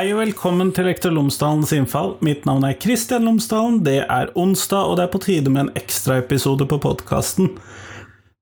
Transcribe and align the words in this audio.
Hei 0.00 0.14
og 0.14 0.22
velkommen 0.22 0.70
til 0.72 0.86
Lektor 0.88 1.12
Lomsdalens 1.12 1.74
innfall. 1.76 2.14
Mitt 2.24 2.46
navn 2.48 2.62
er 2.64 2.78
Kristian 2.80 3.26
Lomsdalen. 3.28 3.82
Det 3.84 3.98
er 4.00 4.30
onsdag, 4.32 4.88
og 4.88 4.96
det 4.96 5.02
er 5.04 5.10
på 5.12 5.20
tide 5.20 5.52
med 5.52 5.66
en 5.66 5.74
ekstraepisode 5.76 6.64
på 6.70 6.78
podkasten. 6.80 7.50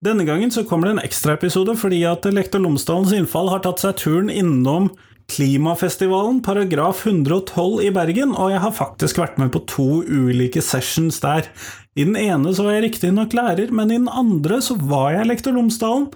Denne 0.07 0.23
gangen 0.29 0.55
så 0.55 0.63
kommer 0.63 0.87
det 0.87 0.93
en 0.95 1.03
ekstraepisode 1.09 1.75
fordi 1.81 2.05
at 2.07 2.31
Lektor 2.31 2.63
Lomsdalens 2.63 3.17
innfall 3.19 3.51
har 3.51 3.65
tatt 3.67 3.83
seg 3.83 3.99
turen 3.99 4.31
innom 4.31 4.87
Klimafestivalen, 5.35 6.39
paragraf 6.47 7.03
112 7.03 7.83
i 7.89 7.91
Bergen, 7.91 8.39
og 8.39 8.55
jeg 8.55 8.63
har 8.63 8.79
faktisk 8.79 9.19
vært 9.19 9.43
med 9.43 9.51
på 9.51 9.67
to 9.67 9.89
ulike 10.07 10.63
sessions 10.63 11.19
der. 11.27 11.51
I 11.99 12.07
den 12.07 12.15
ene 12.23 12.55
så 12.55 12.69
var 12.69 12.79
jeg 12.79 12.87
riktignok 12.87 13.35
lærer, 13.35 13.75
men 13.75 13.91
i 13.91 13.99
den 13.99 14.07
andre 14.07 14.63
så 14.63 14.79
var 14.79 15.17
jeg 15.17 15.27
lektor 15.27 15.59
Lomsdalen, 15.59 16.07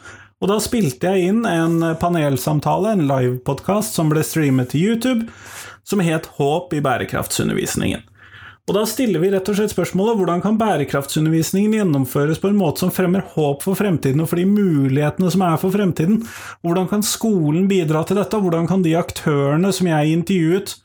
og 0.43 0.51
da 0.51 0.59
spilte 0.59 1.13
jeg 1.13 1.31
inn 1.31 1.45
en 1.47 1.93
panelsamtale, 2.03 2.97
en 2.97 3.07
livepodkast, 3.07 3.95
som 3.95 4.11
ble 4.11 4.25
streamet 4.27 4.73
til 4.73 4.89
YouTube, 4.91 5.29
som 5.87 6.03
het 6.03 6.27
Håp 6.39 6.75
i 6.75 6.83
bærekraftsundervisningen. 6.83 8.03
Og 8.71 8.77
da 8.77 8.85
stiller 8.87 9.19
vi 9.19 9.31
rett 9.33 9.49
og 9.51 9.57
slett 9.59 9.73
spørsmålet 9.73 10.21
hvordan 10.21 10.43
kan 10.45 10.59
bærekraftsundervisningen 10.61 11.73
gjennomføres 11.81 12.39
på 12.39 12.53
en 12.53 12.61
måte 12.61 12.85
som 12.85 12.93
fremmer 12.95 13.25
håp 13.35 13.65
for 13.65 13.79
fremtiden 13.79 14.23
og 14.23 14.29
for 14.31 14.39
de 14.39 14.45
mulighetene 14.47 15.33
som 15.35 15.43
er 15.43 15.57
for 15.59 15.75
fremtiden? 15.75 16.21
Hvordan 16.63 16.87
kan 16.93 17.03
skolen 17.03 17.67
bidra 17.71 18.05
til 18.07 18.21
dette? 18.21 18.39
Hvordan 18.39 18.71
kan 18.71 18.85
de 18.87 18.95
aktørene 19.01 19.73
som 19.75 19.91
jeg 19.91 20.15
intervjuet, 20.15 20.77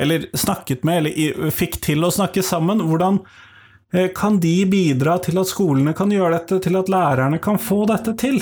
eller 0.00 0.24
snakket 0.32 0.88
med, 0.88 1.02
eller 1.02 1.52
fikk 1.52 1.76
til 1.84 2.06
å 2.06 2.12
snakke 2.16 2.44
sammen, 2.46 2.80
hvordan 2.88 3.20
eh, 3.92 4.08
kan 4.16 4.40
de 4.40 4.56
bidra 4.72 5.18
til 5.20 5.36
at 5.42 5.52
skolene 5.52 5.92
kan 5.96 6.14
gjøre 6.14 6.32
dette, 6.38 6.62
til 6.64 6.80
at 6.80 6.88
lærerne 6.88 7.42
kan 7.44 7.60
få 7.60 7.82
dette 7.92 8.16
til? 8.24 8.40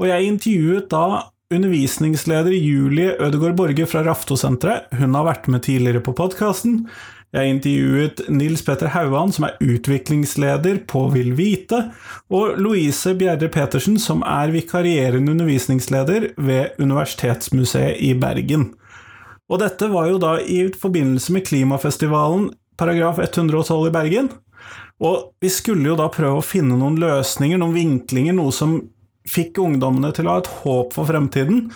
Og 0.00 0.08
jeg 0.10 0.26
intervjuet 0.26 0.88
da 0.90 1.06
undervisningsleder 1.54 2.54
Julie 2.56 3.12
Ødegaard 3.22 3.54
Borge 3.58 3.86
fra 3.86 4.02
Raftosenteret. 4.02 4.88
Hun 4.98 5.14
har 5.14 5.28
vært 5.28 5.46
med 5.52 5.62
tidligere 5.66 6.02
på 6.02 6.16
podkasten. 6.18 6.80
Jeg 7.34 7.50
intervjuet 7.50 8.22
Nils 8.30 8.62
Petter 8.66 8.90
Hauan, 8.94 9.32
som 9.34 9.46
er 9.46 9.56
utviklingsleder 9.62 10.80
på 10.90 11.08
Vil 11.14 11.32
Vite, 11.38 11.80
og 12.30 12.58
Louise 12.62 13.14
Bjerre 13.18 13.48
Petersen, 13.50 13.98
som 13.98 14.22
er 14.26 14.54
vikarierende 14.54 15.34
undervisningsleder 15.34 16.28
ved 16.38 16.78
Universitetsmuseet 16.82 17.98
i 18.02 18.12
Bergen. 18.18 18.72
Og 19.50 19.60
dette 19.62 19.90
var 19.90 20.08
jo 20.10 20.20
da 20.22 20.36
i 20.40 20.64
forbindelse 20.78 21.34
med 21.34 21.46
klimafestivalen 21.46 22.48
paragraf 22.78 23.18
112 23.22 23.90
i 23.90 23.94
Bergen. 23.94 24.30
Og 25.02 25.34
vi 25.42 25.50
skulle 25.50 25.90
jo 25.90 25.98
da 25.98 26.06
prøve 26.10 26.38
å 26.38 26.46
finne 26.46 26.78
noen 26.78 26.98
løsninger, 27.02 27.58
noen 27.60 27.74
vinklinger, 27.76 28.34
noe 28.38 28.54
som 28.54 28.78
fikk 29.28 29.60
ungdommene 29.62 30.12
til 30.14 30.28
å 30.28 30.36
ha 30.36 30.42
et 30.42 30.50
håp 30.62 30.96
for 30.96 31.08
fremtiden, 31.08 31.68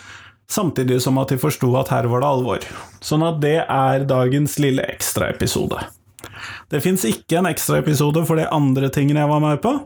samtidig 0.48 1.00
som 1.04 1.20
at 1.20 1.32
de 1.32 1.38
forsto 1.40 1.70
at 1.80 1.92
her 1.92 2.08
var 2.10 2.24
det 2.24 2.32
alvor. 2.32 2.66
Sånn 3.04 3.24
at 3.26 3.40
det 3.44 3.60
er 3.64 4.08
dagens 4.08 4.58
lille 4.62 4.84
ekstraepisode. 4.88 5.80
Det 6.68 6.82
fins 6.84 7.04
ikke 7.08 7.40
en 7.40 7.48
ekstraepisode 7.50 8.24
for 8.28 8.40
de 8.40 8.48
andre 8.52 8.90
tingene 8.92 9.24
jeg 9.24 9.32
var 9.32 9.44
med 9.44 9.62
på, 9.64 9.78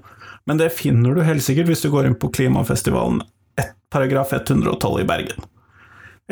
men 0.47 0.59
det 0.59 0.75
finner 0.75 1.15
du 1.15 1.23
helt 1.27 1.45
sikkert 1.45 1.71
hvis 1.71 1.85
du 1.85 1.93
går 1.93 2.09
inn 2.09 2.19
på 2.19 2.33
Klimafestivalen 2.35 3.23
paragraf 3.93 4.33
112 4.33 5.01
i 5.01 5.05
Bergen. 5.05 5.45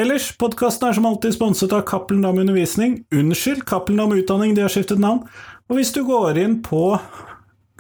Ellers, 0.01 0.31
podkasten 0.39 0.89
er 0.89 0.97
som 0.97 1.07
alltid 1.07 1.35
sponset 1.35 1.73
av 1.77 1.83
Cappelen 1.89 2.23
Dam 2.25 2.39
Undervisning. 2.41 3.03
Unnskyld, 3.13 3.67
Cappelen 3.69 4.01
Dam 4.01 4.15
Utdanning, 4.17 4.55
de 4.55 4.65
har 4.65 4.73
skiftet 4.73 5.03
navn. 5.03 5.27
Og 5.69 5.77
hvis 5.77 5.93
du 5.93 6.01
går 6.07 6.39
inn 6.41 6.61
på 6.65 6.95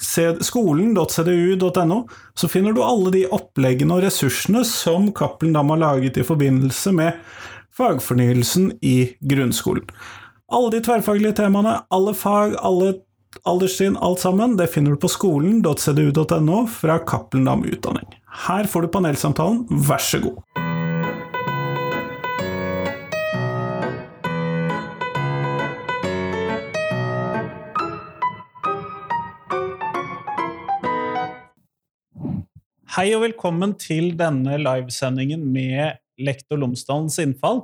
skolen.cdu.no, 0.01 1.98
så 2.34 2.48
finner 2.48 2.73
du 2.75 2.83
alle 2.84 3.12
de 3.15 3.27
oppleggene 3.33 3.97
og 3.97 4.05
ressursene 4.06 4.65
som 4.69 5.11
Cappelen 5.16 5.55
Dam 5.56 5.71
har 5.75 5.83
laget 5.84 6.19
i 6.21 6.27
forbindelse 6.27 6.93
med 6.97 7.21
fagfornyelsen 7.77 8.72
i 8.83 9.12
grunnskolen. 9.21 9.87
Alle 10.50 10.72
de 10.75 10.81
tverrfaglige 10.83 11.37
temaene, 11.38 11.77
alle 11.94 12.15
fag, 12.19 12.56
alle 12.59 12.94
alderstrinn, 13.47 13.97
alt 13.97 14.21
sammen, 14.21 14.56
det 14.59 14.72
finner 14.75 14.97
du 14.97 15.00
på 15.00 15.12
skolen.cdu.no 15.12 16.65
fra 16.81 16.99
Cappelen 16.99 17.47
Dam 17.47 17.65
Utdanning. 17.65 18.09
Her 18.49 18.67
får 18.67 18.87
du 18.87 18.93
panelsamtalen, 18.99 19.67
vær 19.87 20.03
så 20.03 20.22
god. 20.25 20.59
Hei 32.91 33.12
og 33.15 33.21
velkommen 33.23 33.71
til 33.78 34.17
denne 34.19 34.56
livesendingen 34.59 35.45
med 35.55 36.01
Lektor 36.19 36.59
Lomsdalens 36.59 37.21
innfall. 37.23 37.61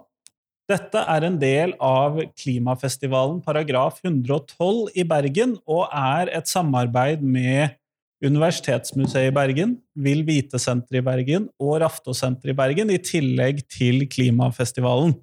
Dette 0.70 1.00
er 1.02 1.24
en 1.26 1.38
del 1.40 1.72
av 1.82 2.20
Klimafestivalen 2.38 3.40
paragraf 3.42 3.98
112 4.04 4.92
i 4.94 5.02
Bergen 5.02 5.56
og 5.66 5.88
er 5.90 6.30
et 6.38 6.46
samarbeid 6.46 7.26
med 7.26 7.74
Universitetsmuseet 8.22 9.32
i 9.32 9.34
Bergen, 9.34 9.74
Vil 9.98 10.22
Vite-senteret 10.28 11.02
i 11.02 11.06
Bergen 11.10 11.50
og 11.58 11.80
Raftosenteret 11.82 12.54
i 12.54 12.58
Bergen, 12.62 12.94
i 12.94 13.02
tillegg 13.02 13.64
til 13.66 14.06
Klimafestivalen. 14.06 15.16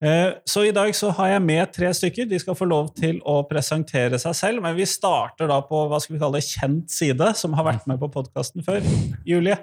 Eh, 0.00 0.30
så 0.48 0.64
i 0.64 0.72
dag 0.72 0.94
så 0.96 1.10
har 1.12 1.34
jeg 1.34 1.44
med 1.44 1.72
tre 1.76 1.90
stykker. 1.94 2.28
De 2.30 2.38
skal 2.40 2.56
få 2.56 2.68
lov 2.68 2.88
til 2.96 3.20
å 3.28 3.42
presentere 3.48 4.18
seg 4.20 4.36
selv. 4.36 4.64
Men 4.64 4.76
vi 4.78 4.88
starter 4.88 5.50
da 5.50 5.60
på 5.66 5.84
hva 5.90 6.00
skal 6.00 6.16
vi 6.16 6.22
kalle 6.22 6.42
kjent 6.44 6.92
side, 6.92 7.32
som 7.36 7.56
har 7.58 7.68
vært 7.68 7.88
med 7.90 8.00
på 8.00 8.08
podkasten 8.12 8.64
før. 8.64 8.84
Julie, 9.28 9.58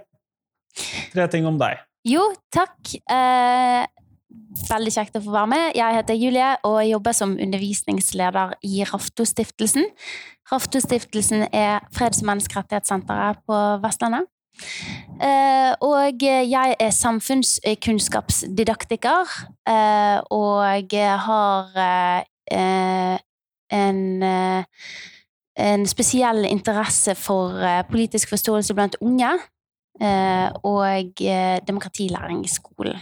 tre 1.14 1.28
ting 1.34 1.50
om 1.50 1.58
deg. 1.62 1.82
Jo, 2.08 2.24
takk. 2.54 2.94
Eh, 3.10 3.84
veldig 4.70 4.94
kjekt 4.94 5.18
å 5.18 5.24
få 5.26 5.34
være 5.34 5.52
med. 5.56 5.66
Jeg 5.76 5.98
heter 5.98 6.22
Julie 6.22 6.54
og 6.68 6.80
jeg 6.84 6.94
jobber 6.94 7.18
som 7.18 7.36
undervisningsleder 7.42 8.56
i 8.68 8.86
Raftostiftelsen. 8.88 9.90
Raftostiftelsen 10.52 11.48
er 11.50 11.82
freds- 11.96 12.22
og 12.22 12.30
menneskerettighetssenteret 12.30 13.42
på 13.48 13.62
Vestlandet. 13.84 14.30
Uh, 15.18 15.74
og 15.82 16.14
jeg 16.24 16.76
er 16.80 16.90
samfunnskunnskapsdidaktiker, 16.94 19.26
uh, 19.70 20.18
og 20.32 20.94
har 21.28 21.64
uh, 21.78 22.22
en, 23.74 24.24
en 25.58 25.88
spesiell 25.88 26.46
interesse 26.46 27.16
for 27.16 27.82
politisk 27.90 28.30
forståelse 28.30 28.74
blant 28.74 28.96
unge 29.02 29.40
og 30.64 31.04
demokratilæring 31.68 32.46
i 32.46 32.48
skolen. 32.48 32.96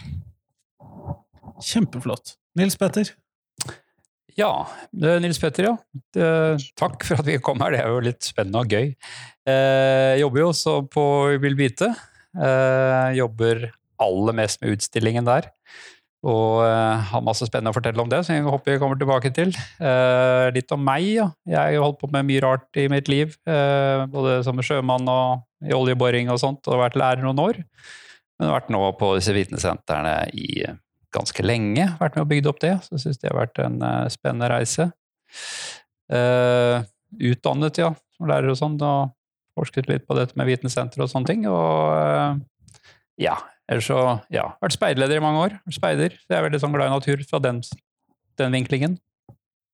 Kjempeflott. 1.62 2.36
Nils 2.56 2.76
Petter? 2.76 3.04
Ja, 4.36 4.66
Nils 4.92 5.38
Petter, 5.40 5.70
ja. 5.70 5.74
Takk 6.76 7.06
for 7.08 7.22
at 7.22 7.28
vi 7.28 7.38
kom 7.40 7.62
her, 7.64 7.72
det 7.72 7.80
er 7.80 7.88
jo 7.88 8.04
litt 8.04 8.26
spennende 8.26 8.60
og 8.60 8.68
gøy. 8.68 8.90
Jeg 9.48 10.20
jobber 10.20 10.42
jo 10.42 10.50
også 10.50 10.74
på 10.92 11.04
Vil 11.40 11.56
Vite. 11.56 11.88
Jobber 13.16 13.70
aller 14.04 14.36
mest 14.36 14.60
med 14.60 14.76
utstillingen 14.76 15.24
der. 15.24 15.48
Og 16.26 16.60
har 16.60 17.24
masse 17.24 17.46
spennende 17.48 17.72
å 17.72 17.76
fortelle 17.76 18.02
om 18.02 18.12
det, 18.12 18.20
så 18.26 18.34
jeg 18.34 18.44
håper 18.44 18.74
vi 18.74 18.80
kommer 18.82 18.98
tilbake 19.00 19.32
til. 19.32 19.56
Litt 20.52 20.72
om 20.74 20.84
meg, 20.84 21.06
ja. 21.16 21.30
Jeg 21.48 21.78
har 21.78 21.86
holdt 21.86 22.02
på 22.02 22.12
med 22.12 22.28
mye 22.28 22.44
rart 22.44 22.80
i 22.82 22.88
mitt 22.92 23.08
liv. 23.08 23.36
Både 23.46 24.42
som 24.44 24.60
sjømann 24.60 25.08
og 25.08 25.46
i 25.64 25.72
oljeboring 25.72 26.28
og 26.28 26.42
sånt, 26.42 26.66
og 26.68 26.82
vært 26.84 27.00
lærer 27.00 27.24
noen 27.24 27.40
år. 27.40 27.62
Men 28.36 28.50
har 28.50 28.58
vært 28.60 28.74
nå 28.74 28.82
på 29.00 29.14
disse 29.16 29.32
vitensentrene 29.32 30.18
i 30.36 30.66
ganske 31.16 31.44
lenge. 31.44 31.88
Vært 32.00 32.16
med 32.16 32.26
og 32.26 32.30
bygd 32.30 32.50
opp 32.50 32.60
det, 32.62 32.74
så 32.86 33.00
syns 33.00 33.20
det 33.22 33.30
har 33.30 33.38
vært 33.38 33.60
en 33.64 33.80
uh, 33.82 34.06
spennende 34.12 34.50
reise. 34.52 34.90
Uh, 36.12 36.84
utdannet, 37.16 37.80
ja, 37.82 37.90
som 38.16 38.28
lærer 38.30 38.52
og 38.52 38.58
sånn, 38.60 38.76
og 38.84 39.14
forsket 39.56 39.88
litt 39.90 40.06
på 40.06 40.16
dette 40.18 40.36
med 40.38 40.48
vitensenter 40.50 41.02
og 41.04 41.10
sånne 41.12 41.30
ting. 41.32 41.46
Og 41.50 41.92
uh, 41.96 42.36
ja, 43.20 43.38
ellers 43.70 43.88
så 43.88 44.00
ja, 44.32 44.50
vært 44.62 44.76
speiderleder 44.76 45.20
i 45.20 45.24
mange 45.24 45.42
år. 45.48 45.58
Speider. 45.72 46.16
Så 46.20 46.30
jeg 46.30 46.40
er 46.40 46.46
veldig 46.48 46.62
sånn 46.62 46.76
glad 46.76 46.92
i 46.92 46.96
natur 46.96 47.24
fra 47.28 47.40
den, 47.42 47.62
den 48.40 48.56
vinklingen. 48.56 48.98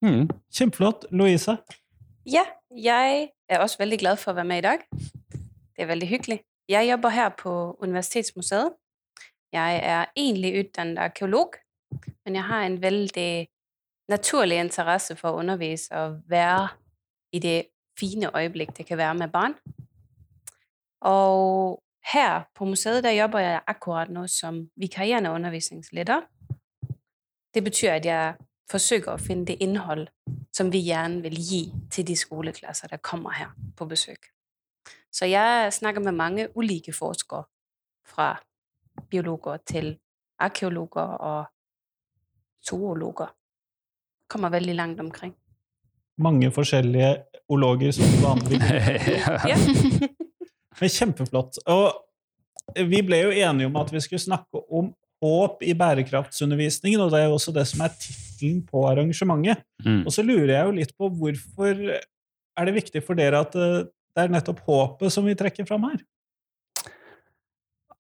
Mm. 0.03 0.27
Kjempeflott. 0.55 1.07
Louise? 1.15 1.57
Ja, 2.27 2.47
jeg 2.71 3.29
er 3.51 3.63
også 3.63 3.83
veldig 3.83 3.99
glad 4.03 4.23
for 4.23 4.33
å 4.33 4.39
være 4.39 4.51
med 4.51 4.63
i 4.63 4.67
dag. 4.71 4.87
Det 5.73 5.85
er 5.85 5.91
veldig 5.91 6.09
hyggelig. 6.11 6.39
Jeg 6.71 6.89
jobber 6.89 7.11
her 7.11 7.33
på 7.35 7.53
Universitetsmuseet 7.83 8.77
jeg 9.53 9.81
er 9.83 10.05
egentlig 10.17 10.65
utdannet 10.65 10.99
arkeolog, 10.99 11.57
men 12.25 12.35
jeg 12.35 12.45
har 12.45 12.65
en 12.65 12.83
veldig 12.83 13.47
naturlig 14.09 14.59
interesse 14.61 15.17
for 15.17 15.33
å 15.33 15.43
undervise 15.43 15.95
og 15.97 16.21
være 16.29 16.69
i 17.33 17.39
det 17.39 17.59
fine 17.99 18.31
øyeblikk 18.37 18.77
det 18.77 18.87
kan 18.87 18.99
være 18.99 19.15
med 19.15 19.29
barn. 19.29 19.55
Og 21.01 21.83
her 22.13 22.43
på 22.55 22.65
museet 22.65 23.05
der 23.05 23.11
jobber 23.11 23.39
jeg 23.39 23.61
akkurat 23.67 24.11
nå 24.11 24.27
som 24.27 24.69
vikarierende 24.77 25.31
undervisningsleder. 25.31 26.21
Det 27.55 27.65
betyr 27.65 27.91
at 27.91 28.07
jeg 28.07 28.35
forsøker 28.71 29.13
å 29.13 29.21
finne 29.21 29.47
det 29.47 29.61
innhold 29.61 30.07
som 30.57 30.73
vi 30.73 30.83
gjerne 30.87 31.23
vil 31.23 31.37
gi 31.37 31.63
til 31.91 32.07
de 32.09 32.17
skoleklasser 32.17 32.89
der 32.89 33.03
kommer 33.03 33.31
her 33.37 33.53
på 33.77 33.87
besøk. 33.89 34.31
Så 35.13 35.29
jeg 35.29 35.73
snakker 35.73 36.01
med 36.01 36.13
mange 36.13 36.49
ulike 36.57 36.93
forskere 36.93 37.45
fra 38.09 38.37
biologer 39.11 39.63
til 39.67 39.93
arkeologer 40.43 41.17
og 41.21 41.47
zoologer. 42.65 43.33
Kommer 44.31 44.53
veldig 44.53 44.75
langt 44.75 45.01
omkring. 45.01 45.35
Mange 46.23 46.51
forskjellige 46.53 47.15
ologer 47.49 47.93
som 47.97 48.17
vanlig. 48.23 48.61
Ja. 49.51 49.59
Men 50.81 50.91
kjempeflott. 50.91 51.59
Og 51.71 52.87
vi 52.89 53.03
ble 53.05 53.19
jo 53.27 53.33
enige 53.35 53.69
om 53.69 53.77
at 53.79 53.91
vi 53.93 54.01
skulle 54.01 54.23
snakke 54.23 54.63
om 54.73 54.91
håp 55.23 55.63
i 55.63 55.75
bærekraftsundervisningen, 55.79 57.01
og 57.05 57.13
det 57.13 57.21
er 57.21 57.29
jo 57.29 57.37
også 57.37 57.53
det 57.55 57.67
som 57.71 57.85
er 57.85 57.93
tittelen 57.95 58.63
på 58.67 58.87
arrangementet. 58.89 59.63
Mm. 59.85 60.01
Og 60.07 60.15
så 60.15 60.25
lurer 60.27 60.55
jeg 60.57 60.65
jo 60.67 60.77
litt 60.81 60.95
på 60.99 61.11
hvorfor 61.21 61.85
er 61.93 62.69
det 62.69 62.75
viktig 62.75 63.05
for 63.07 63.19
dere 63.19 63.45
at 63.45 63.55
eh, 63.59 63.85
det 64.13 64.25
er 64.25 64.33
nettopp 64.33 64.65
håpet 64.67 65.15
som 65.15 65.29
vi 65.29 65.37
trekker 65.39 65.69
fram 65.69 65.87
her? 65.89 66.01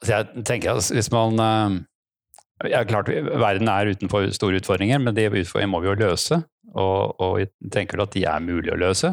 Jeg 0.08 0.44
tenker 0.48 0.76
at 0.76 0.88
hvis 0.94 1.10
man 1.14 1.38
eh, 1.42 1.80
ja, 2.72 2.82
klart, 2.86 3.10
Verden 3.10 3.70
er 3.70 3.92
utenfor 3.94 4.30
store 4.34 4.60
utfordringer, 4.62 5.02
men 5.02 5.16
de 5.16 5.28
utfordringene 5.28 5.72
må 5.72 5.82
vi 5.82 5.90
jo 5.90 5.98
løse. 5.98 6.42
Og, 6.72 7.20
og 7.20 7.36
jeg 7.42 7.50
tenker 7.74 8.00
at 8.02 8.14
de 8.14 8.24
er 8.28 8.44
mulig 8.44 8.72
å 8.72 8.80
løse. 8.80 9.12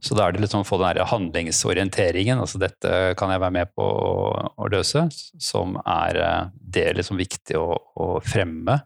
Så 0.00 0.14
da 0.14 0.28
er 0.28 0.34
det 0.34 0.44
liksom 0.44 0.62
å 0.62 0.66
få 0.66 0.78
den 0.78 1.00
handlingsorienteringen, 1.10 2.38
altså 2.38 2.60
dette 2.62 2.92
kan 3.18 3.32
jeg 3.32 3.42
være 3.42 3.56
med 3.56 3.72
på 3.74 3.82
å, 3.82 4.12
å 4.54 4.68
løse, 4.70 5.08
som 5.42 5.74
er 5.82 6.20
eh, 6.22 6.52
det 6.76 6.86
liksom 7.00 7.18
viktig 7.18 7.58
å, 7.58 7.74
å 7.98 8.08
fremme. 8.22 8.78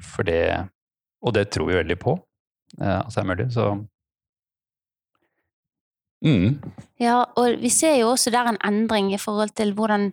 For 0.00 0.24
det, 0.24 0.64
og 1.20 1.36
det 1.36 1.50
tror 1.52 1.68
vi 1.68 1.76
veldig 1.76 1.98
på 2.00 2.14
eh, 2.80 3.00
altså 3.02 3.18
det 3.18 3.24
er 3.24 3.30
mulig. 3.34 3.48
Så 3.52 3.66
mm. 6.24 6.60
Ja, 7.00 7.24
og 7.36 7.60
vi 7.62 7.70
ser 7.72 7.96
jo 7.96 8.12
også 8.12 8.30
der 8.30 8.50
en 8.50 8.60
endring 8.66 9.12
i 9.14 9.20
forhold 9.20 9.54
til 9.56 9.72
hvordan 9.72 10.12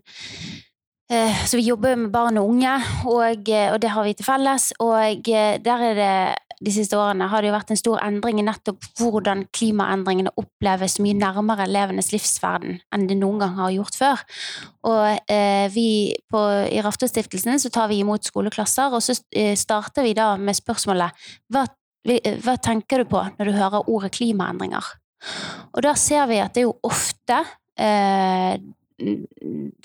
eh, 1.12 1.46
Så 1.46 1.58
vi 1.58 1.68
jobber 1.68 1.96
med 1.96 2.12
barn 2.12 2.38
og 2.38 2.50
unge, 2.50 2.76
og, 3.06 3.50
eh, 3.50 3.72
og 3.74 3.82
det 3.82 3.90
har 3.90 4.04
vi 4.04 4.14
til 4.14 4.26
felles. 4.26 4.74
Og 4.80 5.30
eh, 5.30 5.58
der 5.64 5.84
er 5.92 5.96
det 5.96 6.36
de 6.66 6.72
siste 6.74 6.98
årene 6.98 7.28
har 7.30 7.44
det 7.44 7.52
jo 7.52 7.54
vært 7.54 7.72
en 7.72 7.80
stor 7.80 8.00
endring 8.02 8.40
i 8.42 8.46
nettopp 8.46 8.82
hvordan 8.98 9.44
klimaendringene 9.54 10.34
oppleves 10.42 10.98
mye 11.04 11.14
nærmere 11.14 11.68
elevenes 11.68 12.10
livsverden 12.10 12.80
enn 12.96 13.06
det 13.10 13.20
noen 13.20 13.44
gang 13.44 13.54
har 13.60 13.76
gjort 13.76 14.00
før. 14.00 14.24
Og 14.90 15.20
eh, 15.30 15.68
vi 15.74 15.90
på, 16.32 16.44
i 16.72 16.82
Raftostiftelsen 16.82 17.62
så 17.62 17.70
tar 17.74 17.92
vi 17.92 18.02
imot 18.02 18.26
skoleklasser, 18.26 18.90
og 18.90 19.06
så 19.06 19.14
starter 19.60 20.08
vi 20.08 20.16
da 20.18 20.32
med 20.42 20.58
spørsmålet 20.58 21.30
hva, 21.54 21.68
hva 22.42 22.58
tenker 22.58 23.04
du 23.04 23.12
på 23.12 23.22
når 23.38 23.52
du 23.52 23.60
hører 23.60 23.92
ordet 23.94 24.16
klimaendringer? 24.18 24.96
Og 25.74 25.84
da 25.86 25.94
ser 25.98 26.28
vi 26.30 26.42
at 26.42 26.56
det 26.56 26.64
er 26.64 26.68
jo 26.68 26.78
ofte 26.88 27.40
eh, 27.80 28.58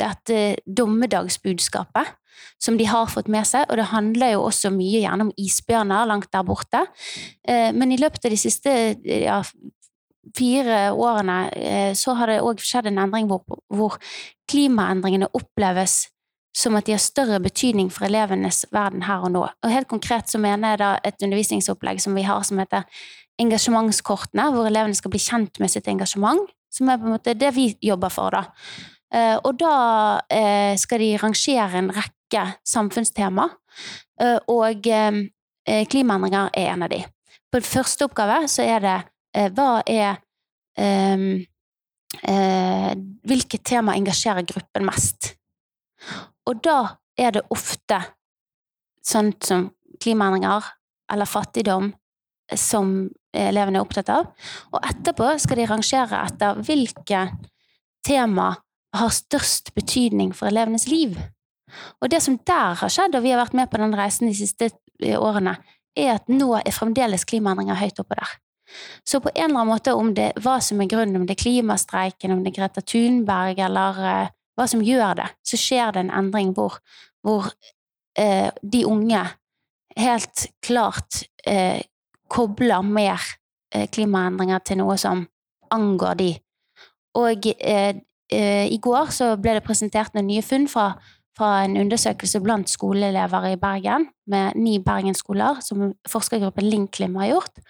dette 0.03 0.41
dommedagsbudskapet 0.67 2.19
som 2.63 2.79
de 2.79 2.87
har 2.89 3.11
fått 3.11 3.29
med 3.33 3.47
seg, 3.47 3.67
og 3.69 3.79
det 3.79 3.91
handler 3.91 4.37
jo 4.37 4.47
også 4.47 4.71
mye 4.73 5.03
gjerne 5.03 5.29
om 5.29 5.35
isbjørner 5.39 6.09
langt 6.09 6.31
der 6.33 6.47
borte. 6.47 6.85
Eh, 7.45 7.71
men 7.75 7.93
i 7.93 8.01
løpet 8.01 8.25
av 8.25 8.35
de 8.35 8.41
siste 8.41 8.75
ja, 9.05 9.41
fire 10.37 10.81
årene 10.95 11.39
eh, 11.59 11.93
så 11.99 12.17
har 12.19 12.31
det 12.31 12.43
òg 12.45 12.63
skjedd 12.63 12.89
en 12.91 13.03
endring 13.05 13.29
hvor, 13.31 13.45
hvor 13.73 13.99
klimaendringene 14.51 15.31
oppleves 15.37 16.07
som 16.57 16.77
at 16.77 16.87
de 16.87 16.93
har 16.93 17.01
større 17.01 17.41
betydning 17.41 17.89
for 17.93 18.07
elevenes 18.07 18.67
verden 18.73 19.07
her 19.07 19.25
og 19.25 19.33
nå. 19.33 19.47
Og 19.65 19.73
helt 19.73 19.89
konkret 19.89 20.29
så 20.29 20.41
mener 20.41 20.75
jeg 20.75 20.83
da 20.83 20.91
et 21.01 21.25
undervisningsopplegg 21.25 22.03
som 22.05 22.17
vi 22.17 22.27
har 22.29 22.45
som 22.45 22.61
heter 22.61 22.85
engasjementskortene, 23.41 24.51
hvor 24.53 24.67
elevene 24.69 24.95
skal 24.95 25.11
bli 25.11 25.21
kjent 25.23 25.61
med 25.61 25.71
sitt 25.73 25.89
engasjement, 25.89 26.45
som 26.73 26.89
er 26.89 26.99
på 27.01 27.09
en 27.09 27.15
måte 27.17 27.35
det 27.39 27.53
vi 27.57 27.71
jobber 27.83 28.13
for, 28.13 28.31
da. 28.35 28.45
Eh, 29.13 29.37
Og 29.45 29.59
da 29.61 30.21
eh, 30.31 30.77
skal 30.81 30.99
de 31.01 31.17
rangere 31.21 31.79
en 31.79 31.91
rekke 31.93 32.45
samfunnstema, 32.65 33.49
eh, 34.21 34.39
og 34.49 34.89
klimaendringer 35.63 36.51
er 36.59 36.73
en 36.73 36.83
av 36.83 36.91
de. 36.91 37.05
På 37.53 37.61
første 37.61 38.05
oppgave 38.09 38.49
så 38.49 38.65
er 38.65 38.81
det 38.83 38.99
hva 39.55 39.83
er 39.87 40.17
eh, 40.77 41.47
eh, 42.29 42.93
Hvilket 43.23 43.63
tema 43.65 43.95
engasjerer 43.97 44.43
gruppen 44.49 44.85
mest? 44.85 45.37
Og 46.49 46.59
da 46.65 46.99
er 47.17 47.37
det 47.37 47.45
ofte 47.55 48.01
sånt 49.07 49.47
som 49.47 49.69
klimaendringer 50.03 50.67
eller 51.13 51.31
fattigdom 51.31 51.93
som 52.61 53.11
elevene 53.33 53.81
er 53.81 53.85
opptatt 53.85 54.11
av. 54.13 54.29
Og 54.73 54.85
etterpå 54.85 55.31
skal 55.41 55.61
de 55.61 55.69
rangere 55.71 56.21
etter 56.27 56.61
hvilke 56.67 57.27
tema 58.07 58.53
har 58.93 59.15
størst 59.15 59.73
betydning 59.77 60.35
for 60.37 60.51
elevenes 60.51 60.89
liv. 60.91 61.17
Og 62.03 62.11
det 62.13 62.21
som 62.25 62.37
der 62.47 62.77
har 62.83 62.93
skjedd, 62.93 63.17
og 63.17 63.25
vi 63.25 63.33
har 63.33 63.41
vært 63.41 63.57
med 63.57 63.71
på 63.73 63.81
den 63.81 63.97
reisen 63.97 64.29
de 64.29 64.37
siste 64.37 64.69
eh, 65.01 65.17
årene, 65.17 65.57
er 65.97 66.17
at 66.17 66.29
nå 66.29 66.55
er 66.59 66.75
fremdeles 66.75 67.25
klimaendringer 67.29 67.81
høyt 67.81 68.01
oppe 68.01 68.17
der. 68.19 68.37
Så 69.05 69.21
på 69.21 69.31
en 69.35 69.51
eller 69.51 69.61
annen 69.61 69.73
måte, 69.73 69.95
om 69.97 70.13
det 70.17 70.31
hva 70.41 70.59
som 70.65 70.81
er 70.81 70.89
grunnen, 70.89 71.19
om 71.21 71.27
det 71.29 71.37
er 71.37 71.43
klimastreiken, 71.45 72.33
om 72.33 72.45
det 72.45 72.53
er 72.53 72.59
Greta 72.61 72.85
Thunberg, 72.85 73.61
eller 73.61 74.01
uh, 74.01 74.33
hva 74.57 74.67
som 74.69 74.85
gjør 74.85 75.19
det, 75.21 75.29
så 75.45 75.61
skjer 75.61 75.93
det 75.93 76.05
en 76.05 76.15
endring 76.23 76.55
hvor, 76.57 76.79
hvor 77.25 77.51
uh, 77.53 78.49
de 78.63 78.85
unge 78.89 79.27
helt 79.97 80.47
klart 80.65 81.23
eh, 81.45 81.83
kobler 82.33 82.85
mer 82.87 83.21
eh, 83.75 83.89
klimaendringer 83.93 84.63
til 84.65 84.81
noe 84.81 84.97
som 85.01 85.27
angår 85.73 86.19
de. 86.21 86.31
Og 87.21 87.49
eh, 87.53 87.99
eh, 88.33 88.67
i 88.73 88.79
går 88.83 89.13
så 89.13 89.35
ble 89.41 89.59
det 89.59 89.67
presentert 89.67 90.15
noen 90.17 90.31
nye 90.31 90.45
funn 90.45 90.69
fra, 90.71 90.93
fra 91.37 91.51
en 91.67 91.77
undersøkelse 91.81 92.41
blant 92.45 92.73
skoleelever 92.73 93.51
i 93.53 93.59
Bergen, 93.61 94.09
med 94.27 94.57
ni 94.57 94.79
bergensskoler, 94.85 95.61
som 95.65 95.91
forskergruppen 96.09 96.69
Linklim 96.69 97.19
har 97.21 97.35
gjort. 97.35 97.63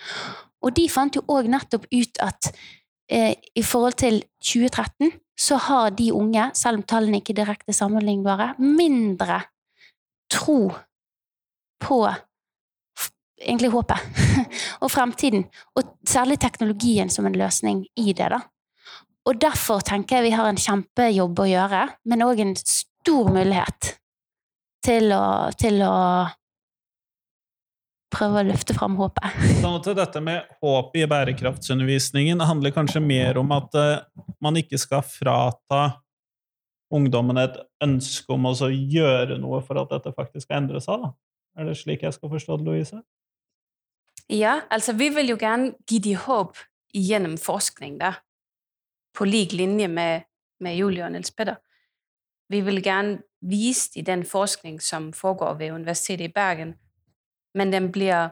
Og 0.63 0.77
de 0.77 0.87
fant 0.91 1.19
jo 1.19 1.25
òg 1.33 1.51
nettopp 1.51 1.89
ut 1.91 2.23
at 2.23 2.53
eh, 3.11 3.35
i 3.35 3.67
forhold 3.67 3.99
til 4.03 4.23
2013 4.45 5.11
så 5.43 5.59
har 5.59 5.91
de 5.97 6.13
unge, 6.15 6.51
selv 6.55 6.79
om 6.79 6.87
tallene 6.87 7.19
ikke 7.19 7.33
er 7.35 7.43
direkte 7.43 7.75
sammenlignbare, 7.75 8.53
mindre 8.63 9.41
tro 10.31 10.71
på 11.83 11.99
egentlig 13.43 13.73
håpet 13.73 14.23
og 14.85 14.91
fremtiden, 14.93 15.47
og 15.77 15.95
særlig 16.09 16.39
teknologien 16.43 17.11
som 17.11 17.27
en 17.29 17.39
løsning 17.39 17.85
i 17.99 18.13
det. 18.13 18.31
da. 18.33 18.43
Og 19.29 19.39
derfor 19.41 19.83
tenker 19.87 20.19
jeg 20.19 20.31
vi 20.31 20.37
har 20.37 20.49
en 20.51 20.59
kjempejobb 20.59 21.43
å 21.45 21.51
gjøre, 21.51 21.83
men 22.11 22.25
òg 22.27 22.43
en 22.43 22.55
stor 22.59 23.31
mulighet 23.35 23.97
til 24.83 25.13
å, 25.15 25.25
til 25.59 25.79
å 25.87 25.97
prøve 28.13 28.43
å 28.43 28.47
løfte 28.51 28.75
fram 28.77 28.97
håpet. 28.99 29.39
Sånn 29.63 29.79
at 29.79 29.89
dette 29.97 30.23
med 30.25 30.49
håp 30.63 30.97
i 30.99 31.07
bærekraftsundervisningen 31.09 32.43
handler 32.45 32.75
kanskje 32.75 33.03
mer 33.05 33.39
om 33.41 33.55
at 33.55 33.79
eh, 33.79 34.03
man 34.43 34.59
ikke 34.59 34.81
skal 34.81 35.05
frata 35.07 35.85
ungdommen 36.93 37.41
et 37.41 37.57
ønske 37.83 38.35
om 38.35 38.51
å 38.51 38.55
gjøre 38.69 39.39
noe 39.41 39.63
for 39.65 39.81
at 39.81 39.95
dette 39.95 40.13
faktisk 40.17 40.45
skal 40.45 40.61
endre 40.61 40.83
seg. 40.85 41.01
Da. 41.01 41.15
Er 41.57 41.71
det 41.71 41.79
slik 41.81 42.05
jeg 42.05 42.17
skal 42.17 42.33
forstå 42.33 42.59
det, 42.61 42.67
Louise? 42.69 43.01
Ja, 44.33 44.61
altså 44.71 44.93
vi 44.93 45.09
vil 45.09 45.29
jo 45.29 45.37
gjerne 45.37 45.75
gi 45.91 45.99
de 45.99 46.15
håp 46.17 46.57
gjennom 46.95 47.37
forskning 47.39 47.99
da. 48.01 48.13
på 49.15 49.25
lik 49.25 49.53
linje 49.53 49.89
med, 49.89 50.23
med 50.61 50.77
Julie 50.77 51.05
og 51.05 51.13
Niels 51.13 51.31
Petter. 51.31 51.57
Vi 52.49 52.61
vil 52.61 52.83
gjerne 52.83 53.21
vise 53.41 53.91
de 53.95 54.03
den 54.03 54.25
forskning 54.25 54.81
som 54.83 55.13
foregår 55.13 55.55
ved 55.55 55.73
Universitetet 55.73 56.25
i 56.25 56.33
Bergen, 56.33 56.75
men 57.55 57.73
den 57.73 57.93
blir 57.93 58.29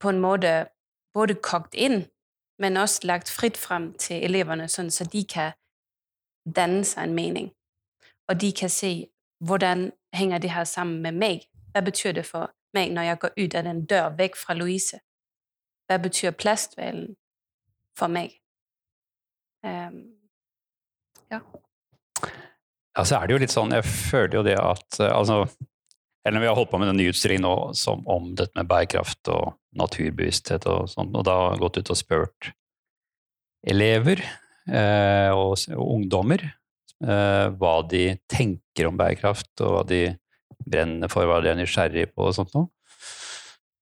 på 0.00 0.08
en 0.08 0.20
måte 0.20 0.66
både 1.14 1.34
kogt 1.34 1.74
inn, 1.74 2.06
men 2.58 2.76
også 2.76 3.00
lagt 3.04 3.30
fritt 3.30 3.56
frem 3.56 3.92
til 3.92 4.24
eleverne, 4.24 4.68
sånn 4.68 4.90
så 4.90 5.04
de 5.04 5.24
kan 5.24 5.52
danne 6.56 6.84
seg 6.84 7.04
en 7.04 7.14
mening. 7.14 7.52
Og 8.28 8.40
de 8.40 8.52
kan 8.52 8.70
se, 8.70 9.10
hvordan 9.44 9.90
henger 10.14 10.38
det 10.38 10.50
her 10.50 10.64
sammen 10.64 11.02
med 11.02 11.12
meg? 11.12 11.44
Hva 11.72 11.84
betyr 11.84 12.12
det 12.12 12.26
for 12.26 12.57
mig, 12.76 12.90
når 12.92 13.08
jeg 13.08 13.20
går 13.24 13.32
ut 13.38 13.54
av 13.54 13.68
den 13.68 13.84
dør 13.88 14.10
vekk 14.18 14.36
fra 14.36 14.56
Louise? 14.58 15.00
Hva 15.88 15.98
betyr 16.02 16.36
plastvalen 16.36 17.14
for 17.96 18.12
meg? 18.12 18.34
Um, 19.64 20.02
ja. 21.32 21.40
Ja, 22.98 23.04
så 23.04 23.18
er 23.18 23.26
det 23.26 23.34
jo 23.36 23.40
litt 23.44 23.54
sånn, 23.54 23.74
jeg 23.74 23.86
føler 23.86 24.40
jo 24.40 24.44
det 24.46 24.58
at 24.58 25.00
eh, 25.00 25.12
altså, 25.14 25.44
eller 26.26 26.42
Vi 26.42 26.48
har 26.50 26.56
holdt 26.58 26.72
på 26.72 26.80
med 26.82 26.90
en 26.90 26.98
ny 26.98 27.08
utstilling 27.12 27.40
nå 27.44 27.54
som, 27.78 28.02
om 28.10 28.32
dette 28.36 28.52
med 28.58 28.68
bærekraft 28.68 29.30
og 29.32 29.54
naturbevissthet 29.78 30.66
og 30.68 30.88
sånn, 30.90 31.12
og 31.14 31.24
da 31.28 31.36
har 31.46 31.60
gått 31.62 31.78
ut 31.78 31.92
og 31.94 31.98
spurt 31.98 32.50
elever 33.68 34.20
eh, 34.20 35.30
og, 35.30 35.54
og 35.74 35.84
ungdommer 35.94 36.42
eh, 36.44 37.46
hva 37.54 37.74
de 37.88 38.02
tenker 38.30 38.90
om 38.90 38.98
bærekraft, 38.98 39.52
og 39.62 39.76
hva 39.76 39.84
de 39.88 40.02
brenner 40.70 41.10
for, 41.12 41.28
hva 41.28 41.40
de 41.44 41.52
er 41.52 41.58
nysgjerrig 41.58 42.10
på 42.14 42.28
og 42.28 42.36
sånt 42.36 42.54
noe. 42.56 42.70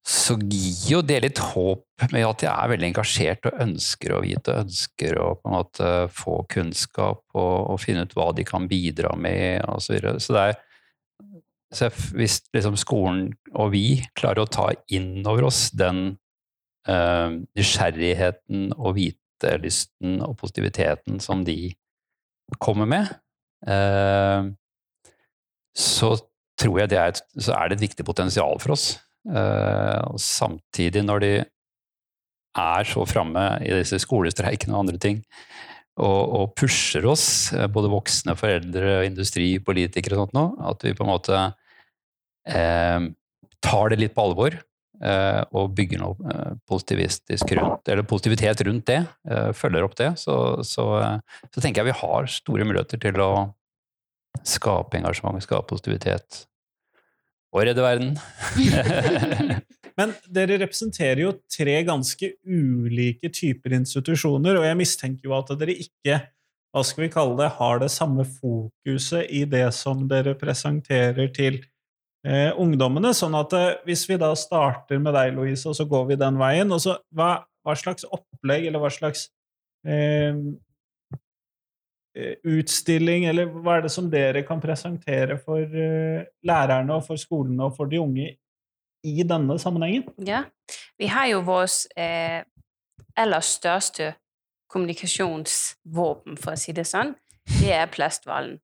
Så 0.06 0.36
gir 0.38 0.92
jo 0.92 1.00
det 1.02 1.18
litt 1.24 1.40
håp 1.42 2.04
med 2.12 2.22
at 2.28 2.42
de 2.44 2.46
er 2.46 2.70
veldig 2.70 2.88
engasjert 2.92 3.48
og 3.48 3.58
ønsker 3.64 4.12
å 4.14 4.20
vite, 4.22 4.60
ønsker 4.62 5.18
å 5.18 5.32
på 5.40 5.50
en 5.50 5.56
måte 5.56 5.88
få 6.14 6.36
kunnskap 6.52 7.24
og, 7.34 7.56
og 7.72 7.80
finne 7.82 8.04
ut 8.06 8.14
hva 8.14 8.28
de 8.36 8.44
kan 8.46 8.68
bidra 8.70 9.16
med 9.18 9.66
osv. 9.66 9.88
Så, 9.88 9.96
videre. 9.96 10.20
så 10.22 10.36
det 10.36 10.44
er 10.44 10.62
så 11.74 11.88
hvis 12.14 12.38
liksom 12.54 12.76
skolen 12.78 13.24
og 13.50 13.72
vi 13.74 13.98
klarer 14.18 14.44
å 14.44 14.50
ta 14.50 14.68
inn 14.94 15.26
over 15.26 15.48
oss 15.48 15.68
den 15.74 16.14
uh, 16.88 17.34
nysgjerrigheten 17.58 18.70
og 18.76 18.96
vitelysten 19.00 20.20
og 20.24 20.36
positiviteten 20.40 21.18
som 21.22 21.42
de 21.46 21.74
kommer 22.62 22.86
med, 22.86 23.10
uh, 23.66 24.46
så 25.76 26.14
tror 26.60 26.80
jeg 26.80 26.92
det 26.92 27.00
er 27.00 27.12
et, 27.12 27.20
så 27.38 27.54
er 27.56 27.68
det 27.68 27.78
et 27.78 27.86
viktig 27.88 28.06
potensial 28.08 28.56
for 28.62 28.76
oss. 28.76 28.94
Uh, 29.26 30.00
og 30.12 30.20
samtidig, 30.22 31.02
når 31.04 31.22
de 31.24 31.32
er 32.56 32.88
så 32.88 33.04
framme 33.08 33.46
i 33.64 33.72
disse 33.74 33.98
skolestreikene 34.04 34.76
og 34.76 34.86
andre 34.86 35.00
ting, 35.02 35.20
og, 35.96 36.22
og, 36.36 36.54
pusher 36.58 37.06
oss, 37.08 37.26
eh, 37.56 37.68
både 37.72 37.88
voksne, 37.88 38.36
foreldre, 38.36 38.98
industri, 39.06 39.54
politikere 39.64 40.16
og 40.16 40.26
sånt 40.26 40.36
noe, 40.36 40.68
at 40.68 40.84
vi 40.84 40.92
på 40.96 41.06
en 41.06 41.12
måte 41.12 41.42
eh, 42.52 43.06
tar 43.64 43.92
det 43.92 44.00
litt 44.02 44.16
på 44.16 44.26
alvor 44.28 44.58
eh, 44.58 45.42
og 45.56 45.72
bygger 45.76 46.02
noe 46.02 46.32
eh, 46.32 46.52
positivistisk 46.68 47.54
rundt, 47.56 47.88
eller 47.88 48.04
positivitet 48.08 48.60
rundt 48.68 48.88
det, 48.92 49.00
eh, 49.30 49.50
følger 49.56 49.88
opp 49.88 49.96
det, 49.96 50.12
så, 50.20 50.36
så, 50.66 50.86
eh, 51.00 51.46
så, 51.48 51.62
tenker 51.62 51.80
jeg 51.80 51.94
vi 51.94 52.00
har 52.02 52.28
store 52.34 52.68
muligheter 52.68 53.00
til 53.00 53.24
å 53.24 53.30
skape 54.44 54.98
engasjement, 54.98 55.42
skape 55.44 55.68
positivitet 55.70 56.44
og 57.56 57.64
redde 57.64 57.84
verden. 57.84 58.16
Men 59.96 60.12
dere 60.28 60.58
representerer 60.60 61.22
jo 61.22 61.32
tre 61.48 61.78
ganske 61.88 62.34
ulike 62.44 63.30
typer 63.32 63.78
institusjoner, 63.78 64.58
og 64.60 64.66
jeg 64.68 64.78
mistenker 64.78 65.30
jo 65.30 65.36
at 65.38 65.54
dere 65.56 65.76
ikke 65.86 66.18
hva 66.76 66.82
skal 66.84 67.06
vi 67.06 67.12
kalle 67.14 67.38
det, 67.38 67.54
har 67.56 67.78
det 67.80 67.88
samme 67.88 68.26
fokuset 68.28 69.30
i 69.32 69.46
det 69.48 69.64
som 69.72 70.02
dere 70.10 70.34
presenterer 70.36 71.30
til 71.32 71.62
eh, 72.26 72.50
ungdommene. 72.52 73.14
Sånn 73.16 73.36
at 73.38 73.54
eh, 73.56 73.78
hvis 73.88 74.04
vi 74.10 74.18
da 74.20 74.34
starter 74.36 75.00
med 75.00 75.16
deg, 75.16 75.32
Louise, 75.38 75.64
og 75.70 75.78
så 75.78 75.86
går 75.88 76.10
vi 76.10 76.18
den 76.20 76.36
veien 76.36 76.74
og 76.76 76.82
så, 76.84 76.98
hva, 77.16 77.30
hva 77.64 77.76
slags 77.80 78.04
opplegg, 78.04 78.68
eller 78.68 78.82
hva 78.82 78.92
slags 78.92 79.30
eh, 79.88 80.36
utstilling, 82.16 83.26
eller 83.28 83.50
hva 83.52 83.76
er 83.76 83.86
det 83.86 83.92
som 83.92 84.08
dere 84.12 84.40
kan 84.46 84.60
presentere 84.62 85.36
for 85.42 85.60
uh, 85.60 86.24
lærerne 86.48 86.96
og 86.96 87.04
for 87.04 87.20
skolene 87.20 87.66
og 87.68 87.76
for 87.76 87.90
de 87.90 88.00
unge 88.00 88.30
i 89.06 89.22
denne 89.22 89.58
sammenhengen? 89.58 90.06
Ja, 90.26 90.44
vi 90.98 91.06
har 91.12 91.28
jo 91.30 91.42
vår 91.46 91.68
eh, 92.00 92.40
aller 93.16 93.44
største 93.44 94.14
kommunikasjonsvåpen, 94.72 96.38
for 96.40 96.56
å 96.56 96.60
si 96.60 96.74
det 96.76 96.86
sånn. 96.88 97.14
Det 97.60 97.70
er 97.76 97.92
plasthvalen. 97.92 98.58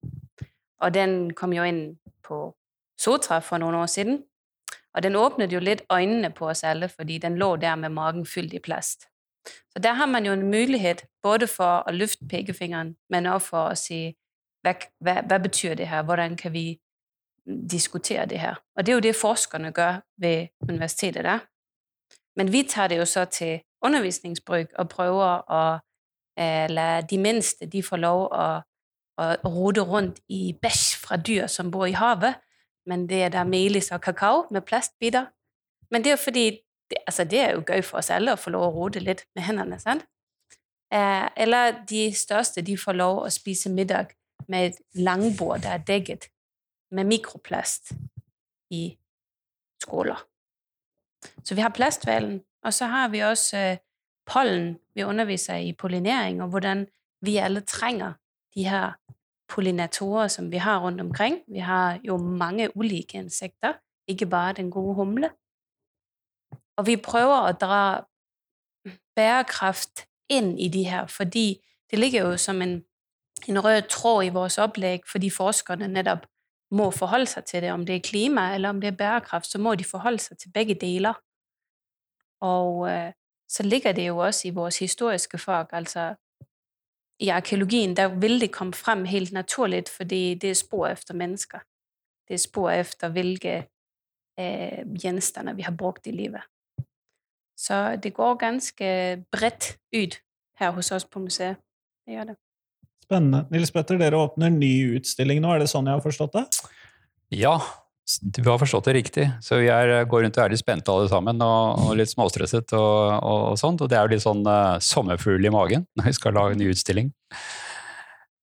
Og 0.83 0.95
den 0.95 1.31
kom 1.39 1.55
jo 1.55 1.65
inn 1.67 1.85
på 2.27 2.49
Sotra 2.99 3.39
for 3.43 3.63
noen 3.63 3.79
år 3.79 3.91
siden. 3.91 4.23
Og 4.93 5.05
den 5.05 5.17
åpnet 5.17 5.55
jo 5.55 5.63
litt 5.63 5.85
øynene 5.93 6.33
på 6.35 6.51
oss 6.51 6.65
alle, 6.67 6.91
fordi 6.91 7.21
den 7.23 7.39
lå 7.41 7.55
der 7.57 7.79
med 7.81 7.95
magen 7.95 8.27
fylt 8.29 8.55
i 8.55 8.61
plast. 8.63 9.09
Så 9.47 9.83
der 9.83 9.93
har 9.93 10.07
man 10.07 10.27
jo 10.27 10.33
en 10.33 10.51
mulighet 10.51 11.05
både 11.23 11.47
for 11.47 11.83
å 11.87 11.93
løfte 11.93 12.29
pekefingeren, 12.29 12.97
men 13.11 13.27
også 13.27 13.47
for 13.47 13.71
å 13.73 13.79
si 13.79 14.01
hva, 14.63 14.75
hva, 15.03 15.21
hva 15.27 15.39
betyr 15.43 15.75
det 15.75 15.89
her, 15.91 16.03
hvordan 16.07 16.37
kan 16.37 16.53
vi 16.53 16.81
diskutere 17.47 18.27
det 18.27 18.39
her. 18.39 18.61
Og 18.77 18.87
det 18.87 18.93
er 18.93 18.95
jo 18.97 19.07
det 19.09 19.17
forskerne 19.17 19.73
gjør 19.77 20.01
ved 20.17 20.49
universitetet 20.69 21.25
der. 21.25 21.39
Men 22.37 22.53
vi 22.53 22.63
tar 22.63 22.89
det 22.89 22.97
jo 22.97 23.05
så 23.05 23.25
til 23.25 23.61
undervisningsbruk 23.83 24.73
og 24.79 24.89
prøver 24.89 25.43
å 25.51 25.63
eh, 26.39 26.71
la 26.71 27.01
de 27.01 27.19
minste 27.19 27.67
de 27.67 27.83
får 27.83 28.01
lov 28.01 28.29
å, 28.31 28.47
å 29.19 29.27
rote 29.51 29.85
rundt 29.85 30.23
i 30.29 30.55
bæsj 30.63 30.97
fra 31.03 31.17
dyr 31.17 31.47
som 31.47 31.71
bor 31.71 31.87
i 31.87 31.97
havet. 31.99 32.39
Men 32.87 33.07
det 33.11 33.23
er 33.23 33.35
der 33.35 33.45
melis 33.45 33.93
og 33.93 34.01
kakao 34.03 34.47
med 34.51 34.65
plastbiter. 34.67 35.27
Men 35.91 36.03
det 36.03 36.13
er 36.13 36.17
jo 36.17 36.25
fordi 36.25 36.47
det, 36.93 37.01
altså 37.09 37.25
det 37.29 37.41
er 37.41 37.55
jo 37.57 37.65
gøy 37.67 37.83
for 37.87 38.03
oss 38.03 38.11
alle 38.13 38.37
å 38.37 38.41
få 38.41 38.53
lov 38.55 38.69
å 38.69 38.75
rote 38.77 39.01
litt 39.03 39.25
med 39.37 39.47
hendene. 39.49 39.79
sant? 39.81 40.05
Eh, 40.93 41.29
eller 41.37 41.79
de 41.89 42.11
største 42.13 42.63
de 42.63 42.77
får 42.77 42.99
lov 42.99 43.23
å 43.25 43.31
spise 43.33 43.73
middag 43.73 44.13
med 44.53 44.73
et 44.73 44.81
langbord 45.01 45.63
der 45.65 45.79
er 45.79 45.87
dekket 45.89 46.29
med 46.93 47.09
mikroplast 47.09 47.95
i 48.71 48.91
skåler. 49.81 50.21
Så 51.45 51.55
vi 51.55 51.65
har 51.65 51.73
plasthvalen, 51.73 52.43
og 52.65 52.75
så 52.75 52.91
har 52.93 53.09
vi 53.09 53.23
også 53.25 53.57
eh, 53.57 53.79
pollen. 54.27 54.77
Vi 54.95 55.05
underviser 55.05 55.63
i 55.65 55.73
pollinering, 55.73 56.43
og 56.43 56.49
hvordan 56.53 56.87
vi 57.25 57.39
alle 57.39 57.61
trenger 57.61 58.19
de 58.55 58.67
her 58.69 58.99
pollinatorer 59.49 60.29
som 60.29 60.51
vi 60.53 60.61
har 60.61 60.81
rundt 60.81 61.01
omkring. 61.01 61.41
Vi 61.49 61.59
har 61.59 62.01
jo 62.05 62.17
mange 62.17 62.69
ulike 62.77 63.19
insekter, 63.19 63.79
ikke 64.09 64.27
bare 64.27 64.53
den 64.53 64.71
gode 64.71 64.95
humle. 64.95 65.31
Og 66.77 66.87
vi 66.87 66.97
prøver 66.97 67.49
å 67.49 67.57
dra 67.59 67.85
bærekraft 69.17 70.07
inn 70.33 70.55
i 70.59 70.69
de 70.73 70.87
her, 70.89 71.07
fordi 71.07 71.61
det 71.91 71.99
ligger 71.99 72.29
jo 72.29 72.37
som 72.41 72.63
en, 72.63 72.79
en 73.49 73.65
rød 73.65 73.89
tråd 73.93 74.25
i 74.25 74.33
vores 74.33 74.59
opplegg, 74.59 75.05
fordi 75.07 75.31
forskerne 75.31 75.89
nettopp 75.93 76.25
må 76.73 76.91
forholde 76.91 77.29
seg 77.29 77.45
til 77.45 77.63
det. 77.63 77.73
Om 77.73 77.85
det 77.87 77.97
er 77.97 78.07
klima 78.07 78.55
eller 78.55 78.73
om 78.73 78.81
det 78.81 78.89
er 78.89 78.97
bærekraft, 78.97 79.51
så 79.51 79.61
må 79.61 79.75
de 79.75 79.85
forholde 79.85 80.23
seg 80.25 80.39
til 80.39 80.53
begge 80.55 80.75
deler. 80.75 81.21
Og 82.41 82.89
øh, 82.89 83.13
så 83.49 83.63
ligger 83.63 83.93
det 83.93 84.07
jo 84.07 84.19
også 84.19 84.49
i 84.49 84.51
vores 84.51 84.79
historiske 84.79 85.39
fag. 85.39 85.67
Altså 85.73 86.15
i 87.21 87.29
arkeologien 87.29 87.97
der 87.97 88.09
vil 88.09 88.41
det 88.41 88.53
komme 88.53 88.75
frem 88.75 89.05
helt 89.05 89.33
naturlig, 89.33 89.85
fordi 89.97 90.35
det 90.35 90.51
er 90.51 90.55
spor 90.55 90.87
efter 90.87 91.15
mennesker. 91.15 91.59
Det 92.29 92.35
er 92.35 92.39
spor 92.39 92.71
efter 92.71 93.09
hvilke 93.09 93.69
eh, 94.39 94.83
gjenstander 95.03 95.53
vi 95.53 95.63
har 95.63 95.77
brukt 95.79 96.07
i 96.07 96.11
livet. 96.11 96.43
Så 97.63 97.79
det 98.03 98.15
går 98.17 98.41
ganske 98.41 98.89
bredt 99.31 99.77
ut 99.95 100.19
her 100.59 100.73
hos 100.75 100.91
oss 100.95 101.07
på 101.07 101.23
museet. 101.23 101.61
Det 102.07 102.17
gjør 102.17 102.33
det. 102.33 102.41
Spennende. 103.05 103.45
Nils 103.55 103.71
Petter, 103.75 104.01
dere 104.01 104.19
åpner 104.19 104.51
ny 104.51 104.97
utstilling 104.97 105.43
nå, 105.43 105.53
er 105.55 105.63
det 105.63 105.71
sånn 105.71 105.87
jeg 105.87 105.99
har 105.99 106.03
forstått 106.03 106.35
det? 106.39 106.45
Ja, 107.39 107.55
du 108.21 108.43
har 108.49 108.59
forstått 108.59 108.89
det 108.91 108.97
riktig. 108.99 109.29
Så 109.45 109.61
vi 109.63 109.71
er, 109.71 109.95
går 110.11 110.25
rundt 110.25 110.39
og 110.39 110.45
er 110.45 110.53
litt 110.53 110.63
spente 110.63 110.93
alle 110.93 111.11
sammen, 111.11 111.43
og, 111.45 111.87
og 111.87 111.97
litt 111.99 112.11
småstresset 112.11 112.75
og, 112.75 112.99
og, 113.23 113.41
og, 113.53 113.59
sånt. 113.61 113.85
Og 113.85 113.91
det 113.91 113.99
er 113.99 114.07
jo 114.07 114.15
litt 114.17 114.25
sånn 114.25 114.43
uh, 114.49 114.81
sommerfugl 114.83 115.47
i 115.47 115.55
magen 115.55 115.87
når 115.99 116.11
vi 116.11 116.17
skal 116.19 116.37
lage 116.39 116.57
en 116.57 116.63
ny 116.63 116.71
utstilling. 116.73 117.13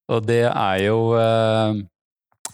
Og 0.09 0.23
det 0.25 0.45
er 0.47 0.83
jo 0.88 0.99
uh, 1.13 1.75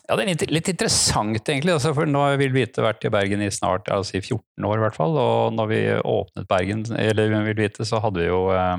ja, 0.06 0.16
det 0.18 0.26
er 0.26 0.52
litt, 0.54 0.68
interessant, 0.70 1.40
egentlig. 1.50 1.74
Altså, 1.74 1.94
for 1.98 2.10
nå 2.10 2.24
Vil 2.38 2.54
Vite 2.54 2.84
vært 2.86 3.06
i 3.08 3.14
Bergen 3.14 3.42
i 3.42 3.50
snart 3.54 3.90
altså 3.90 4.20
i 4.20 4.22
14 4.22 4.68
år, 4.68 4.78
i 4.78 4.84
hvert 4.84 4.98
fall. 4.98 5.18
Og 5.18 5.56
når 5.58 5.72
vi 5.72 5.80
åpnet 5.98 6.50
Bergen, 6.50 6.84
eller 6.94 7.34
Vil 7.48 7.58
Vite, 7.58 7.88
så 7.90 8.02
hadde 8.04 8.22
vi 8.22 8.28
jo 8.30 8.44
uh, 8.54 8.78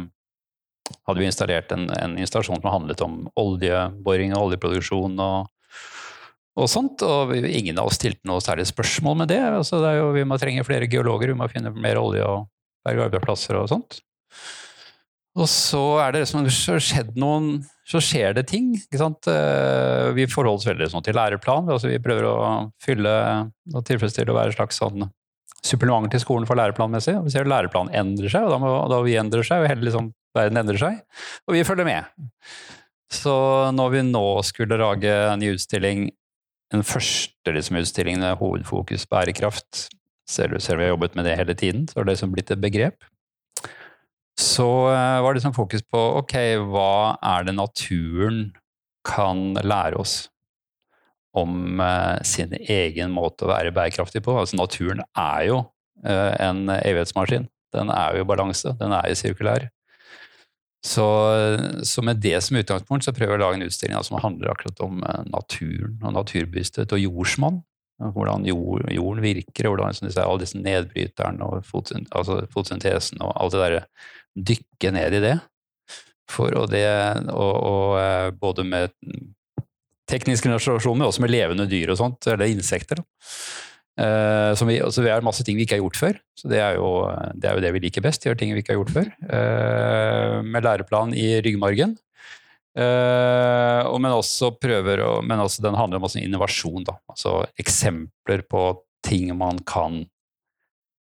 hadde 1.07 1.19
vi 1.19 1.27
installert 1.27 1.73
en, 1.75 1.89
en, 1.91 2.17
installasjon 2.21 2.63
som 2.63 2.71
handlet 2.73 3.03
om 3.05 3.25
oljeboring 3.39 4.35
og 4.37 4.49
oljeproduksjon 4.51 5.19
og, 5.23 5.49
og 6.57 6.71
sånt. 6.71 7.03
Og 7.03 7.35
ingen 7.37 7.81
av 7.83 7.91
oss 7.91 7.99
stilte 8.01 8.29
noe 8.29 8.45
særlig 8.45 8.69
spørsmål 8.71 9.23
med 9.25 9.33
det. 9.35 9.43
Altså, 9.51 9.81
det 9.83 9.97
jo, 9.99 10.13
vi 10.17 10.27
må 10.29 10.39
trenge 10.43 10.67
flere 10.69 10.91
geologer, 10.91 11.33
vi 11.33 11.41
må 11.41 11.51
finne 11.53 11.75
mer 11.75 12.01
olje 12.03 12.27
og 12.27 12.47
berge 12.87 13.09
arbeidsplasser 13.09 13.59
og 13.59 13.71
sånt. 13.73 14.01
Og 15.37 15.49
så 15.53 15.83
er 16.01 16.15
det 16.15 16.23
liksom 16.25 16.47
skjedd 16.49 17.17
noen 17.21 17.59
Så 17.87 18.01
skjer 18.03 18.33
det 18.35 18.47
ting. 18.51 18.73
ikke 18.75 18.99
sant? 18.99 19.29
Eh, 19.31 20.09
vi 20.17 20.25
forholder 20.27 20.59
oss 20.59 20.67
veldig 20.67 20.89
sånn 20.91 21.05
til 21.07 21.15
læreplan. 21.15 21.69
altså 21.71 21.93
Vi 21.93 22.01
prøver 22.03 22.27
å 22.27 22.39
fylle 22.83 23.13
og 23.75 23.85
tilfredsstille 23.87 24.33
og 24.33 24.41
være 24.41 24.55
et 24.55 24.59
slags 24.59 24.81
sånn 24.81 25.07
supplement 25.67 26.11
til 26.11 26.23
skolen 26.23 26.49
for 26.49 26.59
læreplanmessig. 26.59 27.15
Vi 27.25 27.35
ser 27.35 27.47
at 27.47 27.53
læreplanen 27.53 27.95
endrer 27.95 28.33
seg, 28.33 28.47
og 28.47 28.55
da, 28.55 28.59
må, 28.63 28.73
da 28.91 29.01
vi 29.07 29.17
endrer 29.21 29.47
seg, 29.47 29.63
og 29.63 29.71
hele 29.71 29.87
liksom 29.87 30.11
verden 30.37 30.61
endrer 30.61 30.81
seg, 30.81 31.01
og 31.47 31.57
vi 31.57 31.65
følger 31.67 31.89
med. 31.89 32.23
Så 33.13 33.35
når 33.75 33.93
vi 33.95 34.05
nå 34.07 34.27
skulle 34.47 34.79
lage 34.81 35.11
en 35.11 35.43
ny 35.43 35.53
utstilling, 35.55 36.09
den 36.75 36.87
første 36.87 37.55
liksom, 37.55 37.79
utstillingen 37.79 38.25
med 38.25 38.39
hovedfokus 38.41 39.07
bærekraft, 39.11 39.87
selv 40.27 40.59
om 40.59 40.63
vi 40.63 40.83
har 40.83 40.95
jobbet 40.95 41.15
med 41.15 41.29
det 41.29 41.37
hele 41.39 41.55
tiden, 41.55 41.87
så 41.87 42.01
har 42.01 42.07
det 42.07 42.17
liksom 42.17 42.35
blitt 42.35 42.51
et 42.51 42.63
begrep, 42.63 43.07
så 44.41 44.69
eh, 44.93 45.19
var 45.23 45.33
det 45.33 45.41
liksom 45.41 45.57
fokus 45.57 45.85
på 45.89 46.01
ok, 46.21 46.35
hva 46.69 47.17
er 47.25 47.47
det 47.49 47.57
naturen 47.57 48.41
kan 49.07 49.55
lære 49.63 49.97
oss 50.03 50.27
om 51.37 51.81
uh, 51.81 52.17
sin 52.25 52.55
egen 52.57 53.13
måte 53.13 53.45
å 53.45 53.51
være 53.51 53.73
bærekraftig 53.77 54.23
på? 54.25 54.35
Altså 54.41 54.57
naturen 54.57 55.03
er 55.13 55.43
jo 55.51 55.59
uh, 55.61 56.33
en 56.41 56.67
evighetsmaskin. 56.73 57.45
Den 57.77 57.93
er 57.93 58.17
jo 58.17 58.25
i 58.25 58.29
balanse, 58.29 58.73
den 58.81 58.95
er 58.97 59.11
jo 59.13 59.19
sirkulær. 59.21 59.69
Så, 60.87 61.07
så, 61.83 62.03
med 62.03 62.21
det 62.23 62.39
som 62.45 62.57
utgangspunkt 62.61 63.07
så 63.07 63.15
prøver 63.15 63.35
jeg 63.35 63.41
å 63.41 63.43
lage 63.43 63.59
en 63.59 63.67
utstilling 63.67 64.05
som 64.07 64.21
handler 64.23 64.53
akkurat 64.53 64.83
om 64.85 65.01
eh, 65.03 65.23
naturen 65.33 65.97
og 66.05 66.15
naturbevissthet 66.15 66.93
og 66.95 67.03
jordsmonn. 67.03 67.59
Hvordan 67.97 68.45
jord, 68.47 68.85
jorden 68.93 69.25
virker, 69.25 69.67
og 69.67 69.73
hvordan 69.73 69.97
disse, 69.97 70.21
alle 70.21 70.43
disse 70.45 70.61
nedbryterne 70.61 71.43
og 71.43 71.65
altså 72.13 72.43
og 72.45 73.31
alt 73.33 73.57
det 73.57 73.63
derre 73.63 73.81
Dykke 74.37 74.93
ned 74.93 75.17
i 75.17 75.23
det. 75.25 75.37
For 76.31 76.53
å 76.59 76.65
det, 76.69 76.87
og, 77.31 77.55
og, 77.55 77.91
eh, 78.01 78.31
både 78.35 78.65
med 78.67 78.95
teknisk 80.11 80.47
generasjon, 80.47 80.97
men 80.99 81.07
også 81.09 81.23
med 81.23 81.33
levende 81.33 81.69
dyr 81.71 81.93
og 81.95 82.01
sånt, 82.01 82.27
eller 82.31 82.51
insekter. 82.51 83.03
Uh, 83.97 84.53
vi, 84.69 84.77
altså 84.85 85.01
vi 85.01 85.09
er 85.09 85.25
masse 85.25 85.41
ting 85.47 85.57
vi 85.57 85.65
ikke 85.65 85.79
har 85.79 85.81
gjort 85.81 85.97
før, 85.97 86.19
så 86.37 86.51
det 86.53 86.59
er 86.61 86.75
jo 86.77 86.89
det, 87.33 87.49
er 87.49 87.57
jo 87.57 87.63
det 87.65 87.71
vi 87.73 87.81
liker 87.87 88.05
best. 88.05 88.27
Gjøre 88.27 88.37
ting 88.43 88.53
vi 88.53 88.61
ikke 88.61 88.75
har 88.75 88.81
gjort 88.83 88.93
før. 88.93 89.13
Uh, 89.25 90.43
med 90.45 90.67
læreplan 90.67 91.15
i 91.17 91.39
ryggmargen. 91.47 91.97
Uh, 92.77 93.89
men 93.97 94.13
også 94.13 94.53
prøver 94.61 95.01
å, 95.01 95.13
men 95.25 95.41
også 95.41 95.65
den 95.65 95.79
handler 95.79 96.03
om 96.03 96.19
innovasjon. 96.21 96.85
Da. 96.85 96.99
Altså 97.09 97.39
eksempler 97.57 98.45
på 98.45 98.69
ting 99.07 99.31
man 99.39 99.63
kan 99.65 100.03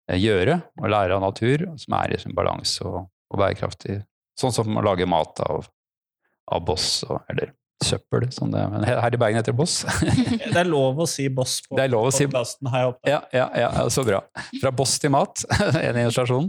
gjøre 0.07 0.61
og 0.79 0.89
lære 0.89 1.19
av 1.19 1.25
natur, 1.25 1.67
som 1.83 1.99
er 1.99 2.15
i 2.15 2.23
sin 2.23 2.35
balanse 2.37 2.85
og, 2.87 3.11
og, 3.33 3.39
bærekraftig. 3.41 4.01
Sånn 4.39 4.55
som 4.55 4.77
å 4.77 4.85
lage 4.85 5.09
mat 5.09 5.41
av, 5.47 5.69
av 6.53 6.67
boss, 6.67 7.01
og, 7.09 7.23
eller 7.33 7.55
søppel, 7.85 8.25
som 8.33 8.51
det 8.51 8.63
Men 8.73 8.85
her 8.89 9.15
i 9.15 9.19
Bergen 9.21 9.37
heter 9.37 9.53
det 9.53 9.59
Boss. 9.59 9.83
det 10.53 10.57
er 10.57 10.69
lov 10.69 11.01
å 11.03 11.07
si 11.09 11.27
Boss 11.29 11.59
på 11.67 11.77
podkasten, 11.77 12.71
har 12.73 12.83
jeg 12.83 12.93
oppdaget. 12.93 13.27
Ja, 13.37 13.45
ja, 13.53 13.67
ja, 13.67 13.87
så 13.93 14.05
bra. 14.07 14.23
Fra 14.63 14.73
Boss 14.75 14.97
til 15.03 15.13
mat, 15.13 15.45
en 15.83 16.01
illustrasjon. 16.01 16.49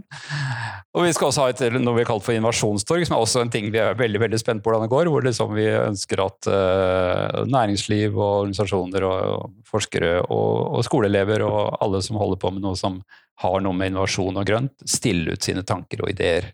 Og 0.97 1.03
vi 1.05 1.13
skal 1.13 1.29
også 1.29 1.43
ha 1.43 1.51
et, 1.51 1.63
noe 1.75 1.97
vi 1.97 2.05
har 2.05 2.09
kalt 2.09 2.25
for 2.25 2.35
innovasjonstorg, 2.37 3.05
som 3.07 3.17
er 3.17 3.25
også 3.25 3.43
en 3.43 3.51
ting 3.53 3.67
vi 3.73 3.81
er 3.81 3.97
veldig 3.99 4.23
veldig 4.23 4.39
spent 4.41 4.63
på 4.63 4.71
hvordan 4.71 4.87
det 4.87 4.93
går. 4.93 5.11
Hvor 5.11 5.27
liksom 5.27 5.53
vi 5.57 5.67
ønsker 5.75 6.23
at 6.23 6.49
uh, 6.49 7.43
næringsliv 7.51 8.15
og 8.15 8.45
organisasjoner 8.47 9.07
og, 9.07 9.33
og 9.35 9.73
forskere 9.75 10.13
og, 10.23 10.77
og, 10.77 10.79
skoleelever 10.87 11.43
og 11.45 11.75
alle 11.83 12.01
som 12.05 12.19
holder 12.21 12.39
på 12.41 12.53
med 12.55 12.63
noe 12.65 12.79
som 12.79 13.01
har 13.43 13.59
noe 13.61 13.75
med 13.77 13.91
innovasjon 13.91 14.39
og 14.39 14.47
grønt, 14.47 14.73
stiller 14.89 15.35
ut 15.35 15.45
sine 15.45 15.61
tanker 15.67 16.01
og 16.01 16.15
ideer 16.15 16.53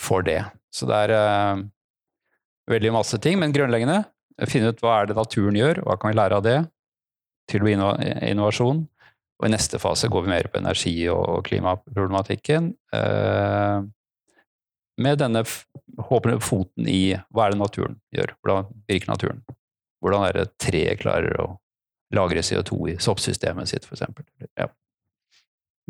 for 0.00 0.24
det. 0.26 0.40
Så 0.72 0.88
det 0.88 0.96
er 1.06 1.12
uh, 1.14 1.62
veldig 2.70 2.94
masse 2.94 3.18
ting, 3.22 3.38
men 3.40 3.54
grunnleggende 3.54 4.02
finne 4.48 4.72
ut 4.72 4.80
hva 4.80 5.00
er 5.00 5.10
det 5.10 5.18
naturen 5.18 5.58
gjør, 5.58 5.82
hva 5.84 5.98
kan 6.00 6.12
vi 6.12 6.16
lære 6.16 6.38
av 6.38 6.46
det, 6.46 6.58
til 7.50 7.60
å 7.60 7.66
bli 7.66 7.76
innovasjon. 7.76 8.84
Og 9.40 9.48
i 9.48 9.52
neste 9.52 9.80
fase 9.80 10.08
går 10.12 10.24
vi 10.24 10.32
mer 10.32 10.48
på 10.52 10.60
energi- 10.60 11.08
og 11.12 11.42
klimaproblematikken. 11.48 12.70
Uh, 12.94 13.88
med 15.00 15.20
denne 15.20 15.44
håpende 16.10 16.40
foten 16.44 16.88
i 16.88 17.14
hva 17.32 17.46
er 17.46 17.54
det 17.54 17.60
naturen 17.60 17.96
gjør, 18.14 18.34
hvordan 18.40 18.68
virker 18.88 19.12
naturen? 19.12 19.40
Hvordan 20.00 20.26
er 20.28 20.36
det 20.36 20.50
treet 20.60 21.00
klarer 21.00 21.36
å 21.40 21.48
lagre 22.16 22.42
CO2 22.44 22.76
i 22.90 22.96
soppsystemet 23.00 23.70
sitt, 23.70 23.86
f.eks. 23.86 24.04
Ja. 24.58 24.68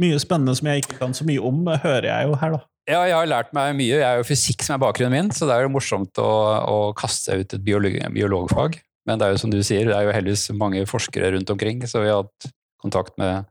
Mye 0.00 0.18
spennende 0.22 0.54
som 0.56 0.68
jeg 0.70 0.84
ikke 0.84 0.98
kan 1.00 1.14
så 1.16 1.26
mye 1.28 1.42
om, 1.42 1.62
hører 1.66 2.08
jeg 2.10 2.28
jo 2.28 2.38
her, 2.40 2.56
da. 2.56 2.69
Ja, 2.88 3.02
jeg 3.06 3.14
har 3.14 3.28
lært 3.28 3.50
meg 3.56 3.75
mye. 3.78 3.99
Jeg 4.00 4.06
er 4.06 4.20
jo 4.20 4.26
fysikk 4.26 4.64
som 4.64 4.76
er 4.76 4.82
bakgrunnen 4.82 5.12
min, 5.14 5.34
så 5.34 5.46
det 5.49 5.56
er 5.56 5.66
jo 5.66 5.72
morsomt 5.75 6.20
å, 6.22 6.30
å 6.64 6.78
kaste 6.96 7.37
ut 7.37 7.56
et 7.56 7.64
biolog, 7.64 7.99
biologfag. 8.14 8.80
Men 9.08 9.20
det 9.20 9.26
er 9.26 9.34
jo 9.34 9.42
som 9.42 9.52
du 9.52 9.60
sier, 9.64 9.88
det 9.88 9.96
er 9.96 10.06
jo 10.06 10.14
heldigvis 10.14 10.50
mange 10.58 10.82
forskere 10.88 11.32
rundt 11.34 11.50
omkring, 11.52 11.84
så 11.88 12.02
vi 12.02 12.10
har 12.10 12.25
hatt 12.25 12.50
kontakt 12.80 13.16
med 13.20 13.44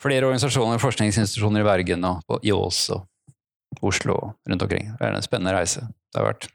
flere 0.00 0.26
organisasjoner, 0.28 0.78
og 0.78 0.84
forskningsinstitusjoner 0.84 1.64
i 1.64 1.68
Bergen 1.68 2.06
og 2.08 2.40
i 2.46 2.54
Ås 2.54 2.86
og 2.94 3.84
Oslo 3.86 4.16
og 4.16 4.50
rundt 4.50 4.64
omkring. 4.64 4.90
Det 4.96 5.06
er 5.06 5.16
en 5.16 5.26
spennende 5.26 5.54
reise 5.54 5.84
det 5.84 6.20
har 6.20 6.32
vært. 6.32 6.48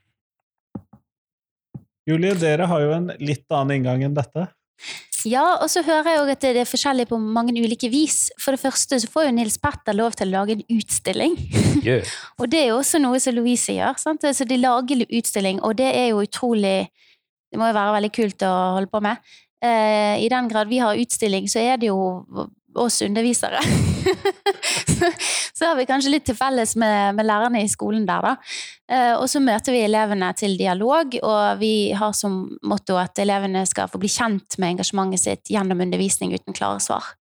Julie, 2.06 2.36
dere 2.38 2.68
har 2.70 2.82
jo 2.84 2.92
en 2.94 3.10
litt 3.18 3.46
annen 3.50 3.80
inngang 3.80 4.04
enn 4.06 4.14
dette. 4.14 4.46
Ja, 5.24 5.44
og 5.62 5.70
så 5.72 5.80
hører 5.86 6.10
jeg 6.12 6.34
at 6.34 6.44
det 6.44 6.60
er 6.60 6.68
forskjellig 6.68 7.06
på 7.08 7.18
mange 7.18 7.54
ulike 7.56 7.88
vis. 7.88 8.26
For 8.42 8.52
det 8.52 8.60
første 8.60 8.98
så 9.00 9.08
får 9.10 9.28
jo 9.28 9.34
Nils 9.38 9.56
Petter 9.62 9.96
lov 9.96 10.18
til 10.18 10.28
å 10.28 10.34
lage 10.34 10.58
en 10.58 10.66
utstilling. 10.76 11.38
Yeah. 11.80 12.04
og 12.40 12.50
det 12.52 12.60
er 12.60 12.68
jo 12.72 12.82
også 12.82 13.00
noe 13.00 13.20
som 13.22 13.36
Louise 13.38 13.78
gjør. 13.78 13.96
Sant? 14.02 14.26
Så 14.36 14.44
de 14.44 14.60
lager 14.60 15.06
utstilling, 15.06 15.62
og 15.64 15.78
det 15.80 15.88
er 15.94 16.10
jo 16.12 16.22
utrolig 16.26 16.90
Det 17.46 17.60
må 17.60 17.68
jo 17.70 17.76
være 17.76 17.92
veldig 17.94 18.12
kult 18.12 18.42
å 18.42 18.54
holde 18.76 18.90
på 18.92 19.00
med. 19.00 19.34
Eh, 19.64 20.24
I 20.26 20.28
den 20.28 20.48
grad 20.50 20.68
vi 20.68 20.82
har 20.82 20.98
utstilling, 20.98 21.46
så 21.48 21.62
er 21.62 21.78
det 21.80 21.88
jo 21.92 22.00
oss 22.74 23.00
undervisere. 23.06 23.62
så 25.56 25.68
har 25.68 25.76
vi 25.78 25.86
kanskje 25.88 26.12
litt 26.12 26.26
til 26.28 26.38
felles 26.38 26.76
med, 26.78 27.16
med 27.18 27.28
lærerne 27.28 27.62
i 27.64 27.70
skolen 27.70 28.06
der, 28.08 28.30
da. 28.30 28.34
Eh, 28.86 29.12
og 29.18 29.26
så 29.30 29.42
møter 29.42 29.74
vi 29.74 29.84
elevene 29.86 30.30
til 30.38 30.56
dialog, 30.58 31.18
og 31.22 31.60
vi 31.62 31.92
har 31.96 32.14
som 32.16 32.44
motto 32.66 32.98
at 33.00 33.18
elevene 33.22 33.66
skal 33.68 33.90
få 33.90 34.00
bli 34.02 34.10
kjent 34.12 34.58
med 34.62 34.76
engasjementet 34.76 35.24
sitt 35.24 35.52
gjennom 35.52 35.82
undervisning 35.84 36.34
uten 36.36 36.56
klare 36.56 36.82
svar. 36.84 37.14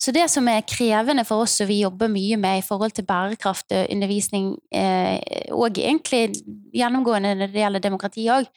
Så 0.00 0.12
det 0.14 0.24
som 0.32 0.48
er 0.48 0.64
krevende 0.66 1.24
for 1.28 1.44
oss, 1.44 1.58
og 1.62 1.68
vi 1.68 1.82
jobber 1.82 2.10
mye 2.10 2.38
med 2.40 2.60
i 2.60 2.64
forhold 2.64 2.94
til 2.96 3.06
bærekraft 3.06 3.74
og 3.76 3.92
undervisning, 3.92 4.54
eh, 4.74 5.20
og 5.52 5.78
egentlig 5.78 6.32
gjennomgående 6.74 7.34
når 7.36 7.52
det 7.52 7.62
gjelder 7.62 7.84
demokrati 7.84 8.26
òg, 8.32 8.48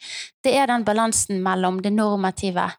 det 0.44 0.56
er 0.56 0.70
den 0.72 0.86
balansen 0.86 1.42
mellom 1.44 1.82
det 1.84 1.92
normative, 1.94 2.70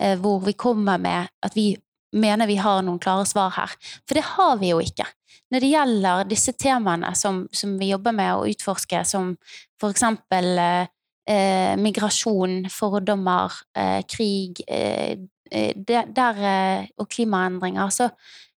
eh, 0.00 0.18
hvor 0.18 0.42
vi 0.44 0.58
kommer 0.58 0.98
med 0.98 1.30
at 1.42 1.56
vi 1.56 1.72
mener 2.12 2.46
vi 2.46 2.58
har 2.60 2.82
noen 2.84 3.00
klare 3.02 3.26
svar 3.28 3.52
her. 3.56 3.74
For 4.06 4.18
det 4.18 4.24
har 4.34 4.56
vi 4.60 4.72
jo 4.72 4.80
ikke. 4.82 5.06
Når 5.52 5.60
det 5.60 5.72
gjelder 5.72 6.28
disse 6.30 6.54
temaene 6.56 7.12
som, 7.18 7.42
som 7.52 7.74
vi 7.80 7.90
jobber 7.90 8.14
med 8.16 8.32
å 8.34 8.46
utforske, 8.48 9.02
som 9.08 9.34
for 9.80 9.92
eksempel 9.92 10.56
eh, 10.58 10.86
eh 11.28 11.74
migrasjon, 11.76 12.70
fordommer, 12.72 13.52
eh, 13.76 14.00
krig 14.08 14.62
eh, 14.66 15.18
eh 15.50 15.74
der, 15.76 16.40
eh, 16.40 16.86
og 16.96 17.08
klimaendringer, 17.12 17.92
så 17.92 18.08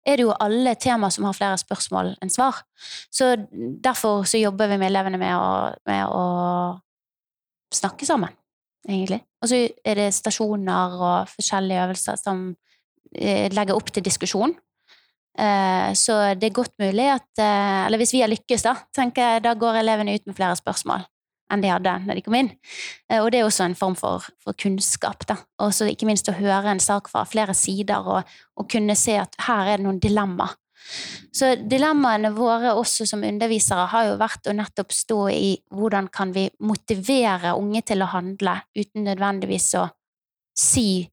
er 0.06 0.18
det 0.18 0.28
jo 0.28 0.36
alle 0.40 0.76
temaer 0.76 1.12
som 1.12 1.26
har 1.26 1.36
flere 1.36 1.58
spørsmål 1.58 2.14
enn 2.22 2.32
svar. 2.32 2.62
Så 3.12 3.34
derfor 3.58 4.24
så 4.24 4.40
jobber 4.40 4.70
vi 4.70 4.78
med 4.78 4.92
elevene 4.92 5.20
med 5.20 5.36
å, 5.36 5.74
med 5.90 6.06
å 6.08 6.26
snakke 7.74 8.06
sammen, 8.08 8.32
egentlig. 8.88 9.24
Og 9.42 9.50
så 9.50 9.66
er 9.66 10.00
det 10.00 10.14
stasjoner 10.16 10.96
og 11.00 11.34
forskjellige 11.34 11.88
øvelser 11.88 12.22
som 12.22 12.46
legger 13.14 13.78
opp 13.78 13.92
til 13.94 14.04
diskusjon. 14.04 14.56
Eh, 15.36 15.94
så 15.94 16.16
det 16.40 16.48
er 16.48 16.56
godt 16.56 16.78
mulig 16.80 17.10
at 17.12 17.42
eh, 17.44 17.82
Eller 17.86 18.00
hvis 18.00 18.14
vi 18.16 18.22
har 18.24 18.32
lykkes, 18.32 18.64
da, 18.64 18.78
tenker 18.96 19.36
jeg, 19.36 19.44
da 19.44 19.52
går 19.60 19.82
elevene 19.82 20.16
ut 20.16 20.24
med 20.30 20.38
flere 20.38 20.56
spørsmål 20.56 21.04
enn 21.52 21.62
de 21.62 21.70
hadde 21.70 21.92
når 22.08 22.18
de 22.18 22.22
kom 22.26 22.36
inn. 22.40 22.48
Og 23.22 23.28
det 23.30 23.38
er 23.38 23.46
også 23.46 23.68
en 23.68 23.76
form 23.78 23.94
for, 24.00 24.24
for 24.42 24.58
kunnskap. 24.58 25.28
da. 25.30 25.36
Og 25.62 25.76
ikke 25.92 26.08
minst 26.10 26.26
å 26.32 26.34
høre 26.34 26.72
en 26.72 26.82
sak 26.82 27.12
fra 27.12 27.22
flere 27.30 27.54
sider 27.54 28.02
og, 28.02 28.32
og 28.58 28.66
kunne 28.72 28.96
se 28.98 29.20
at 29.22 29.38
her 29.46 29.70
er 29.70 29.78
det 29.78 29.86
noen 29.86 30.00
dilemma. 30.02 30.48
Så 31.30 31.52
dilemmaene 31.70 32.32
våre 32.34 32.74
også 32.74 33.06
som 33.06 33.22
undervisere 33.28 33.86
har 33.92 34.10
jo 34.10 34.18
vært 34.18 34.50
å 34.50 34.56
nettopp 34.58 34.98
stå 34.98 35.20
i 35.36 35.52
hvordan 35.70 36.10
kan 36.14 36.34
vi 36.34 36.48
motivere 36.66 37.54
unge 37.60 37.84
til 37.86 38.02
å 38.02 38.10
handle 38.10 38.58
uten 38.74 39.06
nødvendigvis 39.06 39.70
å 39.78 39.86
si 40.58 41.06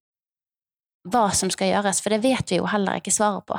hva 1.08 1.28
som 1.34 1.50
skal 1.50 1.72
gjøres, 1.72 2.00
for 2.02 2.14
det 2.14 2.22
vet 2.24 2.52
vi 2.52 2.60
jo 2.60 2.68
heller 2.70 3.00
ikke 3.00 3.14
svaret 3.14 3.46
på. 3.48 3.58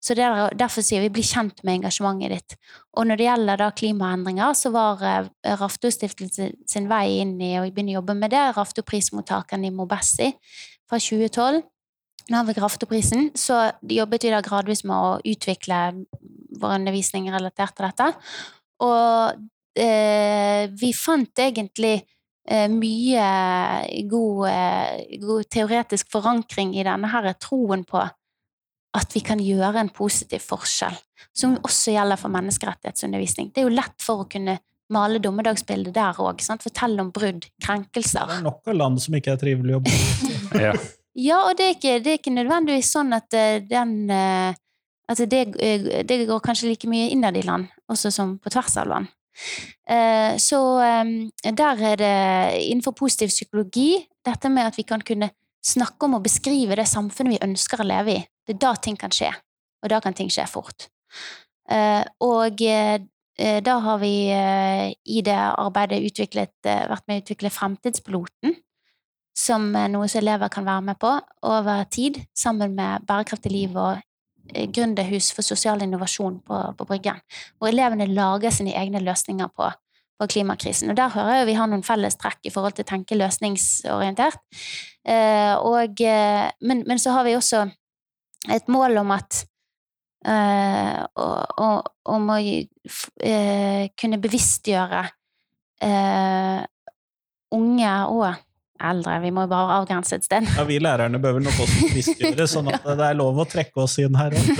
Så 0.00 0.14
der, 0.16 0.50
Derfor 0.56 0.80
sier 0.80 1.00
vi 1.00 1.10
'bli 1.12 1.22
kjent 1.22 1.62
med 1.64 1.80
engasjementet 1.80 2.32
ditt'. 2.32 2.56
Og 2.96 3.06
når 3.06 3.16
det 3.16 3.26
gjelder 3.26 3.56
da 3.56 3.70
klimaendringer, 3.70 4.52
så 4.52 4.70
var 4.70 5.02
uh, 5.02 5.28
Raftostiftelsen 5.44 6.54
sin 6.66 6.88
vei 6.88 7.20
inn 7.20 7.40
i 7.40 7.58
å 7.58 7.66
begynne 7.68 7.92
å 7.92 8.00
jobbe 8.00 8.14
med 8.14 8.30
det, 8.30 8.56
Raftoprismottakeren 8.56 9.64
i 9.64 9.70
Mobessi 9.70 10.32
fra 10.88 10.98
2012. 10.98 11.62
Nå 12.30 12.36
har 12.36 12.44
vi 12.44 12.52
Raftoprisen, 12.52 13.30
så 13.36 13.72
jobbet 13.82 14.24
vi 14.24 14.30
da 14.30 14.40
gradvis 14.40 14.82
med 14.84 14.96
å 14.96 15.20
utvikle 15.20 16.06
vår 16.58 16.78
undervisning 16.80 17.30
relatert 17.30 17.76
til 17.76 17.86
dette. 17.86 18.08
Og 18.80 19.36
eh, 19.76 20.66
vi 20.72 20.92
fant 20.92 21.38
egentlig 21.38 22.00
Eh, 22.00 22.15
mye 22.70 24.02
god, 24.06 24.48
eh, 24.48 25.18
god, 25.22 25.48
teoretisk 25.50 26.10
forankring 26.12 26.76
i 26.76 26.84
denne 26.86 27.10
her 27.10 27.32
troen 27.42 27.84
på 27.84 28.02
at 28.96 29.12
vi 29.12 29.20
kan 29.20 29.42
gjøre 29.42 29.82
en 29.82 29.90
positiv 29.92 30.44
forskjell, 30.46 30.94
som 31.36 31.58
også 31.66 31.92
gjelder 31.92 32.20
for 32.20 32.32
menneskerettighetsundervisning. 32.32 33.50
Det 33.52 33.60
er 33.60 33.68
jo 33.68 33.74
lett 33.76 33.98
for 34.00 34.24
å 34.24 34.28
kunne 34.30 34.58
male 34.94 35.18
dommedagsbildet 35.20 35.92
der 35.96 36.20
òg. 36.22 36.40
Fortelle 36.62 37.02
om 37.02 37.10
brudd, 37.12 37.48
krenkelser. 37.60 38.30
Det 38.30 38.38
er 38.38 38.46
nok 38.46 38.70
av 38.70 38.78
land 38.78 39.02
som 39.02 39.18
ikke 39.18 39.34
er 39.34 39.42
trivelig 39.42 39.76
å 39.76 39.82
bo 39.84 39.92
i. 39.92 40.38
ja. 40.68 40.72
ja, 41.18 41.42
og 41.42 41.58
det 41.58 41.66
er, 41.66 41.74
ikke, 41.76 41.98
det 41.98 42.14
er, 42.14 42.20
ikke, 42.22 42.36
nødvendigvis 42.38 42.94
sånn 42.94 43.12
at 43.18 43.36
eh, 43.36 43.58
den 43.66 44.06
at 45.06 45.20
det, 45.30 45.42
det 46.08 46.16
går 46.26 46.40
kanskje 46.42 46.72
like 46.72 46.88
mye 46.90 47.10
innad 47.14 47.36
i 47.38 47.44
land, 47.46 47.68
også 47.90 48.10
som 48.14 48.38
på 48.42 48.50
tvers 48.50 48.74
av 48.80 48.88
land. 48.90 49.12
Eh, 49.88 50.36
så 50.42 50.60
der 51.42 51.82
er 51.90 51.98
det 52.00 52.14
innenfor 52.66 52.96
positiv 52.96 53.32
psykologi 53.32 53.98
dette 54.26 54.50
med 54.50 54.66
at 54.66 54.78
vi 54.78 54.86
kan 54.88 55.02
kunne 55.04 55.30
snakke 55.66 56.06
om 56.06 56.16
og 56.18 56.24
beskrive 56.26 56.78
det 56.78 56.86
samfunnet 56.88 57.36
vi 57.36 57.44
ønsker 57.46 57.82
å 57.82 57.88
leve 57.88 58.16
i. 58.16 58.22
Det 58.46 58.56
er 58.56 58.62
da 58.62 58.72
ting 58.78 58.96
kan 58.98 59.12
skje, 59.14 59.32
og 59.82 59.90
da 59.92 60.00
kan 60.02 60.14
ting 60.16 60.30
skje 60.32 60.46
fort. 60.50 60.88
Eh, 61.70 62.02
og 62.22 62.62
eh, 62.62 63.00
da 63.36 63.74
har 63.84 63.98
vi 64.00 64.14
i 64.32 65.20
det 65.20 65.36
arbeidet 65.36 65.98
utviklet, 66.08 66.54
vært 66.64 67.04
med 67.04 67.18
å 67.18 67.24
utvikle 67.24 67.50
Fremtidspiloten, 67.52 68.54
som 69.36 69.66
noe 69.92 70.08
som 70.08 70.22
elever 70.22 70.48
kan 70.48 70.64
være 70.64 70.84
med 70.86 70.96
på 71.02 71.10
over 71.44 71.82
tid, 71.92 72.22
sammen 72.32 72.72
med 72.78 73.04
Bærekraftig 73.04 73.52
liv 73.52 73.76
og 73.76 74.00
gründerhus 74.52 75.32
for 75.34 75.46
sosial 75.46 75.82
innovasjon 75.82 76.40
på, 76.46 76.60
på 76.78 76.86
Bryggen. 76.88 77.18
Hvor 77.58 77.72
elevene 77.72 78.06
lager 78.10 78.54
sine 78.54 78.76
egne 78.76 79.02
løsninger 79.04 79.50
på 79.56 79.70
på 80.16 80.28
klimakrisen. 80.32 80.90
Og 80.90 80.96
der 80.96 81.12
hører 81.12 81.40
jeg 81.40 81.48
vi 81.50 81.56
har 81.58 81.68
noen 81.70 81.84
felles 81.84 82.16
trekk 82.20 82.48
i 82.48 82.52
forhold 82.52 82.76
til 82.76 82.86
å 82.86 82.88
tenke 82.88 83.18
løsningsorientert. 83.18 84.40
Eh, 85.06 85.54
og, 85.60 86.00
eh, 86.00 86.46
men, 86.62 86.84
men, 86.88 87.00
så 87.02 87.12
har 87.16 87.26
vi 87.26 87.36
også 87.36 87.66
et 88.52 88.70
mål 88.72 89.02
om 89.02 89.12
at 89.14 89.42
eh, 90.26 91.04
om 91.16 92.32
å 92.32 92.38
eh, 92.40 93.84
kunne 93.98 94.22
bevisstgjøre 94.22 95.04
eh, 95.84 96.64
unge 97.56 97.94
og 98.10 98.26
eldre. 98.82 99.18
Vi 99.24 99.32
må 99.34 99.46
bare 99.50 99.80
avgrense 99.80 100.18
et 100.18 100.26
sted. 100.26 100.46
Ja, 100.56 100.64
Vi 100.68 100.78
lærerne 100.82 101.20
bør 101.22 101.38
vel 101.38 101.46
nok 101.46 101.60
også 101.64 101.90
bevisstgjøre, 101.90 102.48
sånn 102.50 102.72
at 102.72 102.86
det 102.86 103.10
er 103.10 103.18
lov 103.18 103.38
å 103.42 103.46
trekke 103.48 103.84
oss 103.84 103.98
inn 104.02 104.18
her 104.18 104.36
òg. 104.36 104.50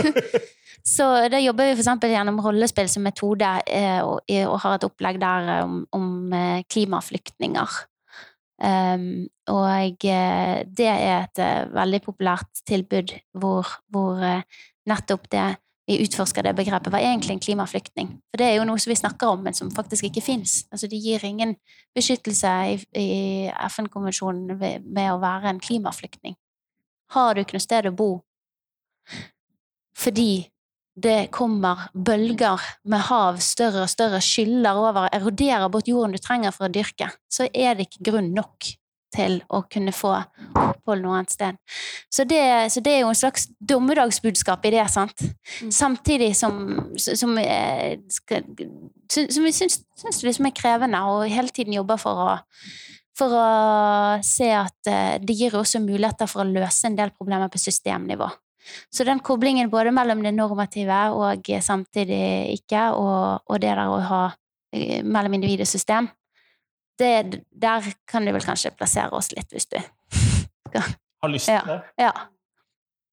Så 0.87 1.07
da 1.33 1.41
jobber 1.43 1.67
vi 1.67 1.75
f.eks. 1.75 2.05
gjennom 2.13 2.39
rollespill 2.45 2.89
som 2.91 3.03
metode, 3.07 3.49
eh, 3.67 3.99
og, 4.07 4.21
og, 4.23 4.57
har 4.63 4.77
et 4.77 4.87
opplegg 4.87 5.19
der 5.19 5.49
eh, 5.57 5.63
om, 5.67 5.81
om 5.97 6.35
eh, 6.37 6.63
klimaflyktninger. 6.71 7.83
Um, 8.57 9.27
og 9.53 10.01
det 10.01 10.87
er 10.89 11.27
et 11.27 11.41
veldig 11.77 11.99
populært 12.07 12.63
tilbud 12.65 13.13
hvor, 13.37 13.69
hvor 13.93 14.23
nettopp 14.89 15.27
det 15.29 15.45
vi 15.87 16.01
utforsker 16.03 16.43
det 16.43 16.57
begrepet. 16.59 16.91
Hva 16.91 16.99
er 16.99 17.13
egentlig 17.13 17.37
en 17.37 17.43
klimaflyktning? 17.43 18.09
For 18.31 18.43
det 18.43 18.49
er 18.49 18.57
jo 18.59 18.67
noe 18.67 18.81
som 18.83 18.91
vi 18.91 18.99
snakker 18.99 19.37
om, 19.37 19.45
men 19.47 19.55
som 19.55 19.71
faktisk 19.75 20.09
ikke 20.09 20.25
fins. 20.25 20.65
Altså, 20.75 20.91
de 20.91 20.99
gir 20.99 21.23
ingen 21.25 21.55
beskyttelse 21.97 22.55
i, 22.73 22.81
i 22.99 23.07
FN-konvensjonen 23.69 24.59
med 24.59 25.13
å 25.13 25.21
være 25.23 25.53
en 25.53 25.63
klimaflyktning. 25.63 26.35
Har 27.15 27.35
du 27.35 27.45
ikke 27.45 27.59
noe 27.59 27.67
sted 27.69 27.91
å 27.91 27.95
bo 27.97 28.11
fordi 29.97 30.47
det 30.97 31.31
kommer 31.33 31.87
bølger 31.93 32.61
med 32.89 33.05
hav, 33.09 33.39
større 33.45 33.85
og 33.85 33.93
større, 33.93 34.21
skyller 34.25 34.77
over, 34.81 35.09
eroderer 35.15 35.69
bort 35.73 35.89
jorden 35.89 36.17
du 36.17 36.21
trenger 36.21 36.53
for 36.57 36.69
å 36.69 36.73
dyrke, 36.73 37.11
så 37.33 37.49
er 37.53 37.77
det 37.77 37.89
ikke 37.89 38.11
grunn 38.11 38.31
nok 38.37 38.71
til 39.15 39.39
å 39.49 39.63
kunne 39.71 39.95
få 39.95 40.13
opphold 40.17 41.03
noe 41.05 41.21
annet 41.21 41.35
sted. 41.35 41.59
Så 42.13 42.27
det, 42.29 42.43
så 42.73 42.83
det 42.85 42.95
er 42.95 43.05
jo 43.05 43.13
en 43.13 43.19
slags 43.19 43.49
dommedagsbudskap 43.59 44.67
i 44.67 44.75
det, 44.77 44.87
sant? 44.93 45.23
Mm. 45.63 45.71
Samtidig 45.75 46.33
som, 46.39 46.59
som, 46.97 47.37
som 49.07 49.47
vi 49.47 49.55
syns, 49.55 49.81
syns 49.99 50.25
liksom 50.27 50.51
er 50.51 50.57
krevende, 50.57 51.03
og 51.07 51.29
hele 51.31 51.55
tiden 51.55 51.77
jobber 51.77 52.01
for 52.01 52.25
å, 52.27 52.33
for 53.19 53.37
å 53.37 53.47
se 54.27 54.51
at 54.55 54.91
eh, 54.91 55.15
det 55.23 55.39
gir 55.39 55.57
også 55.57 55.83
muligheter 55.85 56.31
for 56.31 56.45
å 56.45 56.51
løse 56.51 56.89
en 56.89 56.99
del 56.99 57.15
problemer 57.17 57.53
på 57.53 57.63
systemnivå. 57.63 58.29
Så 58.91 59.07
den 59.07 59.23
koblingen 59.23 59.71
både 59.71 59.93
mellom 59.95 60.25
det 60.25 60.35
normative 60.35 60.99
og 61.15 61.51
samtidig 61.63 62.57
ikke, 62.57 62.89
og, 62.99 63.47
og 63.47 63.63
det 63.63 63.71
der 63.71 63.87
å 63.87 64.01
ha 64.11 64.23
eh, 64.75 65.05
mellom 65.07 65.39
individ 65.39 65.63
og 65.63 65.71
system, 65.71 66.11
det, 66.99 67.43
der 67.51 67.91
kan 68.09 68.27
du 68.27 68.33
vel 68.35 68.45
kanskje 68.45 68.75
plassere 68.77 69.13
oss 69.17 69.33
litt, 69.35 69.51
hvis 69.53 69.69
du 69.71 69.79
Har 71.23 71.33
lyst 71.33 71.51
til 71.51 71.69
det? 71.69 71.81
Ja. 72.01 72.13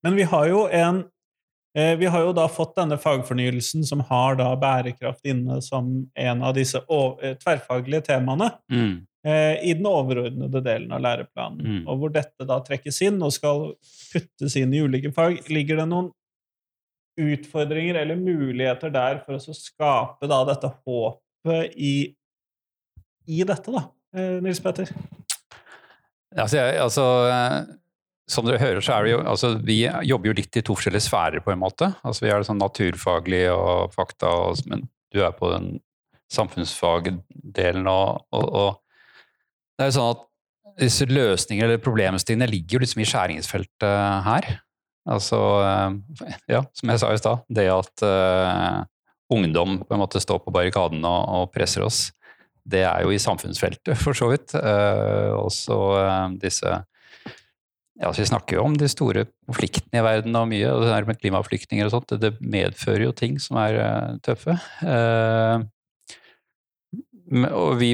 Men 0.03 0.17
vi 0.19 0.27
har 0.27 0.47
jo 0.49 0.65
en 0.67 1.03
eh, 1.77 1.93
vi 1.99 2.09
har 2.11 2.25
jo 2.25 2.33
da 2.35 2.47
fått 2.51 2.75
denne 2.75 2.97
fagfornyelsen 2.99 3.85
som 3.87 4.03
har 4.09 4.35
da 4.39 4.49
bærekraft 4.59 5.25
inne 5.25 5.61
som 5.63 5.93
en 6.15 6.43
av 6.43 6.55
disse 6.57 6.81
eh, 6.81 7.35
tverrfaglige 7.39 8.03
temaene. 8.09 8.51
Mm. 8.71 9.05
Eh, 9.25 9.69
i 9.69 9.73
den 9.73 9.85
overordnede 9.87 10.59
delen 10.65 10.91
av 10.91 10.99
læreplanen. 11.03 11.61
Mm. 11.63 11.83
Og 11.87 12.01
hvor 12.01 12.11
dette 12.11 12.43
da 12.47 12.57
trekkes 12.59 12.99
inn 13.07 13.21
og 13.23 13.31
skal 13.31 13.69
puttes 14.11 14.57
inn 14.59 14.73
i 14.75 14.81
ulike 14.83 15.13
fag, 15.15 15.39
ligger 15.47 15.79
det 15.79 15.87
noen 15.87 16.09
utfordringer 17.19 18.01
eller 18.01 18.19
muligheter 18.19 18.91
der 18.91 19.21
for 19.23 19.37
å 19.37 19.55
skape 19.55 20.27
da 20.27 20.41
dette 20.49 20.73
håpet 20.83 21.77
i, 21.77 22.11
i 23.27 23.43
dette, 23.47 23.71
da, 23.71 23.85
eh, 24.17 24.37
Nils 24.43 24.61
Petter? 24.63 24.91
Altså, 26.33 26.63
altså, 26.81 27.05
som 28.29 28.47
dere 28.47 28.61
hører, 28.61 28.81
så 28.81 28.95
er 28.95 29.05
det 29.05 29.11
jo 29.11 29.19
altså, 29.21 29.51
Vi 29.61 29.83
jobber 30.09 30.31
jo 30.31 30.37
litt 30.39 30.57
i 30.57 30.63
to 30.65 30.73
forskjellige 30.73 31.05
sfærer, 31.05 31.43
på 31.45 31.53
en 31.53 31.61
måte. 31.61 31.91
Altså, 32.01 32.25
vi 32.25 32.31
er 32.33 32.41
det 32.41 32.49
sånn 32.49 32.61
naturfaglig 32.61 33.45
og 33.53 33.93
fakta, 33.93 34.31
og, 34.47 34.63
men 34.71 34.87
du 35.13 35.21
er 35.21 35.35
på 35.37 35.51
den 35.53 35.75
samfunnsfagdelen 36.33 37.85
og, 37.85 38.23
og, 38.33 38.45
og 38.49 38.69
det 39.77 39.85
er 39.85 39.91
jo 39.91 39.97
sånn 39.97 40.13
at 40.15 40.23
disse 40.81 41.05
løsningene 41.05 41.67
eller 41.67 41.81
problemstillingene 41.83 42.49
ligger 42.49 42.77
jo 42.77 42.83
liksom 42.83 43.03
i 43.03 43.07
skjæringsfeltet 43.09 44.25
her. 44.25 44.49
Altså, 45.09 45.39
eh, 45.67 46.35
ja, 46.55 46.63
som 46.77 46.91
jeg 46.93 47.01
sa 47.01 47.11
i 47.11 47.19
stad, 47.19 47.43
det 47.51 47.67
at 47.73 48.03
uh, 48.07 48.83
ungdom 49.33 49.81
på 49.83 49.95
en 49.95 50.01
måte 50.01 50.21
står 50.23 50.39
på 50.45 50.53
barrikadene 50.55 51.09
og, 51.09 51.33
og, 51.35 51.49
presser 51.53 51.83
oss, 51.83 52.05
det 52.69 52.85
er 52.87 53.03
jo 53.03 53.11
i 53.13 53.21
samfunnsfeltet, 53.21 53.97
for 53.99 54.17
så 54.17 54.29
vidt. 54.31 54.55
Uh, 54.55 55.35
også 55.41 55.79
uh, 55.99 56.33
disse 56.41 56.79
ja, 58.01 58.09
så 58.09 58.23
Vi 58.23 58.25
snakker 58.25 58.57
jo 58.57 58.63
om 58.65 58.73
de 58.75 58.87
store 58.89 59.27
konfliktene 59.45 60.01
i 60.01 60.03
verden 60.03 60.35
og 60.35 60.47
mye, 60.49 60.71
og 60.73 60.81
det 60.81 61.07
med 61.07 61.19
klimaflyktninger 61.21 61.85
og 61.85 61.93
sånt. 61.93 62.15
Det 62.19 62.33
medfører 62.41 63.05
jo 63.05 63.11
ting 63.13 63.37
som 63.39 63.59
er 63.61 63.77
tøffe. 64.25 64.55
og 67.53 67.77
vi 67.79 67.91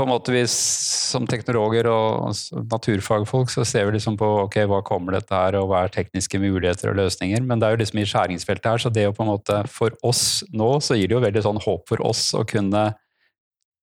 på 0.00 0.06
en 0.06 0.10
måte 0.14 0.32
vi 0.32 0.42
som 0.48 1.26
teknologer 1.28 1.84
og 1.90 2.30
naturfagfolk 2.70 3.50
så 3.52 3.66
ser 3.68 3.84
vi 3.88 3.98
liksom 3.98 4.16
på 4.20 4.28
ok, 4.46 4.62
hva 4.70 4.80
kommer 4.86 5.18
dette 5.18 5.34
her, 5.36 5.58
og 5.58 5.68
hva 5.68 5.84
er 5.84 5.92
tekniske 5.92 6.40
muligheter 6.40 6.92
og 6.92 6.96
løsninger. 7.02 7.42
Men 7.44 7.60
det 7.60 7.68
er 7.68 7.74
jo 7.74 7.80
liksom 7.82 8.00
i 8.00 8.06
skjæringsfeltet 8.08 8.70
her, 8.70 8.80
så 8.80 8.92
det 8.94 9.04
jo 9.08 9.14
på 9.16 9.26
en 9.26 9.32
måte 9.34 9.60
For 9.70 9.94
oss 10.06 10.42
nå 10.56 10.72
så 10.84 10.96
gir 10.96 11.10
det 11.10 11.18
jo 11.18 11.24
veldig 11.26 11.44
sånn 11.44 11.60
håp 11.66 11.90
for 11.90 12.06
oss 12.06 12.30
å 12.38 12.46
kunne 12.48 12.90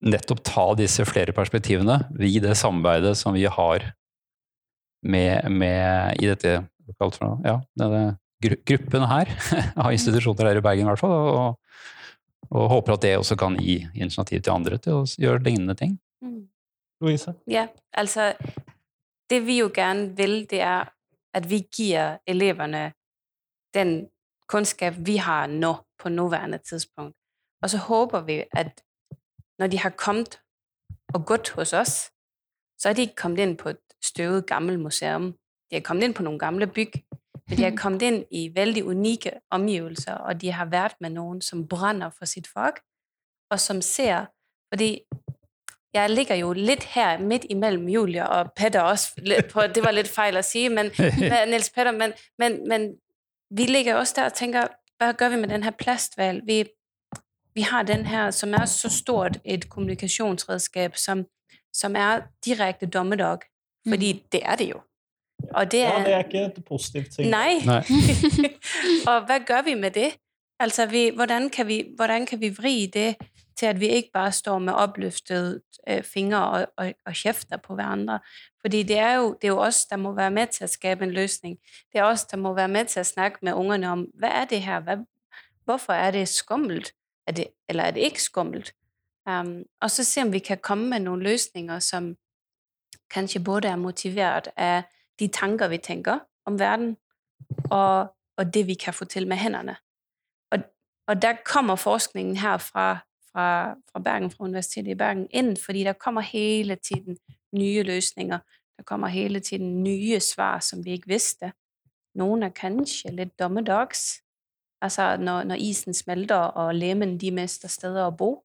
nettopp 0.05 0.43
ta 0.45 0.65
disse 0.77 1.05
flere 1.09 1.33
perspektivene 1.33 1.99
i 2.21 2.37
det 2.43 2.55
samarbeidet 2.57 3.15
som 3.17 3.33
vi 3.33 3.45
har 3.49 3.85
med, 5.07 5.49
med 5.51 6.21
i 6.21 6.29
dette 6.29 6.59
ja, 6.87 7.57
denne 7.77 8.17
gruppen 8.41 9.07
her 9.09 9.31
av 9.83 9.91
institusjoner 9.93 10.51
her 10.51 10.59
i 10.59 10.65
Bergen 10.65 10.85
i 10.85 10.91
hvert 10.91 11.01
fall. 11.01 11.15
Og, 11.15 11.57
og 12.53 12.69
håper 12.71 12.95
at 12.95 13.03
det 13.03 13.15
også 13.17 13.37
kan 13.39 13.57
gi 13.59 13.79
initiativ 13.95 14.43
til 14.43 14.53
andre 14.53 14.77
til 14.81 15.01
å 15.01 15.07
gjøre 15.19 15.43
lignende 15.45 15.75
ting. 15.77 15.97
Mm. 16.23 16.45
Louise? 17.01 17.33
Ja, 17.49 17.67
altså 17.93 18.31
det 19.29 19.41
vi 19.45 19.59
jo 19.59 19.71
gerne 19.73 20.13
vil, 20.17 20.45
det 20.49 20.61
er 20.65 20.87
at 21.35 21.49
vi 21.49 21.61
gir 21.73 22.17
eleverne 22.25 22.91
den 23.75 24.07
kunnskap 24.49 24.95
vi 25.05 25.17
har 25.21 25.47
nå 25.51 25.75
på 25.99 26.09
nåværende 26.09 26.57
tidspunkt. 26.63 27.17
Og 27.61 27.69
så 27.69 27.77
håper 27.77 28.21
vi 28.25 28.43
at 28.51 28.81
når 29.59 29.67
de 29.67 29.79
har 29.79 29.95
kommet 29.97 30.39
og 31.13 31.25
gått 31.25 31.49
hos 31.57 31.73
oss, 31.73 31.95
så 32.79 32.89
er 32.89 32.93
de 32.93 33.07
ikke 33.07 33.21
kommet 33.23 33.43
inn 33.43 33.55
på 33.57 33.69
et 33.73 33.81
støvet, 34.03 34.45
gammelt 34.45 34.79
museum. 34.79 35.31
De 35.69 35.79
har 35.79 35.85
kommet 35.85 36.07
inn 36.07 36.13
på 36.13 36.25
noen 36.25 36.39
gamle 36.39 36.67
bygg, 36.67 36.99
men 37.47 37.57
de 37.57 37.63
har 37.63 37.77
kommet 37.83 38.05
inn 38.05 38.19
i 38.31 38.47
veldig 38.53 38.83
unike 38.85 39.39
omgivelser, 39.51 40.21
og 40.27 40.41
de 40.41 40.51
har 40.53 40.69
vært 40.71 41.01
med 41.01 41.15
noen 41.17 41.41
som 41.41 41.65
brenner 41.67 42.13
for 42.13 42.29
sitt 42.29 42.47
fag, 42.47 42.83
og 43.51 43.59
som 43.59 43.81
ser 43.81 44.33
Fordi 44.67 45.05
jeg 45.95 46.09
ligger 46.11 46.35
jo 46.35 46.49
litt 46.53 46.83
her 46.91 47.21
midt 47.23 47.45
imellom 47.49 47.87
Julie 47.87 48.25
og 48.27 48.51
Petter 48.55 48.83
også. 48.83 49.21
Det 49.23 49.83
var 49.83 49.95
litt 49.95 50.09
feil 50.11 50.35
å 50.35 50.43
si, 50.43 50.65
men, 50.69 50.91
Nils 51.51 51.69
Petter, 51.71 51.95
men, 51.95 52.13
men, 52.37 52.57
men, 52.67 52.89
vi 53.49 53.63
ligger 53.69 53.95
også 53.95 54.13
der 54.17 54.27
og 54.27 54.35
tenker 54.35 54.73
hva 54.99 55.13
gjør 55.13 55.31
vi 55.31 55.39
med 55.39 55.53
denne 55.53 55.71
plasthval? 55.71 56.41
Vi, 56.43 56.65
vi 57.57 57.61
har 57.65 57.83
den 57.83 58.05
her 58.05 58.31
som 58.31 58.53
er 58.53 58.65
så 58.69 58.89
stort 58.93 59.39
et 59.45 59.69
kommunikasjonsredskap 59.69 60.97
som, 60.97 61.25
som 61.73 61.95
er 61.95 62.27
direkte 62.45 62.85
dommedag. 62.85 63.47
Fordi 63.89 64.13
mm. 64.13 64.19
det 64.31 64.41
er 64.43 64.55
det 64.55 64.69
jo. 64.69 64.81
Og 65.53 65.71
det 65.71 65.81
er, 65.81 65.99
ja, 65.99 66.03
det 66.05 66.13
er 66.13 66.23
ikke 66.23 66.45
et 66.45 66.65
positivt 66.67 67.15
ting. 67.15 67.29
Nei. 67.29 67.57
Nei. 67.65 67.81
og 69.09 69.25
hva 69.25 69.39
gjør 69.41 69.65
vi 69.65 69.73
med 69.73 69.91
det? 69.97 70.11
Altså, 70.59 70.85
vi, 70.85 71.09
hvordan, 71.15 71.49
kan 71.49 71.67
vi, 71.67 71.83
hvordan 71.95 72.25
kan 72.25 72.41
vi 72.41 72.49
vri 72.57 72.85
det 72.93 73.15
til 73.57 73.65
at 73.65 73.79
vi 73.79 73.87
ikke 73.87 74.11
bare 74.13 74.31
står 74.31 74.59
med 74.59 74.73
oppløftede 74.73 75.61
eh, 75.87 76.03
fingre 76.03 76.49
og, 76.49 76.67
og, 76.77 76.93
og, 77.05 77.13
kjefter 77.13 77.57
på 77.57 77.73
hverandre. 77.75 78.19
Fordi 78.61 78.83
det 78.83 78.99
er, 78.99 79.13
jo, 79.13 79.37
det 79.41 79.47
er 79.47 79.53
jo 79.53 79.59
oss 79.59 79.85
der 79.85 79.97
må 79.97 80.11
være 80.13 80.31
med 80.31 80.47
til 80.53 80.65
å 80.65 80.69
skape 80.69 81.05
en 81.05 81.13
løsning. 81.13 81.57
Det 81.93 82.01
er 82.01 82.05
oss 82.05 82.25
der 82.25 82.37
må 82.37 82.53
være 82.53 82.67
med 82.67 82.93
til 82.93 83.01
å 83.01 83.07
snakke 83.07 83.41
med 83.41 83.57
ungene 83.57 83.91
om 83.91 84.05
hva 84.13 84.33
er 84.43 84.45
det 84.49 84.61
her, 84.61 84.85
hva, 84.85 84.99
hvorfor 85.65 85.93
er 85.93 86.11
det 86.11 86.27
skummelt, 86.29 86.93
er 87.27 87.31
det, 87.31 87.47
eller 87.69 87.83
er 87.83 87.91
det 87.91 88.01
ikke 88.01 88.21
skummelt? 88.21 88.73
Um, 89.29 89.63
og 89.81 89.91
så 89.91 90.03
se 90.03 90.21
om 90.21 90.31
vi 90.33 90.39
kan 90.39 90.57
komme 90.63 90.89
med 90.89 90.99
noen 90.99 91.21
løsninger 91.21 91.79
som 91.79 92.15
kanskje 93.11 93.43
både 93.43 93.67
er 93.67 93.75
motivert 93.75 94.47
av 94.57 94.87
de 95.19 95.27
tanker 95.27 95.67
vi 95.67 95.77
tenker 95.77 96.19
om 96.45 96.59
verden, 96.59 96.95
og, 97.71 98.13
og 98.37 98.53
det 98.53 98.67
vi 98.67 98.73
kan 98.73 98.93
få 98.93 99.05
til 99.05 99.27
med 99.27 99.37
hendene. 99.37 99.75
Og, 100.51 100.59
og 101.07 101.21
der 101.21 101.41
kommer 101.45 101.75
forskningen 101.75 102.37
her 102.37 102.57
fra 102.57 103.07
fra, 103.37 103.75
fra 103.91 103.99
Bergen, 103.99 104.31
fra 104.31 104.43
Universitetet 104.43 104.91
i 104.91 104.95
Bergen, 104.95 105.27
inn, 105.29 105.57
fordi 105.57 105.83
der 105.83 105.93
kommer 105.93 106.21
hele 106.21 106.75
tiden 106.75 107.17
nye 107.51 107.83
løsninger. 107.83 108.39
Der 108.77 108.83
kommer 108.83 109.07
hele 109.07 109.39
tiden 109.39 109.83
nye 109.83 110.19
svar 110.19 110.59
som 110.59 110.85
vi 110.85 110.91
ikke 110.91 111.07
visste. 111.07 111.51
Noen 112.17 112.43
er 112.43 112.49
kanskje 112.49 113.13
litt 113.13 113.35
dommedags. 113.39 114.23
Altså 114.81 115.15
når, 115.17 115.43
når 115.43 115.55
isen 115.55 115.93
smelter 115.93 116.53
og 116.59 116.75
lemen 116.75 117.17
de 117.17 117.31
mister 117.33 117.71
steder 117.71 118.05
å 118.05 118.13
bo. 118.13 118.43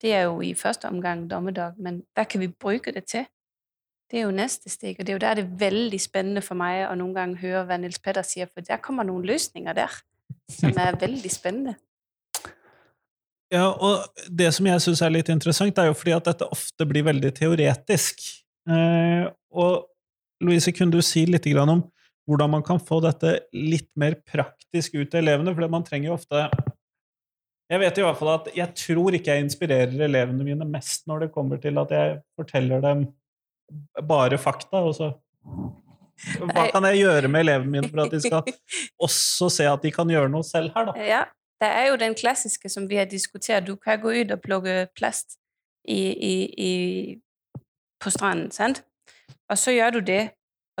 det 0.00 0.14
er 0.16 0.22
jo 0.22 0.40
i 0.40 0.54
første 0.54 0.88
omgang 0.88 1.26
dommedag, 1.30 1.74
men 1.76 2.02
hva 2.16 2.24
kan 2.24 2.40
vi 2.40 2.48
bruke 2.48 2.92
det 2.92 3.04
til? 3.04 3.26
Det 4.10 4.18
er 4.18 4.22
jo 4.24 4.30
neste 4.32 4.70
steg, 4.72 4.96
og 4.98 5.06
det 5.06 5.12
er 5.12 5.18
jo 5.18 5.20
der, 5.20 5.34
det 5.34 5.44
er 5.44 5.58
veldig 5.60 6.00
spennende 6.00 6.42
for 6.42 6.56
meg 6.56 6.86
å 6.88 6.94
noen 6.96 7.12
gang 7.14 7.34
høre, 7.36 7.66
hva 7.68 7.76
Nils 7.76 8.00
Petter 8.00 8.24
sier, 8.24 8.48
for 8.48 8.64
der 8.64 8.80
kommer 8.80 9.04
noen 9.04 9.26
løsninger 9.28 9.76
der, 9.76 9.92
som 10.48 10.72
er 10.72 10.96
veldig 10.98 11.30
spennende. 11.30 11.76
Ja, 13.52 13.68
og 13.70 14.08
det 14.26 14.48
som 14.54 14.66
jeg 14.66 14.82
syns 14.82 15.02
er 15.02 15.12
litt 15.12 15.28
interessant, 15.28 15.78
er 15.78 15.90
jo 15.90 15.94
fordi 16.00 16.16
at 16.16 16.26
dette 16.32 16.48
ofte 16.48 16.86
blir 16.88 17.04
veldig 17.06 17.32
teoretisk. 17.36 18.24
Eh, 18.70 19.28
og 19.52 19.86
Louise, 20.40 20.72
kunne 20.72 20.96
du 20.96 21.02
si 21.04 21.26
litt 21.28 21.46
om 21.60 21.82
hvordan 22.30 22.52
man 22.52 22.62
kan 22.66 22.78
få 22.78 23.00
dette 23.02 23.36
litt 23.56 23.90
mer 23.98 24.16
praktisk 24.22 24.94
ut 24.94 25.10
til 25.10 25.22
elevene? 25.22 25.54
For 25.56 25.72
man 25.72 25.86
trenger 25.86 26.12
jo 26.12 26.18
ofte 26.18 26.46
Jeg 27.70 27.82
vet 27.82 27.98
i 27.98 28.04
hvert 28.06 28.18
fall 28.18 28.32
at 28.32 28.48
jeg 28.54 28.74
tror 28.78 29.14
ikke 29.14 29.34
jeg 29.34 29.46
inspirerer 29.46 30.06
elevene 30.06 30.46
mine 30.46 30.66
mest 30.66 31.06
når 31.10 31.26
det 31.26 31.34
kommer 31.34 31.60
til 31.62 31.78
at 31.82 31.92
jeg 31.94 32.16
forteller 32.38 32.82
dem 32.82 33.04
bare 34.06 34.38
fakta. 34.38 34.82
og 34.82 34.94
så 34.96 35.12
hva 36.20 36.66
kan 36.68 36.84
jeg 36.90 37.04
gjøre 37.04 37.28
med 37.32 37.46
elevene 37.46 37.70
mine 37.70 37.90
for 37.90 38.02
at 38.04 38.12
de 38.12 38.20
skal 38.20 38.42
også 39.06 39.48
se 39.54 39.68
at 39.70 39.84
de 39.84 39.92
kan 39.94 40.10
gjøre 40.10 40.28
noe 40.32 40.44
selv 40.44 40.74
her, 40.74 40.90
da? 40.90 41.06
Ja, 41.06 41.22
det 41.62 41.70
er 41.70 41.86
jo 41.90 42.00
den 42.00 42.16
klassiske, 42.18 42.68
som 42.68 42.88
vi 42.90 42.98
har 43.00 43.08
diskuteret. 43.08 43.66
Du 43.66 43.76
kan 43.76 44.00
gå 44.00 44.12
ut 44.20 44.34
og 44.34 44.42
plukke 44.44 44.88
plast 44.96 45.38
i, 45.88 46.12
i, 46.12 46.34
i, 46.60 46.74
på 48.00 48.12
stranden, 48.12 48.50
sant? 48.52 48.82
Og 49.50 49.58
så 49.58 49.74
gjør 49.74 49.98
du 49.98 50.00
det, 50.10 50.22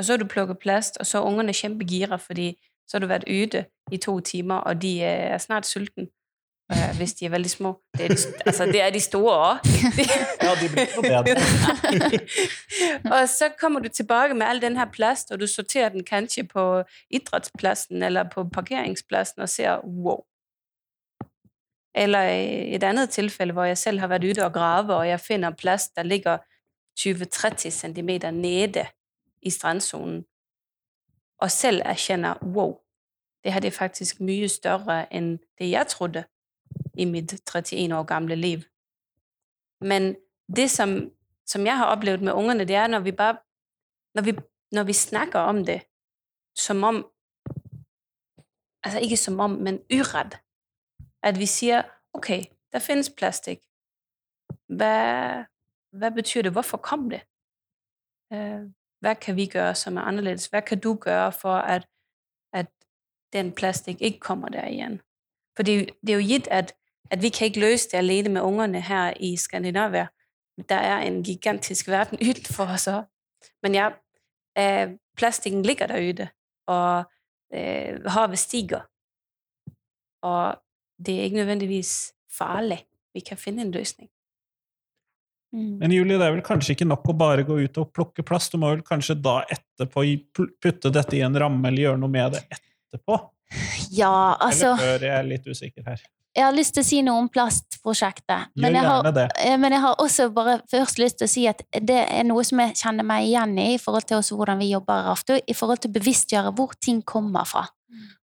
og 0.00 0.04
så 0.04 0.12
har 0.12 0.18
du 0.18 0.24
plukket 0.24 0.58
plast, 0.58 0.96
og 0.96 1.06
så 1.06 1.18
er 1.18 1.28
ungerne 1.28 1.52
kjempegira, 1.52 2.16
fordi 2.16 2.54
så 2.88 2.96
har 2.96 3.00
du 3.04 3.10
vært 3.10 3.28
ute 3.28 3.66
i 3.92 3.98
to 4.00 4.20
timer, 4.20 4.54
og 4.54 4.82
de 4.82 5.02
er 5.04 5.38
snart 5.38 5.66
sulten, 5.68 6.08
Uh, 6.70 6.96
hvis 6.96 7.12
de 7.18 7.24
er 7.26 7.30
veldig 7.30 7.50
små. 7.50 7.80
Det 7.98 8.04
er 8.04 8.08
de, 8.08 8.16
altså, 8.46 8.66
det 8.66 8.80
er 8.80 8.90
de 8.90 9.00
store 9.00 9.32
også. 9.38 9.70
Ja, 10.42 10.50
de 10.60 10.68
blir 10.68 10.82
ikke 10.82 11.02
bedre. 11.02 12.20
og 13.14 13.28
så 13.28 13.48
kommer 13.60 13.80
du 13.80 13.88
tilbake 13.88 14.34
med 14.34 14.46
all 14.46 14.62
den 14.62 14.76
her 14.76 14.86
plast, 14.92 15.32
og 15.32 15.40
du 15.40 15.46
sorterer 15.46 15.88
den 15.88 16.04
kanskje 16.04 16.44
på 16.46 16.82
idrettsplassen 17.10 18.02
eller 18.02 18.28
på 18.34 18.44
parkeringsplassen 18.54 19.42
og 19.42 19.48
ser, 19.48 19.82
wow. 19.84 20.22
Eller 21.94 22.28
i 22.28 22.74
et 22.74 22.86
annet 22.86 23.10
tilfelle 23.10 23.52
hvor 23.52 23.64
jeg 23.64 23.78
selv 23.78 24.00
har 24.00 24.08
vært 24.14 24.24
ute 24.30 24.44
og 24.46 24.52
grave, 24.52 24.94
og 24.94 25.08
jeg 25.08 25.20
finner 25.20 25.50
plast, 25.50 25.96
der 25.96 26.02
ligger 26.02 26.38
20-30 27.00 27.70
cm 27.70 28.10
nede 28.32 28.86
i 29.42 29.50
strandzonen, 29.50 30.24
og 31.40 31.50
selv 31.50 31.82
erkjenner 31.84 32.34
wow, 32.44 32.78
det 33.44 33.52
her 33.52 33.66
er 33.66 33.70
faktisk 33.70 34.20
mye 34.20 34.48
større 34.48 35.06
enn 35.12 35.38
det 35.58 35.70
jeg 35.70 35.86
trodde 35.86 36.24
i 36.94 37.04
mitt 37.04 37.32
31 37.32 37.96
år 37.96 38.02
gamle 38.02 38.34
liv. 38.34 38.58
Men 39.80 40.16
det, 40.56 40.70
som, 40.70 41.10
som 41.46 41.66
jeg 41.66 41.76
har 41.76 41.86
opplevd 41.86 42.22
med 42.22 42.32
ungerne, 42.32 42.64
det 42.64 42.76
er, 42.76 42.86
når 42.86 43.00
vi 43.00 43.12
bare, 43.12 43.36
når 44.14 44.22
vi, 44.22 44.34
når 44.72 44.84
vi 44.84 44.92
snakker 44.92 45.38
om 45.38 45.64
det, 45.64 45.82
som 46.58 46.84
om, 46.84 47.06
altså 48.84 49.00
ikke 49.00 49.16
som 49.16 49.40
om, 49.40 49.50
men 49.50 49.80
uredd. 49.92 50.36
at 51.22 51.38
vi 51.38 51.46
sier 51.46 51.82
OK, 52.12 52.28
der 52.72 52.78
finnes 52.78 53.10
plastik. 53.10 53.58
Hva, 54.68 55.44
hva 55.92 56.08
betyr 56.08 56.42
det? 56.42 56.52
Hvorfor 56.52 56.76
kom 56.76 57.10
det? 57.10 57.20
Øh, 58.32 58.70
hvad 59.00 59.16
kan 59.16 59.36
vi 59.36 59.46
gøre, 59.46 59.74
som 59.74 59.96
er 59.96 60.00
anderledes? 60.00 60.46
Hvad 60.46 60.62
kan 60.62 60.80
du 60.80 60.94
gøre 60.94 61.32
for, 61.32 61.54
at, 61.54 61.86
at 62.52 62.66
den 63.32 63.52
plastik 63.52 64.02
ikke 64.02 64.20
kommer 64.20 64.48
der 64.48 64.66
igen? 64.66 65.00
For 65.56 65.62
det, 65.62 65.90
det 66.00 66.10
er 66.10 66.16
jo 66.16 66.26
gitt 66.26 66.48
at, 66.50 66.74
at 67.10 67.22
vi 67.22 67.28
kan 67.28 67.44
ikke 67.44 67.60
løse 67.60 67.90
det 67.90 67.98
alene 67.98 68.28
med 68.28 68.40
ungerne 68.40 68.80
her 68.80 69.12
i 69.20 69.36
Skandinavia. 69.36 70.06
Der 70.68 70.74
er 70.74 70.98
en 70.98 71.22
gigantisk 71.24 71.88
verden 71.88 72.18
utenfor 72.30 72.64
os 72.64 72.86
også. 72.86 73.04
Men 73.62 73.74
ja, 73.74 73.90
øh, 74.58 74.96
plastikken 75.16 75.62
ligger 75.62 75.86
derude, 75.86 76.28
og 76.66 77.04
øh, 77.54 78.04
havet 78.04 78.38
stiger. 78.38 78.80
Og 80.22 80.62
det 81.06 81.18
er 81.18 81.22
ikke 81.22 81.36
nødvendigvis 81.36 82.14
farlig. 82.38 82.86
Vi 83.14 83.20
kan 83.20 83.36
finne 83.36 83.62
en 83.62 83.70
løsning. 83.70 84.10
Mm. 85.50 85.78
Men 85.80 85.92
Julie, 85.92 86.18
det 86.18 86.26
er 86.28 86.36
vel 86.36 86.44
kanskje 86.46 86.76
ikke 86.76 86.86
nok 86.86 87.08
å 87.10 87.16
bare 87.18 87.44
gå 87.46 87.56
ut 87.64 87.82
og 87.82 87.90
plukke 87.94 88.22
plast? 88.26 88.54
Du 88.54 88.62
må 88.62 88.70
vel 88.70 88.84
kanskje 88.86 89.18
da 89.18 89.40
etterpå 89.50 90.04
putte 90.62 90.92
dette 90.94 91.18
i 91.18 91.24
en 91.26 91.36
ramme, 91.42 91.64
eller 91.68 91.88
gjøre 91.88 92.02
noe 92.02 92.12
med 92.12 92.38
det 92.38 92.46
etterpå? 92.48 93.20
Ja, 93.90 94.36
altså 94.38 94.76
Eller 94.76 94.78
før? 94.78 95.04
Jeg 95.08 95.14
er 95.16 95.24
litt 95.26 95.46
usikker 95.50 95.86
her. 95.90 96.02
Jeg 96.30 96.44
har 96.46 96.54
lyst 96.54 96.76
til 96.76 96.84
å 96.84 96.86
si 96.86 97.00
noe 97.02 97.18
om 97.18 97.26
plastprosjektet. 97.32 98.52
Men 98.62 98.76
jeg 98.78 98.86
har, 98.86 99.08
men 99.58 99.74
jeg 99.74 99.82
har 99.82 99.96
også 99.98 100.28
bare 100.30 100.60
først 100.70 101.00
lyst 101.02 101.18
til 101.18 101.26
å 101.26 101.32
si 101.32 101.46
at 101.50 101.64
det 101.74 101.98
er 102.04 102.22
noe 102.28 102.44
som 102.46 102.62
jeg 102.62 102.76
kjenner 102.78 103.06
meg 103.08 103.26
igjen 103.26 103.56
i, 103.58 103.72
i 103.74 103.80
forhold 103.82 104.06
til 104.06 104.22
hvordan 104.38 104.62
vi 104.62 104.70
jobber 104.70 105.02
i 105.02 105.08
Rafto, 105.08 105.40
i 105.42 105.56
forhold 105.58 105.82
til 105.82 105.90
å 105.90 105.96
bevisstgjøre 105.98 106.54
hvor 106.54 106.78
ting 106.78 107.02
kommer 107.02 107.48
fra. 107.50 107.64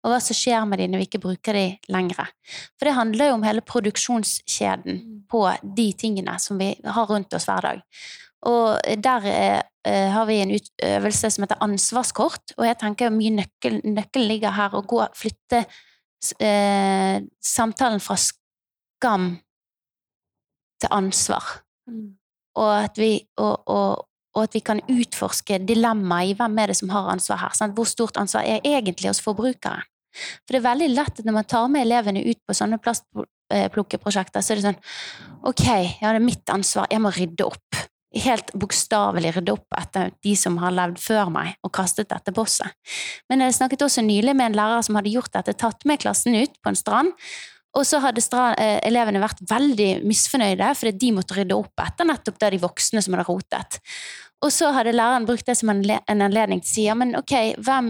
Og 0.06 0.12
hva 0.12 0.20
som 0.22 0.38
skjer 0.38 0.68
med 0.70 0.80
de 0.82 0.90
når 0.92 1.02
vi 1.02 1.08
ikke 1.10 1.24
bruker 1.24 1.58
de 1.58 1.66
lenger. 1.92 2.30
For 2.78 2.88
det 2.88 2.98
handler 2.98 3.32
jo 3.32 3.38
om 3.40 3.46
hele 3.48 3.64
produksjonskjeden 3.66 5.02
på 5.32 5.42
de 5.78 5.88
tingene 5.98 6.38
som 6.42 6.62
vi 6.62 6.74
har 6.84 7.10
rundt 7.10 7.34
oss 7.34 7.48
hver 7.50 7.66
dag. 7.70 7.82
Og 8.46 9.02
der 9.02 9.26
eh, 9.26 9.62
eh, 9.88 10.10
har 10.14 10.26
vi 10.30 10.38
en 10.44 10.54
øvelse 10.84 11.32
som 11.34 11.44
heter 11.44 11.64
ansvarskort, 11.66 12.54
og 12.58 12.66
jeg 12.68 12.78
tenker 12.82 13.14
mye 13.14 13.34
nøkkel, 13.40 13.80
nøkkelen 13.84 14.30
ligger 14.30 14.54
her 14.54 14.76
å 14.78 14.84
gå, 14.86 15.02
flytte 15.18 15.64
eh, 16.40 17.24
samtalen 17.42 18.04
fra 18.04 18.18
skam 18.22 19.32
til 20.82 20.94
ansvar. 20.94 21.62
Og 22.56 22.70
at 22.86 23.02
vi, 23.02 23.18
og, 23.42 23.66
og, 23.66 24.06
og 24.36 24.44
at 24.44 24.56
vi 24.58 24.62
kan 24.68 24.82
utforske 24.92 25.62
dilemmaet 25.64 26.34
i 26.34 26.38
hvem 26.38 26.60
er 26.60 26.72
det 26.72 26.78
som 26.82 26.92
har 26.92 27.08
ansvar 27.14 27.40
her. 27.40 27.56
Sant? 27.56 27.76
Hvor 27.78 27.88
stort 27.88 28.20
ansvar 28.20 28.44
er 28.44 28.64
egentlig 28.68 29.10
hos 29.10 29.24
forbrukeren? 29.24 29.88
For 30.16 30.56
det 30.56 30.62
er 30.62 30.70
veldig 30.70 30.92
lett 30.94 31.20
at 31.20 31.26
når 31.28 31.36
man 31.40 31.48
tar 31.50 31.66
med 31.72 31.84
elevene 31.84 32.24
ut 32.24 32.40
på 32.48 32.56
sånne 32.56 32.80
plastplukkeprosjekter, 32.84 34.44
så 34.44 34.54
er 34.54 34.62
det 34.62 34.70
sånn 34.70 34.80
Ok, 35.46 35.66
ja, 35.68 36.12
det 36.12 36.20
er 36.20 36.24
mitt 36.24 36.52
ansvar, 36.52 36.88
jeg 36.92 37.04
må 37.04 37.12
rydde 37.16 37.48
opp. 37.48 37.82
Helt 38.16 38.54
bokstavelig 38.56 39.34
rydde 39.36 39.56
opp 39.58 39.76
etter 39.76 40.14
de 40.24 40.38
som 40.40 40.56
har 40.62 40.72
levd 40.76 41.02
før 41.04 41.32
meg, 41.34 41.58
og 41.68 41.74
kastet 41.76 42.10
dette 42.12 42.32
bosset. 42.36 42.72
Men 43.30 43.44
jeg 43.44 43.58
snakket 43.60 43.84
også 43.88 44.06
nylig 44.06 44.36
med 44.36 44.52
en 44.52 44.62
lærer 44.62 44.88
som 44.88 44.96
hadde 44.98 45.12
gjort 45.12 45.36
dette, 45.36 45.58
tatt 45.60 45.84
med 45.88 46.00
klassen 46.04 46.38
ut 46.40 46.56
på 46.64 46.72
en 46.72 46.80
strand, 46.80 47.12
og 47.76 47.84
så 47.84 48.00
hadde 48.00 48.24
eh, 48.56 48.80
elevene 48.88 49.20
vært 49.20 49.42
veldig 49.50 49.90
misfornøyde, 50.08 50.72
fordi 50.80 50.94
de 51.02 51.12
måtte 51.18 51.36
rydde 51.36 51.58
opp 51.58 51.84
etter 51.84 52.08
nettopp 52.08 52.40
det 52.40 52.54
de 52.56 52.62
voksne 52.64 53.04
som 53.04 53.18
hadde 53.18 53.28
rotet. 53.28 53.80
Og 54.44 54.52
så 54.54 54.70
hadde 54.76 54.94
læreren 54.94 55.26
brukt 55.26 55.48
det 55.48 55.56
som 55.58 55.72
en, 55.72 55.82
anledning 56.12 56.60
til 56.62 56.68
å 56.68 56.74
si 56.74 56.84
ja, 56.86 56.96
men 56.98 57.16
ok, 57.18 57.34
hvem, 57.66 57.88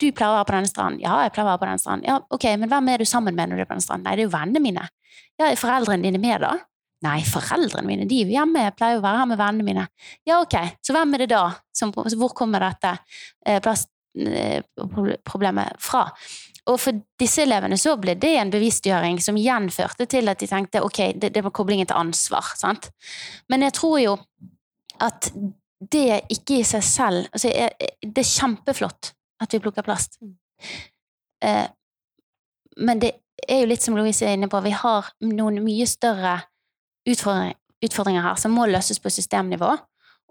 du 0.00 0.08
pleier 0.08 0.32
å 0.32 0.38
være 0.38 0.48
på 0.48 0.56
denne 0.56 0.70
stranden. 0.70 1.02
Ja, 1.04 1.18
jeg 1.26 1.34
pleier 1.34 1.46
å 1.46 1.52
være 1.52 1.62
på 1.62 1.68
denne 1.68 1.82
stranden. 1.82 2.08
Ja, 2.08 2.16
ok, 2.34 2.46
men 2.58 2.72
hvem 2.72 2.88
er 2.92 3.02
du 3.02 3.08
sammen 3.08 3.36
med 3.36 3.50
når 3.50 3.60
du 3.60 3.64
er 3.64 3.68
på 3.68 3.76
denne 3.76 3.84
stranden? 3.84 4.08
Nei, 4.08 4.16
det 4.16 4.24
er 4.24 4.30
jo 4.30 4.34
vennene 4.34 4.64
mine. 4.64 4.88
Ja, 5.38 5.50
er 5.50 5.60
foreldrene 5.60 6.08
dine 6.08 6.22
med 6.22 6.42
da? 6.42 6.56
Nei, 7.06 7.20
foreldrene 7.22 7.86
mine, 7.86 8.08
de 8.10 8.16
er 8.18 8.26
jo 8.26 8.34
hjemme, 8.34 8.64
jeg 8.64 8.74
pleier 8.74 8.98
å 8.98 9.04
være 9.04 9.20
her 9.20 9.28
med 9.30 9.38
vennene 9.38 9.66
mine. 9.68 9.84
Ja, 10.26 10.40
ok, 10.42 10.56
så 10.82 10.96
hvem 10.96 11.14
er 11.14 11.22
det 11.22 11.30
da? 11.30 11.44
Som, 11.76 11.92
hvor 11.94 12.32
kommer 12.34 12.64
dette 12.64 12.90
eh, 13.46 13.60
plastproblemet 13.62 15.78
fra? 15.84 16.02
Og 16.68 16.76
for 16.82 16.92
disse 17.20 17.42
elevene 17.46 17.78
så 17.80 17.94
ble 18.00 18.14
det 18.18 18.34
en 18.40 18.50
bevisstgjøring 18.52 19.20
som 19.24 19.36
igjen 19.38 19.70
førte 19.72 20.06
til 20.10 20.28
at 20.28 20.40
de 20.42 20.48
tenkte 20.50 20.82
ok, 20.84 20.98
det, 21.22 21.28
det 21.36 21.42
var 21.46 21.52
koblingen 21.54 21.88
til 21.88 22.00
ansvar. 22.00 22.44
sant? 22.58 22.90
Men 23.48 23.62
jeg 23.68 23.76
tror 23.78 23.96
jo 24.02 24.12
at 25.04 25.30
det 25.78 26.24
ikke 26.34 26.58
i 26.58 26.66
seg 26.66 26.82
selv 26.82 27.28
altså 27.30 27.52
Det 28.02 28.18
er 28.18 28.26
kjempeflott 28.26 29.12
at 29.38 29.54
vi 29.54 29.60
plukker 29.62 29.86
plast. 29.86 30.18
Eh, 31.44 31.66
men 32.82 33.02
det 33.02 33.12
er 33.46 33.62
jo 33.62 33.68
litt 33.70 33.84
som 33.84 33.94
Louise 33.94 34.26
er 34.26 34.34
inne 34.34 34.48
på, 34.50 34.58
vi 34.64 34.74
har 34.74 35.12
noen 35.22 35.60
mye 35.62 35.86
større 35.86 36.34
utfordringer, 37.08 37.54
utfordringer 37.84 38.26
her 38.26 38.40
som 38.40 38.54
må 38.54 38.66
løses 38.66 38.98
på 38.98 39.12
systemnivå. 39.14 39.70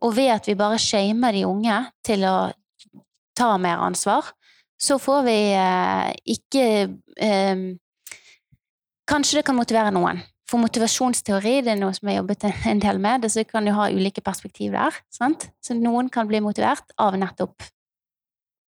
Og 0.03 0.13
ved 0.17 0.33
at 0.35 0.47
vi 0.49 0.57
bare 0.59 0.79
shamer 0.81 1.33
de 1.33 1.45
unge 1.47 1.77
til 2.05 2.27
å 2.27 2.35
ta 3.37 3.53
mer 3.61 3.81
ansvar, 3.85 4.27
så 4.77 4.99
får 5.01 5.23
vi 5.25 5.37
eh, 5.57 6.09
ikke 6.37 6.65
eh, 7.23 7.67
Kanskje 9.07 9.37
det 9.37 9.45
kan 9.47 9.55
motivere 9.55 9.87
noen. 9.95 10.17
For 10.47 10.61
motivasjonsteori 10.63 11.57
det 11.65 11.73
er 11.73 11.79
noe 11.81 11.95
som 11.95 12.07
jeg 12.07 12.15
har 12.15 12.21
jobbet 12.21 12.45
en- 12.47 12.79
del 12.79 12.99
med, 13.03 13.25
så 13.31 13.43
kan 13.43 13.65
du 13.65 13.71
ha 13.75 13.89
ulike 13.91 14.21
perspektiv 14.23 14.71
der. 14.71 14.95
Sant? 15.11 15.49
Så 15.61 15.75
noen 15.75 16.09
kan 16.09 16.27
bli 16.27 16.39
motivert 16.39 16.93
av 16.97 17.17
nettopp 17.19 17.63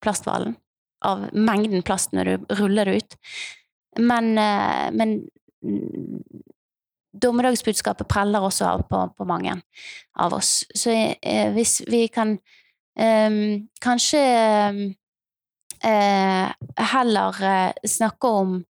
plasthvalen. 0.03 0.57
Av 1.01 1.29
mengden 1.33 1.83
plast 1.83 2.11
når 2.11 2.23
du 2.25 2.55
ruller 2.59 2.85
det 2.85 2.95
ut. 3.03 3.15
Men, 3.97 4.37
eh, 4.37 4.91
men 4.91 5.29
mm, 5.63 6.43
dommedagsbudskapet 7.13 8.07
preller 8.07 8.43
også 8.43 8.65
av 8.65 8.83
på, 8.89 9.15
på 9.15 9.25
mange 9.25 9.61
av 10.17 10.33
oss. 10.33 10.65
Så 10.75 10.91
eh, 10.91 11.53
hvis 11.55 11.81
vi 11.87 12.07
kan 12.07 12.37
eh, 12.99 13.63
kanskje 13.81 14.19
eh, 15.83 16.51
heller 16.93 17.43
eh, 17.43 17.71
snakke 17.87 18.27
om 18.27 18.65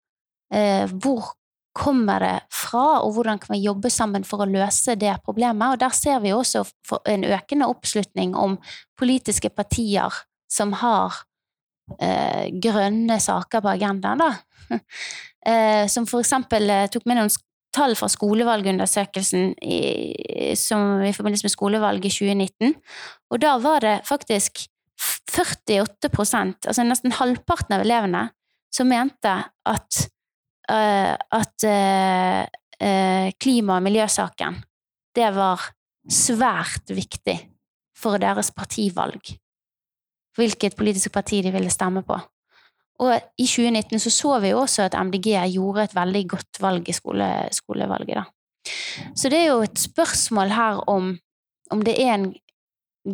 eh, 0.52 0.84
hvor 0.92 1.32
kommer 1.76 2.22
det 2.22 2.34
fra, 2.52 3.00
og 3.04 3.14
hvordan 3.14 3.38
kan 3.42 3.54
vi 3.54 3.62
jobbe 3.66 3.90
sammen 3.92 4.24
for 4.26 4.42
å 4.42 4.48
løse 4.50 4.96
det 4.98 5.14
problemet? 5.24 5.74
Og 5.74 5.82
der 5.82 5.94
ser 5.94 6.20
vi 6.24 6.34
også 6.34 6.64
en 7.08 7.26
økende 7.28 7.68
oppslutning 7.70 8.34
om 8.38 8.56
politiske 8.98 9.50
partier 9.54 10.14
som 10.50 10.72
har 10.80 11.20
eh, 12.00 12.48
grønne 12.62 13.18
saker 13.22 13.64
på 13.64 13.74
agendaen. 13.76 14.24
Da. 14.26 14.78
Eh, 15.48 15.86
som 15.88 16.04
for 16.04 16.20
eksempel 16.20 16.66
eh, 16.68 16.88
tok 16.92 17.06
med 17.08 17.16
noen 17.16 17.30
tall 17.72 17.94
fra 17.96 18.08
skolevalgundersøkelsen 18.10 19.52
i, 19.62 19.78
som, 20.58 20.98
i 21.06 21.12
forbindelse 21.14 21.46
med 21.46 21.54
skolevalget 21.54 22.08
i 22.10 22.12
2019. 22.34 22.74
Og 23.32 23.40
da 23.40 23.54
var 23.62 23.86
det 23.86 23.94
faktisk 24.04 24.66
48% 25.30 26.68
altså 26.68 26.84
nesten 26.84 27.14
halvparten 27.16 27.76
av 27.76 27.86
elevene, 27.86 28.26
som 28.74 28.90
mente 28.90 29.34
at, 29.46 30.00
at 30.68 31.64
uh, 31.64 33.28
klima- 33.40 33.78
og 33.78 33.86
miljøsaken 33.86 34.58
det 35.16 35.28
var 35.34 35.62
svært 36.08 36.92
viktig 36.94 37.38
for 37.98 38.18
deres 38.22 38.50
partivalg. 38.54 39.20
Hvilket 40.38 40.76
politisk 40.78 41.12
parti 41.12 41.42
de 41.42 41.52
ville 41.52 41.70
stemme 41.70 42.04
på. 42.06 42.18
Og 42.98 43.14
i 43.38 43.46
2019 43.46 44.00
så, 44.02 44.10
så 44.10 44.40
vi 44.42 44.48
jo 44.52 44.58
også 44.62 44.82
at 44.86 44.96
MDG 45.06 45.26
gjorde 45.54 45.84
et 45.86 45.94
veldig 45.94 46.28
godt 46.28 46.62
valg 46.62 46.88
i 46.88 46.92
skole, 46.92 47.48
skolevalget. 47.54 48.16
Da. 48.18 48.24
Så 49.14 49.28
det 49.30 49.38
er 49.38 49.46
jo 49.52 49.62
et 49.62 49.78
spørsmål 49.78 50.48
her 50.54 50.90
om, 50.90 51.18
om 51.70 51.82
det 51.86 52.02
er 52.02 52.14
en 52.14 52.34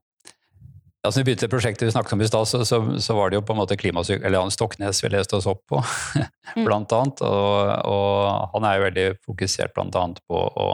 altså 1.07 1.21
vi 1.21 1.31
begynte 1.31 1.49
prosjektet 1.51 1.89
vi 1.89 1.95
snakket 1.95 2.17
om 2.17 2.23
i 2.25 2.29
stad, 2.29 2.49
så, 2.49 2.61
så, 2.69 2.81
så, 3.01 3.17
var 3.17 3.31
det 3.31 3.41
jo 3.41 3.47
på 3.47 3.55
en 3.55 3.61
måte 3.63 3.79
klimasyk... 3.81 4.21
Eller 4.21 4.43
han 4.43 4.53
Stoknes 4.53 5.03
vi 5.05 5.11
leste 5.13 5.39
oss 5.39 5.49
opp 5.51 5.63
på, 5.71 5.81
mm. 6.57 6.65
blant 6.67 6.93
annet. 6.97 7.23
Og, 7.25 7.73
og, 7.89 8.55
han 8.55 8.69
er 8.69 8.77
jo 8.77 8.87
veldig 8.89 9.09
fokusert 9.27 9.75
blant 9.77 9.99
annet 9.99 10.23
på 10.29 10.41
å 10.41 10.71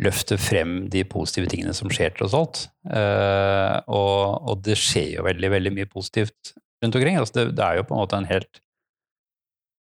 løfte 0.00 0.38
frem 0.40 0.86
de 0.92 1.02
positive 1.08 1.50
tingene 1.50 1.74
som 1.76 1.90
skjer, 1.92 2.14
tross 2.16 2.36
alt. 2.36 2.62
Eh, 2.88 3.76
og, 3.92 4.46
og, 4.48 4.62
det 4.64 4.78
skjer 4.80 5.16
jo 5.18 5.26
veldig, 5.26 5.50
veldig 5.52 5.74
mye 5.76 5.90
positivt 5.90 6.54
rundt 6.80 6.96
omkring. 6.96 7.18
Altså 7.20 7.40
det, 7.40 7.46
det, 7.58 7.66
er 7.66 7.80
jo 7.80 7.88
på 7.88 7.96
en 7.96 8.02
måte 8.04 8.20
en 8.20 8.30
helt 8.30 8.62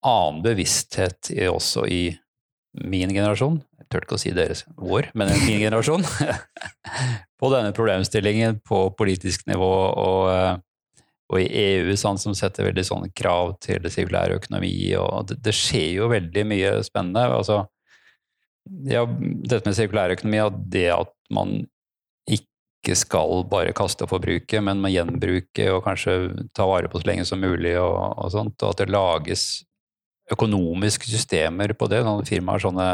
annen 0.06 0.43
bevissthet 0.45 1.32
i, 1.34 1.47
også 1.49 1.88
i 1.89 2.04
min 2.84 3.13
generasjon. 3.13 3.62
Tør 3.93 4.08
ikke 4.08 4.17
å 4.17 4.21
si 4.21 4.34
deres 4.34 4.63
vår, 4.73 5.12
men 5.13 5.29
min 5.45 5.62
generasjon. 5.62 6.06
på 7.39 7.49
denne 7.53 7.73
problemstillingen 7.77 8.58
på 8.65 8.88
politisk 8.97 9.45
nivå 9.51 9.69
og, 9.69 10.23
eh, 10.34 11.03
og 11.29 11.39
i 11.41 11.45
EU, 11.62 11.93
sånn, 11.99 12.17
som 12.21 12.34
setter 12.38 12.71
veldig 12.71 12.86
sånne 12.88 13.12
krav 13.13 13.56
til 13.63 13.86
sirkulær 13.93 14.34
økonomi. 14.39 14.73
og 14.97 15.29
det, 15.29 15.38
det 15.45 15.53
skjer 15.58 16.01
jo 16.01 16.10
veldig 16.12 16.47
mye 16.49 16.73
spennende. 16.88 17.27
altså 17.38 17.63
ja, 18.88 19.03
dette 19.43 19.67
med 19.67 19.77
sirkulærøkonomi 19.77 20.39
og 20.45 20.58
det 20.71 20.88
at 20.93 21.12
man 21.34 21.62
ikke 22.32 22.95
skal 22.99 23.43
bare 23.51 23.75
kaste 23.75 24.06
og 24.06 24.13
forbruke, 24.13 24.62
men 24.63 24.82
må 24.84 24.91
gjenbruke 24.91 25.69
og 25.71 25.84
kanskje 25.86 26.47
ta 26.56 26.67
vare 26.67 26.91
på 26.91 27.01
så 27.01 27.10
lenge 27.12 27.27
som 27.27 27.43
mulig 27.43 27.75
og, 27.79 27.95
og 28.23 28.34
sånt, 28.34 28.58
og 28.62 28.73
at 28.73 28.84
det 28.84 28.91
lages 28.91 29.45
økonomiske 30.32 31.10
systemer 31.12 31.75
på 31.75 31.89
det. 31.91 32.03
Noen 32.06 32.27
firmaer 32.27 32.63
sånne 32.63 32.88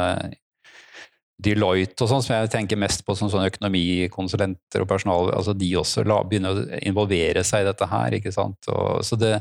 Deloitte 1.39 2.03
og 2.03 2.09
sånn, 2.11 2.23
som 2.25 2.35
jeg 2.35 2.49
tenker 2.51 2.79
mest 2.79 3.05
på 3.07 3.15
som 3.15 3.29
sånn 3.31 3.45
økonomikonsulenter 3.47 4.83
og 4.83 4.89
personal, 4.89 5.29
altså 5.37 5.53
de 5.55 5.69
også 5.79 6.03
la, 6.07 6.19
begynner 6.27 6.57
å 6.57 6.81
involvere 6.89 7.45
seg 7.47 7.63
i 7.63 7.69
dette 7.69 7.87
her. 7.87 8.17
ikke 8.17 8.33
sant? 8.35 8.67
Og, 8.67 8.99
så 9.07 9.15
det, 9.19 9.37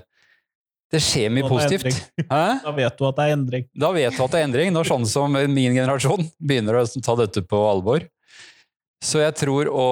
det 0.94 1.00
skjer 1.02 1.32
mye 1.34 1.48
positivt. 1.50 1.98
Da 2.28 2.74
vet 2.76 2.94
du 2.98 3.02
at 3.08 3.18
det 3.18 3.26
er 3.26 3.34
endring. 3.34 3.66
Da 3.74 3.90
vet 3.96 4.14
du 4.14 4.22
at 4.22 4.34
det 4.36 4.40
er 4.40 4.46
endring, 4.46 4.70
når 4.76 4.92
sånne 4.92 5.10
som 5.10 5.34
min 5.34 5.74
generasjon 5.74 6.30
begynner 6.38 6.78
å 6.78 6.86
ta 7.02 7.18
dette 7.18 7.42
på 7.50 7.64
alvor. 7.66 8.06
Så 9.04 9.22
jeg 9.22 9.34
tror 9.38 9.70
å, 9.70 9.88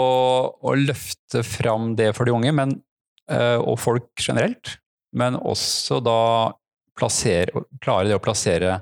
å 0.63 0.79
løfte 0.79 1.43
fram 1.47 1.95
det 1.99 2.13
for 2.17 2.27
de 2.27 2.35
unge, 2.35 2.55
men, 2.55 2.79
eh, 3.31 3.59
og 3.59 3.79
folk 3.83 4.11
generelt, 4.23 4.79
men 5.15 5.39
også 5.39 6.01
da 6.03 6.21
plassere, 6.99 7.67
klare 7.83 8.11
det 8.11 8.19
å 8.19 8.23
plassere 8.23 8.81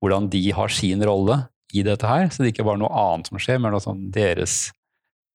hvordan 0.00 0.28
de 0.32 0.42
har 0.56 0.72
sin 0.72 1.04
rolle 1.04 1.36
i 1.74 1.84
dette 1.86 2.08
her, 2.08 2.28
så 2.30 2.42
det 2.42 2.52
ikke 2.52 2.66
er 2.66 2.80
noe 2.80 2.92
annet 3.02 3.30
som 3.30 3.40
skjer, 3.40 3.60
men 3.62 3.76
altså 3.76 3.96
deres 4.14 4.70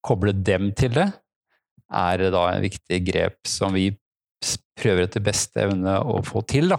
Koble 0.05 0.35
dem 0.37 0.67
til 0.77 0.93
det, 0.93 1.07
er 1.89 2.23
da 2.29 2.41
en 2.51 2.61
viktig 2.61 2.99
grep 3.07 3.49
som 3.49 3.73
vi 3.73 3.87
prøver 4.77 5.07
etter 5.07 5.23
beste 5.25 5.63
evne 5.63 5.95
å 5.97 6.19
få 6.25 6.43
til. 6.45 6.69
Da. 6.69 6.77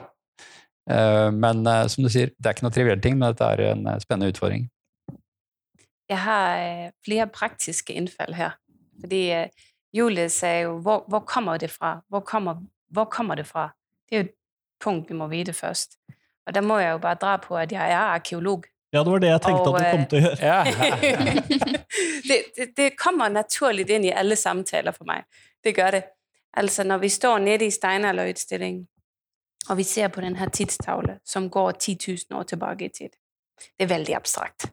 Eh, 0.91 1.31
men 1.35 1.67
eh, 1.67 1.87
som 1.91 2.07
du 2.07 2.11
sier, 2.13 2.33
det 2.39 2.49
er 2.49 2.57
ikke 2.57 2.67
noe 2.67 2.77
triviell 2.77 3.03
ting, 3.03 3.19
men 3.19 3.33
dette 3.33 3.49
er 3.57 3.65
en 3.73 3.87
eh, 3.91 3.99
spennende 4.03 4.31
utfordring. 4.31 4.69
Jeg 6.07 6.23
har 6.23 6.93
flere 7.03 7.27
praktiske 7.35 7.97
innfall 7.99 8.37
her. 8.39 8.55
Fordi 9.03 9.23
Julie 9.97 10.29
sier 10.31 10.69
jo 10.69 10.77
hvor, 10.85 11.03
hvor, 11.11 11.25
kommer 11.27 11.59
det 11.59 11.73
fra? 11.73 11.97
Hvor 12.09 12.23
kommer, 12.23 12.63
hvor 12.95 13.09
kommer 13.11 13.39
det 13.41 13.49
fra? 13.49 13.73
Det 14.07 14.15
er 14.15 14.23
jo 14.23 14.29
et 14.29 14.37
punkt 14.83 15.11
vi 15.11 15.19
må 15.19 15.27
vite 15.33 15.57
først. 15.57 15.99
Og 16.47 16.55
da 16.55 16.63
må 16.63 16.79
jeg 16.79 16.95
jo 16.95 17.03
bare 17.03 17.19
dra 17.19 17.35
på 17.43 17.59
at 17.59 17.75
jeg 17.75 17.91
er 17.91 18.15
arkeolog. 18.15 18.69
Ja, 18.97 19.05
det 19.05 19.11
var 19.13 19.21
det 19.21 19.29
jeg 19.29 19.41
tenkte 19.45 19.71
og, 19.71 19.77
at 19.77 19.85
du 19.85 19.97
kom 19.97 20.05
til 20.11 20.19
å 20.19 20.31
gjøre. 20.33 20.53
det, 22.29 22.39
det, 22.57 22.67
det, 22.79 22.87
kommer 22.97 23.33
naturlig 23.33 23.85
inn 23.93 24.07
i 24.09 24.13
alle 24.17 24.39
samtaler 24.41 24.97
for 24.97 25.09
meg. 25.09 25.27
Det 25.61 25.75
gjør 25.77 25.99
det. 25.99 26.03
Altså 26.57 26.87
når 26.89 27.03
vi 27.03 27.11
står 27.13 27.43
nede 27.45 27.67
i 27.67 27.75
steinalderutstillingen, 27.75 28.87
og 29.69 29.77
vi 29.77 29.85
ser 29.85 30.09
på 30.15 30.23
denne 30.25 30.49
tidstavle 30.49 31.19
som 31.27 31.51
går 31.53 31.73
10 31.73 31.97
000 32.31 32.39
år 32.39 32.49
tilbake 32.49 32.89
i 32.89 32.95
tid, 32.95 33.13
det 33.77 33.85
er 33.85 33.93
veldig 33.93 34.17
abstrakt. 34.17 34.71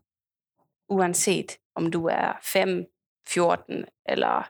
Uansett 0.94 1.58
om 1.76 1.92
du 1.92 2.06
er 2.08 2.40
5, 2.44 2.86
14 3.28 3.86
eller 4.06 4.48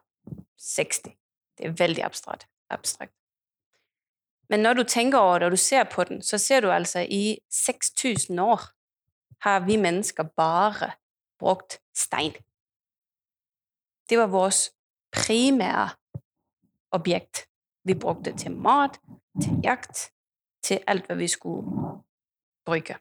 60. 0.59 1.17
Det 1.57 1.65
er 1.65 1.75
veldig 1.79 2.05
abstrakt. 2.05 2.47
abstrakt. 2.69 3.13
Men 4.49 4.59
når 4.59 4.73
du 4.73 4.83
tenker 4.83 5.17
over 5.17 5.39
det, 5.39 5.45
og 5.45 5.51
du 5.51 5.57
ser 5.57 5.83
på 5.83 6.03
den, 6.03 6.21
så 6.21 6.37
ser 6.37 6.61
du 6.61 6.71
altså 6.71 6.99
i 7.09 7.39
6000 7.51 8.39
år 8.39 8.61
har 9.43 9.59
vi 9.65 9.77
mennesker 9.77 10.23
bare 10.23 10.91
brukt 11.39 11.81
stein. 11.95 12.33
Det 14.09 14.17
var 14.17 14.27
vores 14.27 14.71
primære 15.11 15.89
objekt. 16.91 17.49
Vi 17.83 17.93
brukte 17.93 18.31
det 18.31 18.39
til 18.39 18.51
mat, 18.51 18.99
til 19.41 19.59
jakt, 19.63 20.11
til 20.63 20.79
alt 20.87 21.07
hva 21.07 21.15
vi 21.15 21.27
skulle 21.27 21.63
bruke. 22.65 22.97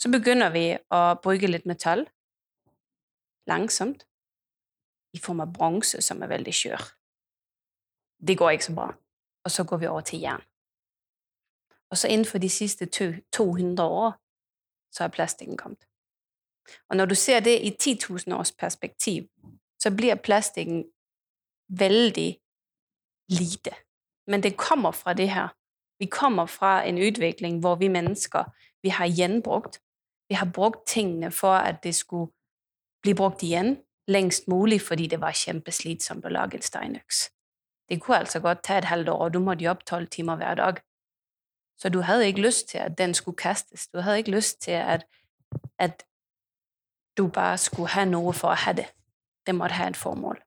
Så 0.00 0.08
begynner 0.08 0.50
vi 0.50 0.64
å 0.90 1.00
bruke 1.20 1.50
litt 1.50 1.66
metall 1.68 2.06
langsomt 3.48 4.06
i 5.12 5.20
form 5.20 5.42
av 5.44 5.52
bronse, 5.52 6.00
som 6.02 6.22
er 6.22 6.32
veldig 6.32 6.54
skjør. 6.54 6.86
Det 8.26 8.38
går 8.38 8.50
ikke 8.50 8.70
så 8.70 8.74
bra. 8.74 8.88
Og 9.44 9.50
så 9.50 9.64
går 9.64 9.76
vi 9.76 9.86
over 9.86 10.00
til 10.00 10.20
jern. 10.20 10.42
Og 11.90 11.98
så 11.98 12.08
innenfor 12.08 12.38
de 12.38 12.48
siste 12.48 12.86
200 12.86 13.84
år 13.84 14.12
så 14.92 15.04
er 15.04 15.08
plastikken 15.14 15.56
kommet. 15.56 15.86
Og 16.90 16.96
når 16.96 17.06
du 17.06 17.14
ser 17.14 17.40
det 17.40 17.60
i 17.62 17.70
10 17.70 17.98
000 18.28 18.38
års 18.38 18.52
perspektiv, 18.52 19.28
så 19.82 19.90
blir 19.90 20.14
plastikken 20.14 20.84
veldig 21.68 22.40
lite. 23.28 23.70
Men 24.26 24.42
det 24.42 24.56
kommer 24.56 24.90
fra 24.92 25.14
det 25.14 25.30
her 25.30 25.48
Vi 26.00 26.06
kommer 26.06 26.46
fra 26.46 26.88
en 26.88 26.98
utvikling 26.98 27.58
hvor 27.60 27.74
vi 27.74 27.88
mennesker 27.88 28.44
vi 28.82 28.88
har 28.88 29.06
gjenbrukt. 29.06 29.80
Vi 30.28 30.34
har 30.34 30.46
brukt 30.46 30.86
tingene 30.86 31.30
for 31.30 31.52
at 31.52 31.82
det 31.82 31.94
skulle 31.94 32.32
bli 33.02 33.14
brukt 33.14 33.42
igjen 33.42 33.76
lengst 34.08 34.48
mulig, 34.48 34.80
fordi 34.80 35.06
det 35.06 35.20
var 35.20 35.36
kjempeslitsomt 35.36 36.24
å 36.24 36.32
lage 36.32 36.56
en 36.56 36.62
steinøks. 36.62 37.30
Det 37.88 38.00
kunne 38.00 38.18
altså 38.18 38.40
godt 38.40 38.62
ta 38.64 38.78
et 38.78 38.84
halvt 38.84 39.08
år, 39.08 39.24
og 39.24 39.34
du 39.34 39.38
måtte 39.38 39.64
jobbe 39.64 39.84
tolv 39.86 40.08
timer 40.08 40.36
hver 40.36 40.54
dag. 40.54 40.80
Så 41.80 41.88
du 41.88 42.00
hadde 42.00 42.26
ikke 42.26 42.42
lyst 42.42 42.68
til 42.68 42.78
at 42.78 42.98
den 42.98 43.14
skulle 43.14 43.36
kastes. 43.36 43.88
Du 43.88 44.00
hadde 44.00 44.18
ikke 44.18 44.30
lyst 44.30 44.62
til 44.62 44.70
at, 44.70 45.06
at 45.78 46.04
du 47.16 47.28
bare 47.28 47.58
skulle 47.58 47.88
ha 47.88 48.04
noe 48.04 48.32
for 48.32 48.52
å 48.52 48.58
ha 48.64 48.72
det. 48.76 48.86
Det 49.46 49.54
måtte 49.54 49.74
ha 49.74 49.88
et 49.88 49.96
formål. 49.96 50.42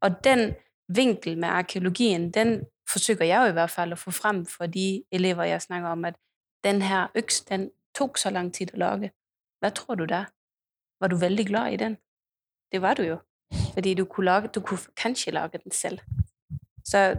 Og 0.00 0.24
den 0.24 0.54
vinkel 0.88 1.38
med 1.38 1.48
arkeologien, 1.48 2.30
den 2.30 2.66
forsøker 2.90 3.24
jeg 3.24 3.42
jo 3.42 3.52
i 3.52 3.56
hvert 3.56 3.70
fall 3.70 3.94
å 3.94 3.98
få 3.98 4.10
frem 4.10 4.44
for 4.46 4.66
de 4.66 5.04
elever 5.12 5.44
jeg 5.50 5.62
snakker 5.62 5.88
om, 5.88 6.04
at 6.04 6.18
den 6.64 6.82
her 6.82 7.10
øks 7.14 7.40
den 7.46 7.70
tok 7.94 8.18
så 8.18 8.30
lang 8.30 8.52
tid 8.54 8.74
å 8.74 8.82
lage. 8.82 9.10
Hva 9.62 9.70
tror 9.74 9.94
du 9.94 10.06
da? 10.10 10.24
Var 11.00 11.08
du 11.08 11.16
veldig 11.16 11.46
glad 11.46 11.72
i 11.72 11.80
den? 11.80 11.96
Det 12.72 12.82
var 12.82 12.98
du 12.98 13.06
jo. 13.06 13.18
Fordi 13.74 13.94
du 13.94 14.04
kunne, 14.04 14.26
lage, 14.26 14.48
du 14.54 14.60
kunne 14.60 14.94
kanskje 14.96 15.34
lage 15.34 15.58
den 15.62 15.72
selv. 15.72 16.00
Så 16.84 17.14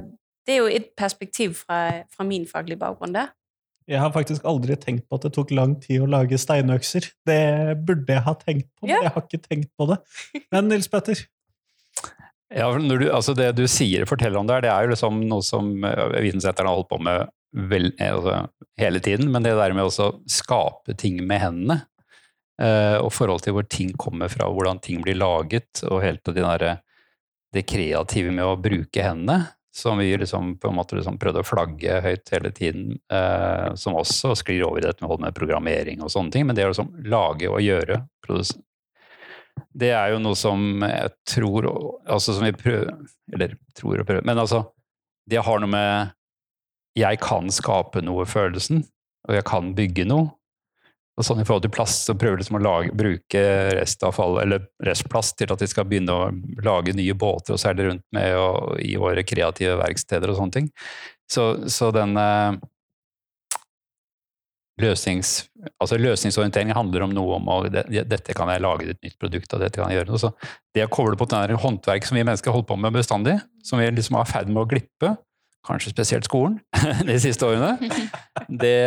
det 0.48 0.56
er 0.56 0.62
jo 0.64 0.70
et 0.72 0.94
perspektiv 0.98 1.58
fra, 1.60 2.06
fra 2.14 2.26
min 2.28 2.46
faglige 2.50 2.80
bakgrunn 2.80 3.14
der. 3.18 3.34
Jeg 3.88 4.02
har 4.04 4.12
faktisk 4.12 4.44
aldri 4.48 4.76
tenkt 4.80 5.06
på 5.08 5.16
at 5.16 5.24
det 5.28 5.32
tok 5.38 5.52
lang 5.56 5.78
tid 5.80 6.02
å 6.04 6.10
lage 6.12 6.36
steinøkser. 6.40 7.06
Det 7.28 7.40
burde 7.88 8.18
jeg 8.18 8.24
ha 8.26 8.34
tenkt 8.42 8.68
på, 8.76 8.84
men 8.88 8.96
Ja. 8.98 9.02
jeg 9.06 9.14
har 9.16 9.24
ikke 9.28 9.44
tenkt 9.46 9.70
på 9.80 9.88
det. 9.92 9.98
Men 10.52 10.68
Nils 10.72 10.90
Petter, 10.92 11.22
Ja, 12.50 12.72
du, 12.72 13.10
altså 13.12 13.34
det 13.36 13.50
du 13.58 13.66
sier 13.68 14.06
forteller 14.08 14.40
om 14.40 14.48
der, 14.48 14.62
det 14.64 14.70
er 14.72 14.86
jo 14.86 14.94
liksom 14.94 15.18
noe 15.28 15.44
som 15.44 15.74
vitensetterne 15.84 16.70
har 16.72 16.78
holdt 16.80 16.90
på 16.94 17.00
med 17.04 17.28
vel, 17.68 17.90
eh, 18.00 18.14
altså, 18.14 18.50
hele 18.80 19.00
tiden, 19.04 19.32
men 19.32 19.44
det 19.44 19.56
der 19.58 19.74
med 19.76 19.88
å 19.90 20.12
skape 20.32 20.96
ting 21.00 21.20
med 21.28 21.42
hendene, 21.44 21.82
eh, 22.62 22.96
og 23.04 23.12
forhold 23.12 23.44
til 23.44 23.56
hvor 23.58 23.68
ting 23.68 23.92
kommer 24.00 24.32
fra, 24.32 24.48
hvordan 24.48 24.80
ting 24.84 25.02
blir 25.04 25.20
laget, 25.20 25.84
og 25.92 26.04
helt 26.04 26.24
til 26.24 26.38
de 26.38 26.46
der, 26.46 26.80
det 27.56 27.66
kreative 27.68 28.32
med 28.32 28.46
å 28.46 28.56
bruke 28.60 29.04
hendene, 29.04 29.50
som 29.78 30.00
vi 30.02 30.10
liksom 30.18 30.56
på 30.58 30.72
en 30.72 30.78
måte 30.80 30.98
liksom 30.98 31.20
prøvde 31.22 31.44
å 31.44 31.46
flagge 31.46 32.00
høyt 32.02 32.32
hele 32.34 32.50
tiden, 32.56 32.96
eh, 33.14 33.74
som 33.78 33.98
også 34.00 34.34
sklir 34.40 34.64
over 34.66 34.82
i 34.82 34.88
dette 34.88 35.06
med, 35.06 35.20
med 35.22 35.36
programmering 35.38 36.02
og 36.02 36.10
sånne 36.14 36.34
ting, 36.34 36.48
men 36.50 36.58
det 36.58 36.66
å 36.66 36.72
liksom 36.72 36.96
lage 37.06 37.50
og 37.52 37.62
gjøre, 37.62 38.02
produs- 38.26 38.56
det 39.74 39.90
er 39.94 40.12
jo 40.14 40.20
noe 40.22 40.38
som 40.38 40.84
jeg 40.86 41.14
tror 41.30 41.66
altså 42.06 42.36
som 42.38 42.46
vi 42.46 42.54
prøver, 42.54 42.94
Eller 43.34 43.56
tror 43.74 44.00
og 44.00 44.06
prøver 44.06 44.26
Men 44.26 44.38
altså, 44.38 44.60
det 45.28 45.42
har 45.44 45.60
noe 45.60 45.72
med 45.72 46.12
Jeg 46.98 47.20
kan 47.22 47.50
skape 47.50 48.04
noe-følelsen, 48.06 48.84
og 49.28 49.36
jeg 49.36 49.46
kan 49.50 49.74
bygge 49.78 50.06
noe. 50.06 50.32
Og 51.18 51.26
sånn 51.26 51.42
I 51.42 51.46
forhold 51.48 51.66
til 51.66 51.74
plast 51.74 52.06
så 52.06 52.14
prøver 52.14 52.38
de 52.38 52.44
liksom 52.44 52.60
å 52.60 52.64
lage, 52.64 52.94
bruke 52.98 53.44
restavfall, 53.74 54.38
eller 54.44 54.68
restplast 54.86 55.38
til 55.40 55.50
at 55.54 55.64
de 55.64 55.70
skal 55.70 55.88
begynne 55.90 56.14
å 56.14 56.30
lage 56.66 56.94
nye 56.94 57.16
båter 57.18 57.56
og 57.56 57.62
seile 57.62 57.90
rundt 57.90 58.06
med 58.14 58.38
og, 58.38 58.78
i 58.84 58.94
våre 59.02 59.26
kreative 59.26 59.80
verksteder 59.82 60.30
og 60.30 60.38
sånne 60.38 60.60
ting. 60.60 60.72
Så, 61.28 61.48
så 61.74 61.90
den 61.96 62.14
eh, 62.22 62.60
løsnings, 64.82 65.48
altså 65.82 65.98
løsningsorientering 66.00 66.76
handler 66.78 67.08
om 67.08 67.16
noe 67.18 67.40
om 67.40 67.50
å 67.50 67.60
det, 67.66 67.88
dette 67.90 68.36
kan 68.38 68.52
jeg 68.54 68.62
lage 68.62 68.92
et 68.94 69.02
nytt 69.06 69.18
produkt 69.18 69.54
av, 69.58 69.64
dette 69.64 69.82
kan 69.82 69.90
jeg 69.90 70.04
gjøre 70.04 70.14
noe. 70.14 70.22
Så 70.22 70.32
det 70.78 70.86
å 70.86 70.92
koble 70.94 71.18
på 71.18 71.28
den 71.34 71.58
håndverk 71.58 72.06
som 72.06 72.20
vi 72.20 72.26
mennesker 72.28 72.54
har 72.54 72.60
holdt 72.60 72.70
på 72.70 72.78
med 72.80 72.94
bestandig, 72.94 73.40
som 73.66 73.82
vi 73.82 73.90
liksom 73.90 74.20
er 74.20 74.28
i 74.28 74.32
ferd 74.36 74.54
med 74.54 74.64
å 74.64 74.70
glippe, 74.70 75.16
kanskje 75.66 75.94
spesielt 75.94 76.28
skolen, 76.28 76.60
de 77.10 77.18
siste 77.22 77.48
årene, 77.48 77.76
det, 78.48 78.78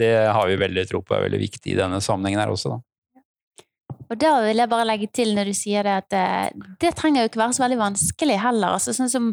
det 0.00 0.12
har 0.32 0.50
vi 0.50 0.58
veldig 0.60 0.86
tro 0.90 1.02
på 1.04 1.16
er 1.16 1.26
veldig 1.28 1.42
viktig 1.46 1.74
i 1.74 1.78
denne 1.78 2.02
sammenhengen 2.04 2.42
her 2.42 2.52
også. 2.52 2.74
Da. 2.74 2.82
Og 4.06 4.18
da 4.22 4.32
vil 4.44 4.62
jeg 4.62 4.70
bare 4.70 4.86
legge 4.86 5.08
til 5.14 5.32
når 5.34 5.50
du 5.50 5.56
sier 5.56 5.86
det, 5.86 5.94
at 6.04 6.16
eh, 6.16 6.66
det 6.82 6.94
trenger 6.98 7.24
jo 7.24 7.30
ikke 7.30 7.42
være 7.42 7.56
så 7.56 7.64
veldig 7.64 7.80
vanskelig 7.80 8.36
heller. 8.42 8.76
Altså, 8.76 8.94
sånn 8.94 9.10
som 9.10 9.30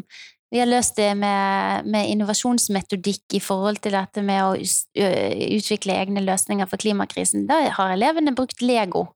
vi 0.54 0.60
har 0.60 0.68
løst 0.70 0.94
det 0.98 1.10
med, 1.18 1.86
med 1.90 2.10
innovasjonsmetodikk 2.12 3.34
i 3.34 3.42
forhold 3.42 3.80
til 3.82 3.96
dette 3.96 4.22
med 4.22 4.42
å 4.44 4.52
utvikle 4.54 5.96
egne 5.98 6.22
løsninger 6.22 6.68
for 6.70 6.78
klimakrisen. 6.78 7.48
Da 7.48 7.58
har 7.74 7.94
elevene 7.94 8.34
brukt 8.36 8.62
Lego. 8.62 9.08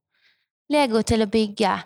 Lego 0.73 1.05
til 1.07 1.23
å 1.23 1.31
bygge 1.31 1.77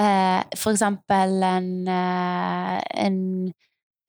eh, 0.00 0.40
for 0.56 0.72
eksempel 0.72 1.36
en, 1.44 1.68
eh, 1.90 2.78
en 3.04 3.18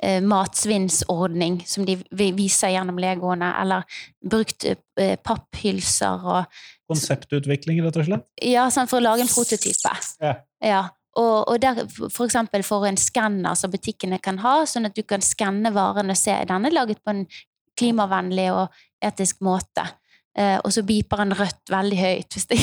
eh, 0.04 0.22
matsvinnsordning 0.24 1.62
som 1.68 1.86
de 1.88 1.98
viser 2.36 2.74
gjennom 2.74 3.00
legoene, 3.02 3.52
eller 3.62 3.86
brukt 4.26 4.68
eh, 4.68 5.16
papphylser 5.24 6.26
og 6.26 6.60
konseptutvikling, 6.92 7.82
rett 7.86 7.98
og 8.02 8.08
slett? 8.10 8.28
ja, 8.46 8.68
sånn 8.74 8.90
for 8.92 9.02
å 9.02 9.08
lage 9.08 9.26
en 9.26 9.32
prototype. 9.32 9.96
Ja. 10.22 10.36
Ja. 10.64 10.84
Og, 11.16 11.48
og 11.48 11.60
der, 11.64 11.86
for 12.12 12.26
eksempel 12.28 12.64
for 12.68 12.84
en 12.88 12.98
skanner 13.00 13.56
som 13.56 13.72
butikkene 13.72 14.20
kan 14.20 14.42
ha, 14.44 14.58
sånn 14.68 14.90
at 14.90 14.98
du 14.98 15.04
kan 15.08 15.24
skanne 15.24 15.72
varene 15.76 16.12
og 16.12 16.20
se 16.20 16.34
er 16.36 16.50
denne 16.50 16.74
laget 16.74 17.00
på 17.06 17.14
en 17.14 17.24
klimavennlig 17.80 18.50
og 18.52 18.82
etisk 19.04 19.40
måte. 19.46 19.86
Eh, 20.36 20.58
og 20.60 20.72
så 20.76 20.84
beeper 20.84 21.22
han 21.24 21.36
rødt 21.38 21.72
veldig 21.72 22.00
høyt. 22.00 22.36
Hvis 22.36 22.50
det 22.52 22.60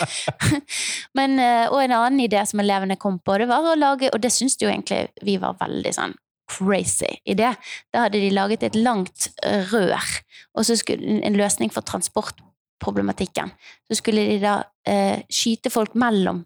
Men, 1.18 1.38
eh, 1.40 1.66
og 1.70 1.80
en 1.80 1.96
annen 1.96 2.20
idé 2.26 2.42
som 2.48 2.60
elevene 2.60 2.98
kom 3.00 3.16
på, 3.24 3.38
det 3.40 3.48
var 3.48 3.64
å 3.64 3.78
lage 3.78 4.10
Og 4.12 4.20
det 4.20 4.32
syns 4.34 4.58
jo 4.60 4.68
egentlig 4.68 5.06
vi 5.24 5.38
var 5.40 5.56
veldig 5.60 5.94
sånn 5.96 6.16
crazy 6.50 7.10
idé. 7.24 7.52
Da 7.92 8.06
hadde 8.06 8.20
de 8.20 8.30
laget 8.34 8.64
et 8.66 8.78
langt 8.78 9.28
eh, 9.46 9.66
rør, 9.70 10.06
og 10.58 10.66
så 10.66 10.76
skulle 10.78 11.20
en 11.26 11.38
løsning 11.38 11.72
for 11.72 11.86
transportproblematikken. 11.86 13.52
Så 13.88 14.00
skulle 14.00 14.26
de 14.32 14.40
da 14.42 14.56
eh, 14.88 15.22
skyte 15.30 15.72
folk 15.72 15.94
mellom 15.94 16.42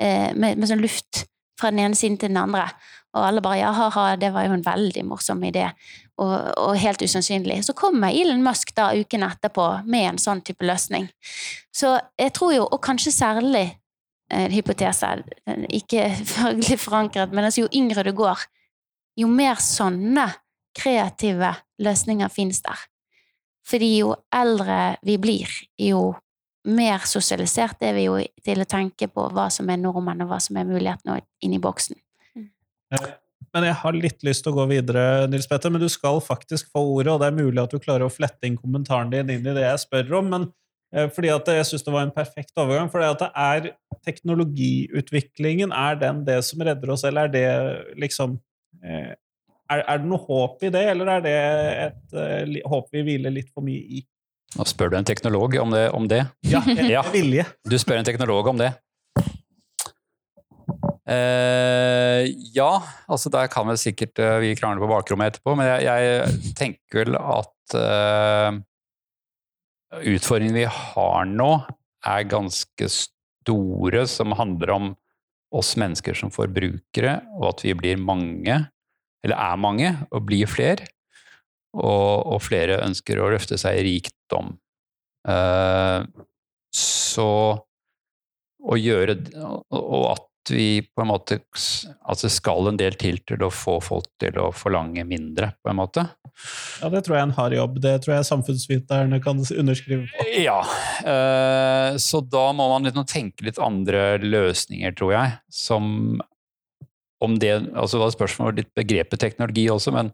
eh, 0.00 0.30
med, 0.34 0.60
med 0.60 0.70
sånn 0.70 0.84
luft 0.84 1.24
fra 1.58 1.72
den 1.74 1.82
ene 1.88 1.98
siden 1.98 2.20
til 2.20 2.30
den 2.30 2.40
andre. 2.40 2.68
Og 3.16 3.24
alle 3.24 3.42
bare 3.42 3.62
ja, 3.62 3.72
ha-ha, 3.74 4.12
det 4.20 4.30
var 4.34 4.46
jo 4.46 4.54
en 4.54 4.66
veldig 4.66 5.04
morsom 5.08 5.42
idé, 5.48 5.66
og, 6.18 6.34
og 6.58 6.76
helt 6.78 7.02
usannsynlig. 7.02 7.60
Så 7.66 7.74
kommer 7.78 8.14
Elon 8.14 8.42
Musk 8.42 8.74
da 8.76 8.90
uken 8.96 9.26
etterpå 9.26 9.66
med 9.86 10.12
en 10.12 10.20
sånn 10.22 10.42
type 10.46 10.66
løsning. 10.66 11.08
Så 11.74 11.94
jeg 12.18 12.34
tror 12.36 12.54
jo, 12.56 12.66
og 12.66 12.82
kanskje 12.84 13.14
særlig 13.14 13.66
en 14.34 14.52
hypotese, 14.52 15.14
eh, 15.46 15.64
ikke 15.80 16.10
faglig 16.34 16.78
forankret, 16.80 17.32
men 17.32 17.48
altså 17.48 17.64
jo 17.64 17.72
yngre 17.72 18.04
du 18.06 18.12
går, 18.16 18.44
jo 19.18 19.30
mer 19.30 19.60
sånne 19.62 20.28
kreative 20.78 21.54
løsninger 21.82 22.30
finnes 22.32 22.60
der. 22.62 22.82
Fordi 23.68 23.90
jo 23.98 24.14
eldre 24.32 24.96
vi 25.04 25.18
blir, 25.20 25.52
jo 25.80 26.14
mer 26.68 27.04
sosialisert 27.08 27.82
er 27.84 27.94
vi 27.96 28.06
jo 28.06 28.18
til 28.44 28.62
å 28.62 28.68
tenke 28.68 29.08
på 29.12 29.28
hva 29.32 29.48
som 29.52 29.68
er 29.70 29.80
normen, 29.80 30.22
og 30.24 30.32
hva 30.32 30.40
som 30.42 30.58
er 30.60 30.68
mulighetene 30.68 31.20
inni 31.44 31.60
boksen. 31.62 31.96
Men 33.54 33.68
jeg 33.68 33.78
har 33.80 33.96
litt 33.96 34.24
lyst 34.26 34.44
til 34.44 34.52
å 34.52 34.58
gå 34.60 34.68
videre, 34.70 35.02
Nils 35.30 35.48
Petter, 35.50 35.72
men 35.72 35.82
du 35.82 35.88
skal 35.92 36.20
faktisk 36.24 36.70
få 36.74 36.82
ordet, 36.94 37.12
og 37.12 37.22
det 37.22 37.30
er 37.30 37.38
mulig 37.38 37.62
at 37.62 37.72
du 37.72 37.80
klarer 37.82 38.06
å 38.06 38.12
flette 38.12 38.48
inn 38.48 38.58
kommentaren 38.60 39.12
din 39.12 39.30
inn 39.34 39.46
i 39.46 39.54
det 39.56 39.64
jeg 39.64 39.84
spør 39.86 40.18
om, 40.20 40.28
men 40.34 40.48
eh, 40.94 41.08
fordi 41.14 41.32
at 41.32 41.48
jeg 41.54 41.70
syns 41.70 41.86
det 41.86 41.94
var 41.94 42.04
en 42.06 42.14
perfekt 42.14 42.52
overgang. 42.60 42.90
For 42.92 43.04
det 43.04 43.30
er 43.30 43.70
teknologiutviklingen, 44.08 45.72
er 45.72 45.98
den 46.02 46.24
det 46.28 46.42
som 46.48 46.62
redder 46.66 46.92
oss, 46.94 47.06
eller 47.08 47.28
er 47.28 47.34
det 47.34 47.48
liksom 48.04 48.36
eh, 48.84 49.16
er, 49.68 49.82
er 49.84 50.00
det 50.00 50.08
noe 50.08 50.24
håp 50.24 50.62
i 50.64 50.72
det, 50.72 50.84
eller 50.92 51.12
er 51.16 51.24
det 51.24 51.38
et 51.88 52.20
eh, 52.20 52.60
håp 52.68 52.88
vi 52.94 53.04
hviler 53.06 53.34
litt 53.34 53.50
for 53.52 53.64
mye 53.64 54.00
i? 54.00 54.04
Nå 54.56 54.64
spør 54.64 54.92
du 54.92 54.96
en 54.96 55.08
teknolog 55.08 55.58
om 55.60 55.72
det. 55.74 55.88
Om 55.92 56.06
det. 56.08 56.22
Ja, 56.48 56.62
jeg, 56.64 56.88
jeg, 56.94 57.04
vilje. 57.12 57.44
Du 57.68 57.76
spør 57.80 58.00
en 58.00 58.08
teknolog 58.08 58.48
om 58.48 58.60
det. 58.60 58.72
Eh, 61.08 62.28
ja, 62.52 62.72
altså 63.08 63.30
der 63.32 63.48
kan 63.48 63.68
vel 63.70 63.78
sikkert 63.80 64.20
eh, 64.20 64.38
vi 64.42 64.56
krangle 64.58 64.82
på 64.82 64.90
bakrommet 64.90 65.32
etterpå, 65.32 65.54
men 65.56 65.70
jeg, 65.70 65.86
jeg 65.86 66.52
tenker 66.58 67.00
vel 67.00 67.16
at 67.16 67.76
eh, 67.80 68.58
utfordringene 70.12 70.66
vi 70.66 70.66
har 70.68 71.30
nå, 71.30 71.52
er 72.08 72.28
ganske 72.28 72.90
store, 72.92 74.04
som 74.06 74.36
handler 74.36 74.74
om 74.74 74.90
oss 75.56 75.72
mennesker 75.80 76.16
som 76.18 76.30
forbrukere, 76.32 77.16
og 77.38 77.54
at 77.54 77.64
vi 77.64 77.72
blir 77.78 77.96
mange, 78.00 78.60
eller 79.24 79.40
er 79.40 79.60
mange, 79.64 79.94
og 80.12 80.26
blir 80.28 80.50
flere. 80.50 80.90
Og, 81.78 82.34
og 82.34 82.40
flere 82.44 82.78
ønsker 82.84 83.20
å 83.20 83.30
løfte 83.32 83.58
seg 83.60 83.80
i 83.80 83.84
rikdom. 83.86 84.54
Så 86.74 87.26
å 88.58 88.78
gjøre 88.78 89.16
Og 89.76 90.06
at 90.10 90.27
vi 90.50 90.82
på 90.82 91.02
en 91.02 91.10
måte 91.10 91.38
Altså 92.08 92.30
skal 92.32 92.70
en 92.70 92.78
del 92.80 92.96
til 92.98 93.18
til 93.26 93.42
å 93.44 93.50
få 93.52 93.78
folk 93.84 94.08
til 94.22 94.38
å 94.40 94.50
forlange 94.54 95.04
mindre, 95.08 95.52
på 95.62 95.72
en 95.72 95.78
måte. 95.80 96.04
Ja, 96.82 96.90
det 96.92 97.02
tror 97.04 97.16
jeg 97.16 97.22
er 97.22 97.28
en 97.28 97.36
hard 97.36 97.56
jobb. 97.56 97.78
Det 97.82 97.94
tror 98.04 98.14
jeg 98.14 98.28
samfunnsviterne 98.28 99.20
kan 99.24 99.42
underskrive 99.42 100.06
på. 100.10 100.26
Ja, 100.38 100.60
eh, 101.02 101.98
så 102.00 102.22
da 102.22 102.46
må 102.56 102.68
man 102.72 102.86
liksom 102.86 103.06
tenke 103.10 103.48
litt 103.48 103.60
andre 103.62 104.20
løsninger, 104.22 104.94
tror 104.98 105.14
jeg. 105.16 105.36
Som 105.52 106.20
om 107.24 107.34
det 107.42 107.56
Altså 107.74 107.98
det 107.98 108.04
var 108.04 108.14
spørsmål 108.14 108.58
litt 108.60 108.74
begrepet 108.78 109.20
teknologi 109.20 109.66
også, 109.72 109.92
men 109.94 110.12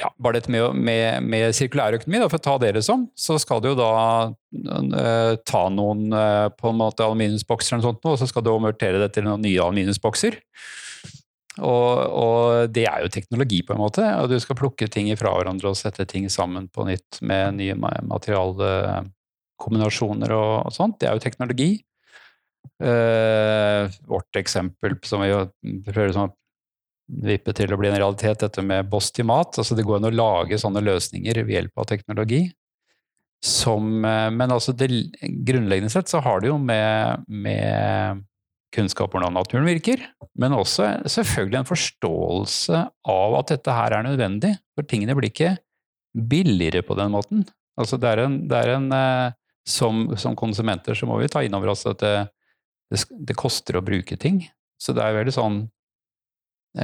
ja, 0.00 0.08
bare 0.16 0.38
dette 0.38 0.50
med, 0.52 0.74
med, 0.74 1.22
med 1.28 1.54
sirkulærøkonomi, 1.56 2.18
for 2.24 2.38
å 2.38 2.46
ta 2.46 2.58
det 2.62 2.82
som, 2.86 3.08
så 3.18 3.38
skal 3.40 3.60
du 3.60 3.68
jo 3.72 3.76
da 3.76 3.90
uh, 4.32 5.34
ta 5.48 5.62
noen 5.72 6.12
uh, 6.14 6.48
på 6.56 6.68
en 6.70 6.78
måte 6.80 7.04
aluminiumsbokser 7.04 7.74
eller 7.76 7.86
sånt, 7.90 8.04
og 8.08 8.18
så 8.20 8.26
skal 8.30 8.42
du 8.44 8.50
konvertere 8.54 8.98
det 9.02 9.10
til 9.16 9.24
noen 9.28 9.42
nye 9.44 9.60
aluminiumsbokser. 9.60 10.32
Og, 11.60 11.92
og, 12.08 12.72
det 12.72 12.86
er 12.88 13.04
jo 13.04 13.12
teknologi, 13.12 13.60
på 13.66 13.74
en 13.74 13.82
måte. 13.82 14.00
og 14.22 14.28
Du 14.32 14.38
skal 14.40 14.56
plukke 14.56 14.88
ting 14.88 15.12
fra 15.20 15.36
hverandre 15.36 15.68
og 15.68 15.76
sette 15.76 16.04
ting 16.08 16.24
sammen 16.32 16.64
på 16.72 16.88
nytt 16.88 17.20
med 17.20 17.52
nye 17.58 17.76
materialkombinasjoner 17.76 20.32
og, 20.32 20.64
og 20.70 20.72
sånt. 20.72 20.96
Det 21.00 21.06
er 21.10 21.14
jo 21.18 21.24
teknologi. 21.26 21.84
Uh, 22.82 23.84
vårt 24.08 24.36
eksempel 24.40 24.96
som 25.04 25.20
vi 25.20 25.28
prøver 25.84 26.16
å 26.16 26.32
vippe 27.24 27.54
til 27.56 27.72
å 27.72 27.78
bli 27.80 27.90
en 27.90 27.98
realitet, 27.98 28.40
dette 28.40 28.64
med 28.64 28.88
Boss 28.90 29.10
til 29.14 29.28
mat. 29.28 29.58
Altså 29.60 29.76
det 29.76 29.84
går 29.86 30.00
an 30.00 30.10
å 30.10 30.14
lage 30.14 30.58
sånne 30.60 30.82
løsninger 30.84 31.42
ved 31.42 31.56
hjelp 31.56 31.82
av 31.82 31.88
teknologi. 31.90 32.42
Som, 33.42 34.04
uh, 34.06 34.30
men 34.30 34.54
altså 34.54 34.74
det, 34.76 34.88
grunnleggende 35.20 35.90
sett 35.92 36.10
så 36.10 36.22
har 36.22 36.42
det 36.42 36.52
jo 36.52 36.58
med, 36.62 37.24
med 37.26 38.22
kunnskap 38.72 39.12
om 39.12 39.20
hvordan 39.20 39.36
naturen 39.36 39.68
virker, 39.68 40.04
men 40.38 40.54
også 40.56 40.88
selvfølgelig 41.10 41.60
en 41.60 41.68
forståelse 41.68 42.84
av 43.12 43.36
at 43.40 43.52
dette 43.52 43.74
her 43.76 43.98
er 43.98 44.06
nødvendig. 44.06 44.54
For 44.76 44.88
tingene 44.88 45.16
blir 45.18 45.32
ikke 45.32 45.56
billigere 46.12 46.84
på 46.86 46.96
den 46.98 47.12
måten. 47.12 47.44
Altså 47.80 47.98
det 48.00 48.10
er 48.12 48.24
en, 48.26 48.38
det 48.48 48.58
er 48.58 48.74
en 48.76 48.88
eh, 48.96 49.34
som, 49.68 50.04
som, 50.20 50.36
konsumenter 50.36 50.96
så 50.98 51.08
må 51.08 51.18
vi 51.20 51.30
ta 51.32 51.42
inn 51.44 51.54
over 51.56 51.72
oss 51.72 51.86
at 51.88 52.00
det, 52.02 52.16
det, 52.92 53.04
det 53.28 53.38
koster 53.38 53.78
å 53.78 53.84
bruke 53.84 54.18
ting. 54.20 54.42
Så 54.80 54.94
det 54.96 55.04
er 55.04 55.16
veldig 55.16 55.34
sånn 55.36 55.62
eh, 55.62 55.70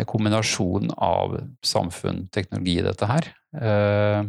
kombinasjon 0.09 0.93
av 0.97 1.39
samfunn, 1.65 2.27
teknologi, 2.35 2.77
dette 2.85 3.09
her. 3.09 3.31
Eh, 3.57 4.27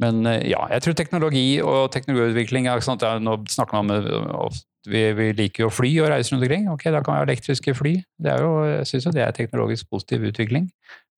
men 0.00 0.28
ja, 0.44 0.62
jeg 0.72 0.84
tror 0.84 0.96
teknologi 0.96 1.44
og 1.64 1.90
teknologiutvikling 1.94 2.66
er 2.68 2.82
sånn 2.84 2.98
at 3.00 3.22
Nå 3.24 3.38
snakker 3.48 3.80
man 3.80 4.08
om 4.36 4.56
vi, 4.86 5.02
vi, 5.16 5.30
liker 5.36 5.64
jo 5.64 5.70
å 5.70 5.74
fly 5.74 5.90
og 6.02 6.10
reise 6.12 6.32
rundt 6.32 6.44
omkring. 6.46 6.68
Ok, 6.70 6.86
da 6.92 7.02
kan 7.02 7.14
vi 7.14 7.20
ha 7.20 7.26
elektriske 7.26 7.74
fly. 7.76 7.96
Det 8.22 8.32
er 8.32 8.44
jo, 8.44 8.52
jeg 8.68 8.88
syns 8.90 9.08
jo 9.08 9.14
det 9.16 9.24
er 9.24 9.34
teknologisk 9.36 9.90
positiv 9.90 10.28
utvikling. 10.30 10.68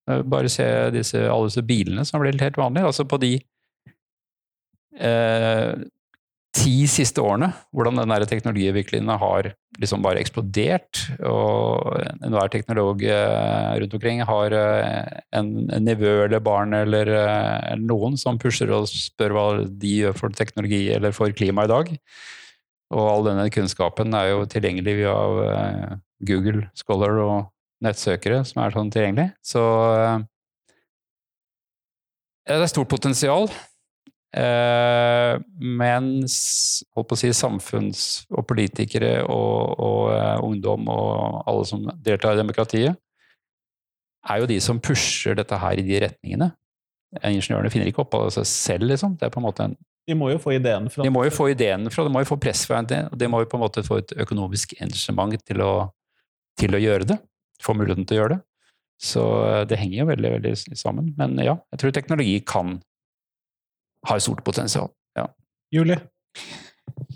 Eh, 0.09 0.23
bare 0.25 0.49
se 0.53 0.67
disse, 0.95 1.21
alle 1.29 1.51
disse 1.51 1.65
bilene 1.67 2.07
som 2.09 2.23
blitt 2.23 2.43
helt 2.45 2.59
vanlige. 2.61 2.89
Altså 2.89 3.07
på 3.09 3.21
de 3.23 3.35
eh, 4.97 5.73
ti 6.59 6.73
siste 6.91 7.23
årene, 7.23 7.53
hvordan 7.73 8.01
den 8.01 8.27
teknologiutviklingen 8.29 9.11
har 9.21 9.51
liksom 9.79 10.03
bare 10.03 10.21
eksplodert. 10.23 11.05
Og 11.27 11.95
enhver 12.27 12.51
teknolog 12.53 13.05
eh, 13.07 13.77
rundt 13.83 13.95
omkring 13.95 14.23
har 14.27 14.57
eh, 14.59 15.21
en, 15.39 15.53
nevø 15.85 16.25
eller 16.25 16.43
barn 16.45 16.75
eller, 16.77 17.13
eller 17.13 17.85
noen 17.85 18.19
som 18.21 18.41
pusher 18.43 18.73
og 18.75 18.89
spør 18.91 19.37
hva 19.37 19.47
de 19.69 19.95
gjør 20.03 20.19
for 20.19 20.35
teknologi 20.35 20.89
eller 20.95 21.15
for 21.17 21.35
klima 21.37 21.69
i 21.69 21.73
dag. 21.73 21.95
Og 22.95 23.05
all 23.05 23.29
denne 23.29 23.47
kunnskapen 23.53 24.17
er 24.17 24.33
jo 24.33 24.49
tilgjengelig 24.49 24.97
via 25.03 25.15
Google 26.25 26.67
Scholar 26.79 27.21
og 27.23 27.39
nettsøkere 27.85 28.43
som 28.49 28.63
er 28.65 28.75
sånn 28.75 28.91
tilgjengelig. 28.95 29.31
Så 29.45 29.63
ja, 32.49 32.57
det 32.57 32.65
er 32.65 32.71
stort 32.73 32.89
potensial. 32.91 33.51
Uh, 34.37 35.41
mens 35.57 36.35
holdt 36.93 37.09
på 37.09 37.17
å 37.17 37.21
si, 37.21 37.31
samfunns- 37.33 38.27
og 38.29 38.45
politikere 38.51 39.23
og, 39.25 39.79
og 39.81 40.45
ungdom 40.45 40.91
og 40.93 41.45
alle 41.49 41.65
som 41.69 41.87
deltar 42.05 42.37
i 42.37 42.43
demokratiet, 42.43 42.99
er 44.29 44.43
jo 44.43 44.49
de 44.51 44.59
som 44.61 44.81
pusher 44.83 45.39
dette 45.39 45.57
her 45.57 45.81
i 45.81 45.87
de 45.87 46.03
retningene. 46.05 46.51
Ingeniørene 47.25 47.71
finner 47.73 47.89
ikke 47.89 48.05
opp 48.05 48.19
av 48.19 48.29
seg 48.35 48.45
selv, 48.51 48.91
liksom. 48.91 49.15
Det 49.17 49.29
er 49.29 49.33
på 49.33 49.41
en 49.41 49.49
måte 49.49 49.71
en 49.71 49.79
de 50.09 50.17
må 50.17 50.31
jo 50.33 50.39
få 50.41 50.55
ideen 50.57 50.87
fra 50.89 51.05
De 51.05 51.11
må 51.13 51.21
jo 51.27 51.33
få 51.37 51.51
ideen 51.53 51.91
fra, 51.93 52.01
de 52.07 52.13
må 52.13 52.23
jo 52.23 52.31
få 52.31 52.39
press 52.41 52.63
fra 52.65 52.81
det, 52.81 53.03
og 53.13 53.19
de 53.21 53.27
må 53.29 53.43
jo 53.43 53.49
på 53.51 53.59
en 53.59 53.65
måte 53.67 53.83
få 53.85 53.99
et 54.01 54.15
økonomisk 54.25 54.73
engasjement 54.81 55.37
til 55.45 55.61
til 56.59 56.75
å 56.75 56.81
gjøre 56.81 57.07
det. 57.13 57.19
Få 57.63 57.75
muligheten 57.77 58.07
til 58.09 58.17
å 58.17 58.23
gjøre 58.23 58.37
det. 58.37 58.41
Så 58.99 59.23
eh, 59.47 59.65
det 59.71 59.79
henger 59.79 60.01
jo 60.01 60.09
veldig, 60.09 60.31
veldig 60.39 60.79
sammen. 60.79 61.13
Men 61.19 61.37
ja, 61.45 61.55
jeg 61.75 61.83
tror 61.83 61.95
teknologi 61.95 62.39
kan 62.43 62.79
ha 64.07 64.17
et 64.17 64.23
stort 64.23 64.45
potensial. 64.47 64.93
Ja. 65.19 65.27
Julie? 65.75 65.99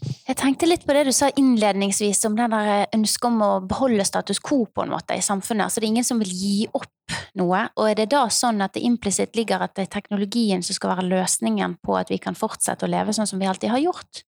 Jeg 0.03 0.37
tenkte 0.39 0.67
litt 0.67 0.85
på 0.87 0.95
det 0.97 1.05
du 1.07 1.13
sa 1.15 1.29
innledningsvis 1.39 2.25
om 2.27 2.35
den 2.39 2.53
der 2.55 2.69
eh, 2.73 2.89
ønsket 2.97 3.29
om 3.29 3.43
å 3.45 3.51
beholde 3.69 4.05
status 4.07 4.41
quo 4.43 4.65
på 4.67 4.85
en 4.85 4.93
måte 4.95 5.15
i 5.19 5.23
samfunnet. 5.23 5.67
Altså 5.67 5.81
det 5.81 5.87
er 5.87 5.93
ingen 5.93 6.07
som 6.07 6.21
vil 6.23 6.33
gi 6.33 6.67
opp 6.75 7.17
noe. 7.39 7.65
Og 7.77 7.91
er 7.91 7.99
det 8.01 8.09
da 8.15 8.25
sånn 8.33 8.63
at 8.65 8.75
det 8.77 8.85
implisitt 8.87 9.37
ligger 9.39 9.63
at 9.63 9.75
det 9.77 9.87
er 9.87 9.95
teknologien 9.99 10.63
som 10.65 10.79
skal 10.79 10.95
være 10.95 11.09
løsningen 11.11 11.79
på 11.85 11.97
at 11.99 12.11
vi 12.13 12.21
kan 12.23 12.39
fortsette 12.39 12.87
å 12.87 12.91
leve 12.91 13.15
sånn 13.15 13.31
som 13.31 13.43
vi 13.43 13.51
alltid 13.51 13.75
har 13.75 13.83
gjort? 13.85 14.25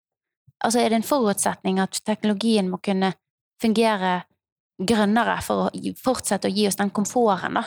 Altså 0.60 0.80
er 0.80 0.92
det 0.92 1.00
en 1.00 1.10
forutsetning 1.10 1.80
at 1.80 2.02
teknologien 2.04 2.68
må 2.70 2.80
kunne 2.84 3.14
fungere 3.60 4.20
grønnere 4.80 5.38
for 5.44 5.68
å 5.68 5.92
fortsette 6.00 6.48
å 6.48 6.54
gi 6.54 6.66
oss 6.68 6.78
den 6.80 6.92
komforten 6.94 7.58
da, 7.58 7.66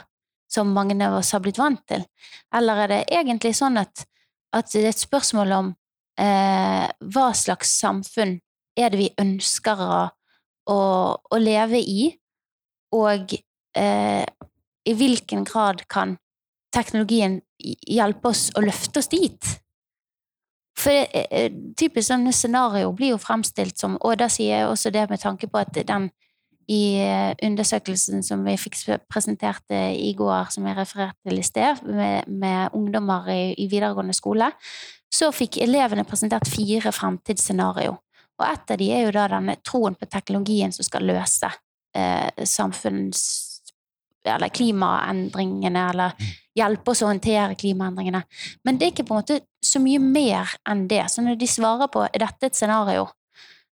som 0.49 0.73
mange 0.73 0.97
av 1.05 1.19
oss 1.19 1.34
har 1.34 1.41
blitt 1.43 1.61
vant 1.61 1.81
til? 1.89 2.05
Eller 2.53 2.84
er 2.84 2.93
det 2.93 3.01
egentlig 3.13 3.53
sånn 3.57 3.79
at, 3.81 4.05
at 4.54 4.72
det 4.74 4.84
er 4.84 4.91
et 4.93 5.06
spørsmål 5.06 5.56
om 5.58 5.72
eh, 6.20 6.88
hva 7.14 7.30
slags 7.38 7.74
samfunn 7.80 8.38
er 8.78 8.93
det 8.93 8.99
vi 8.99 9.10
ønsker 9.22 9.82
å, 9.82 10.01
å, 10.70 10.78
å 11.18 11.41
leve 11.41 11.82
i, 11.82 12.12
og 12.93 13.34
eh, 13.78 14.26
i 14.84 14.93
hvilken 14.97 15.45
grad 15.47 15.86
kan 15.89 16.18
teknologien 16.74 17.39
hjelpe 17.58 18.34
oss 18.34 18.49
å 18.58 18.64
løfte 18.66 19.01
oss 19.01 19.12
dit? 19.12 19.54
For 20.78 20.93
eh, 20.93 21.28
eh, 21.30 21.51
typisk 21.78 22.10
sånne 22.10 22.34
scenario 22.36 22.91
blir 22.97 23.14
jo 23.14 23.22
fremstilt 23.22 23.78
som 23.80 23.97
Og 24.01 24.18
da 24.18 24.30
sier 24.32 24.58
jeg 24.58 24.70
også 24.70 24.91
det 24.93 25.06
med 25.10 25.22
tanke 25.22 25.47
på 25.47 25.62
at 25.62 25.78
den 25.88 26.10
i 26.72 26.84
eh, 27.03 27.34
undersøkelsen 27.43 28.24
som 28.26 28.43
vi 28.47 28.55
fikk 28.59 28.80
presentert 29.11 29.74
i 29.74 30.14
går, 30.18 30.51
som 30.53 30.68
jeg 30.68 30.78
refererte 30.78 31.30
til 31.30 31.39
i 31.39 31.45
sted, 31.45 31.84
med, 31.88 32.30
med 32.30 32.78
ungdommer 32.78 33.30
i, 33.34 33.41
i, 33.57 33.68
videregående 33.72 34.16
skole, 34.16 34.51
så 35.14 35.30
fikk 35.36 35.59
elevene 35.64 36.05
presentert 36.07 36.49
fire 36.49 36.93
fremtidsscenario. 36.95 37.97
Og 38.39 38.45
ett 38.47 38.74
av 38.74 38.80
de 38.82 38.89
er 38.91 39.05
jo 39.05 39.14
da 39.14 39.28
denne 39.36 39.57
troen 39.66 39.95
på 39.97 40.09
teknologien 40.09 40.74
som 40.74 40.86
skal 40.88 41.07
løse 41.09 41.51
eh, 41.95 42.45
samfunns... 42.45 43.49
Eller 44.24 44.47
klimaendringene, 44.55 45.82
eller 45.91 46.14
mm. 46.16 46.28
hjelpe 46.55 46.93
oss 46.93 47.01
å 47.03 47.09
håndtere 47.09 47.57
klimaendringene. 47.59 48.22
Men 48.64 48.78
det 48.80 48.86
er 48.86 48.93
ikke 48.93 49.03
på 49.09 49.18
en 49.18 49.20
måte 49.20 49.39
så 49.59 49.82
mye 49.84 49.99
mer 49.99 50.53
enn 50.72 50.86
det. 50.88 51.01
Så 51.11 51.26
når 51.26 51.36
de 51.41 51.49
svarer 51.51 51.91
på 51.91 52.05
er 52.05 52.24
dette 52.24 52.47
et 52.47 52.55
scenario, 52.55 53.09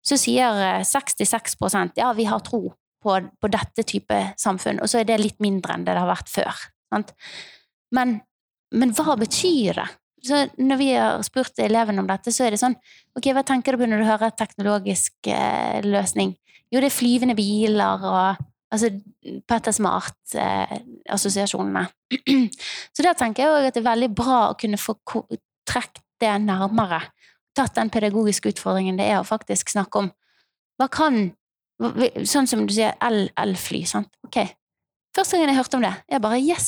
så 0.06 0.18
sier 0.20 0.84
66 0.86 1.58
eh, 1.76 1.88
ja, 2.00 2.12
vi 2.14 2.26
har 2.30 2.40
tro 2.46 2.62
på, 3.04 3.16
på, 3.42 3.48
dette 3.52 3.84
type 3.88 4.18
samfunn, 4.40 4.80
og 4.84 4.88
så 4.90 4.96
er 5.00 5.06
det 5.10 5.22
litt 5.22 5.40
mindre 5.44 5.74
enn 5.76 5.86
det 5.88 5.96
det 5.96 6.04
har 6.04 6.12
vært 6.12 6.32
før. 6.32 6.54
Men, 7.96 8.08
men, 8.76 8.90
hva 8.98 9.14
betyr 9.20 9.72
det? 9.80 9.90
Så 10.26 10.36
når 10.60 10.78
vi 10.82 10.90
har 10.92 11.22
spurt 11.24 11.60
elevene 11.64 12.02
om 12.04 12.10
dette, 12.10 12.32
så 12.36 12.44
er 12.44 12.52
det 12.52 12.60
sånn 12.60 12.76
Ok, 13.16 13.30
hva 13.32 13.40
tenker 13.48 13.72
du 13.72 13.80
på 13.80 13.88
når 13.88 14.00
du 14.04 14.10
hører 14.10 14.36
teknologisk 14.36 15.16
eh, 15.32 15.80
løsning? 15.86 16.34
Jo, 16.70 16.82
det 16.82 16.90
er 16.90 16.98
flyvende 16.98 17.36
biler 17.38 18.04
og 18.06 18.42
altså 18.70 18.90
Petter 19.48 19.72
Smart-assosiasjonene. 19.74 21.88
Eh, 22.20 22.50
så 22.94 23.04
der 23.06 23.14
tenker 23.18 23.44
jeg 23.44 23.52
òg 23.54 23.66
at 23.70 23.76
det 23.78 23.82
er 23.82 23.92
veldig 23.92 24.12
bra 24.18 24.40
å 24.50 24.58
kunne 24.60 24.80
få 24.82 24.94
trukket 25.00 25.96
det 26.20 26.34
nærmere. 26.44 27.00
Tatt 27.60 27.76
den 27.76 27.92
pedagogiske 27.92 28.54
utfordringen 28.54 29.00
det 29.00 29.10
er 29.12 29.20
å 29.20 29.28
faktisk 29.28 29.74
snakke 29.74 30.06
om 30.06 30.14
hva 30.80 30.88
kan 30.92 31.30
Sånn 32.28 32.44
som 32.44 32.66
du 32.68 32.74
sier, 32.76 32.92
elfly. 33.00 33.86
sant? 33.88 34.10
Ok. 34.28 34.42
Første 35.16 35.38
gangen 35.38 35.54
jeg 35.54 35.60
hørte 35.62 35.78
om 35.78 35.86
det, 35.86 35.94
jeg 36.12 36.20
bare 36.26 36.40
yes! 36.44 36.66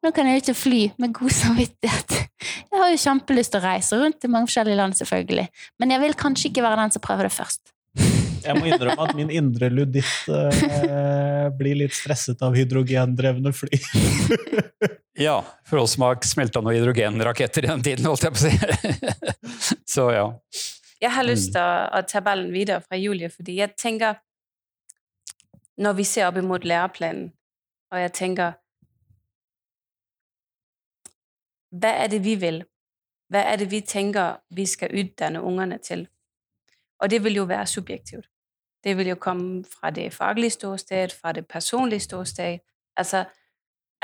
Nå 0.00 0.08
kan 0.16 0.28
jeg 0.28 0.40
ut 0.40 0.48
og 0.52 0.56
fly 0.56 0.80
med 1.00 1.12
god 1.16 1.32
samvittighet. 1.32 2.16
Jeg 2.74 2.80
har 2.80 2.90
jo 2.90 2.98
kjempelyst 2.98 3.52
til 3.54 3.60
å 3.60 3.64
reise 3.64 3.98
rundt 4.00 4.24
i 4.26 4.28
mange 4.32 4.48
forskjellige 4.48 4.76
land, 4.80 4.96
selvfølgelig. 4.98 5.44
Men 5.80 5.92
jeg 5.94 6.02
vil 6.02 6.16
kanskje 6.18 6.48
ikke 6.48 6.64
være 6.64 6.80
den 6.80 6.92
som 6.96 7.04
prøver 7.04 7.28
det 7.28 7.32
først. 7.32 7.70
Jeg 8.44 8.58
må 8.58 8.66
innrømme 8.66 9.06
at 9.06 9.14
min 9.16 9.30
indre 9.32 9.70
luditt 9.72 10.26
eh, 10.28 11.46
blir 11.56 11.78
litt 11.84 11.94
stresset 11.96 12.42
av 12.44 12.56
hydrogendrevne 12.58 13.54
fly. 13.54 13.78
ja, 15.14 15.44
for 15.66 15.76
oss 15.76 15.94
som 15.94 16.02
har 16.02 16.18
smelta 16.26 16.60
noen 16.60 16.74
hydrogenraketter 16.74 17.64
i 17.64 17.70
den 17.70 17.82
tiden, 17.86 18.06
holdt 18.08 18.24
jeg 18.26 18.34
på 18.34 18.40
å 18.40 18.44
si. 18.44 19.74
Så 19.94 20.08
ja. 20.10 20.26
Jeg 21.02 21.12
har 21.14 21.26
lyst 21.26 21.52
til 21.54 21.62
å, 21.62 22.02
ta 22.08 22.22
ballen 22.24 22.50
videre 22.54 22.82
fra 22.82 22.98
Julie, 22.98 23.30
fordi 23.30 23.58
jeg 23.60 23.76
tenker 23.78 24.20
Når 25.76 25.92
vi 25.98 26.04
ser 26.06 26.28
opp 26.28 26.36
imot 26.38 26.64
læreplanen, 26.64 27.32
og 27.90 27.98
jeg 27.98 28.12
tenker 28.14 28.52
Hva 31.74 31.90
er 32.04 32.10
det 32.10 32.22
vi 32.22 32.36
vil? 32.38 32.62
Hva 33.30 33.42
er 33.50 33.58
det 33.58 33.70
vi 33.70 33.80
tenker 33.82 34.38
vi 34.54 34.66
skal 34.66 34.94
utdanne 34.94 35.42
ungene 35.42 35.78
til? 35.82 36.06
Og 37.02 37.10
det 37.10 37.24
vil 37.24 37.42
jo 37.42 37.44
være 37.50 37.66
subjektivt. 37.66 38.28
Det 38.84 38.96
vil 38.96 39.08
jo 39.08 39.14
komme 39.14 39.64
fra 39.64 39.90
det 39.90 40.12
faglige 40.12 40.50
ståsted, 40.50 41.10
fra 41.10 41.32
det 41.32 41.46
personlige 41.48 42.00
ståsted. 42.00 42.58
Altså, 42.96 43.24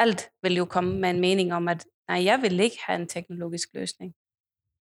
alt 0.00 0.30
vil 0.42 0.56
jo 0.56 0.64
komme 0.64 1.00
med 1.00 1.10
en 1.10 1.20
mening 1.20 1.52
om, 1.52 1.68
at 1.68 1.84
nei, 2.08 2.24
jeg 2.24 2.42
vil 2.42 2.60
ikke 2.60 2.86
ha 2.86 2.96
en 2.96 3.08
teknologisk 3.08 3.74
løsning. 3.74 4.14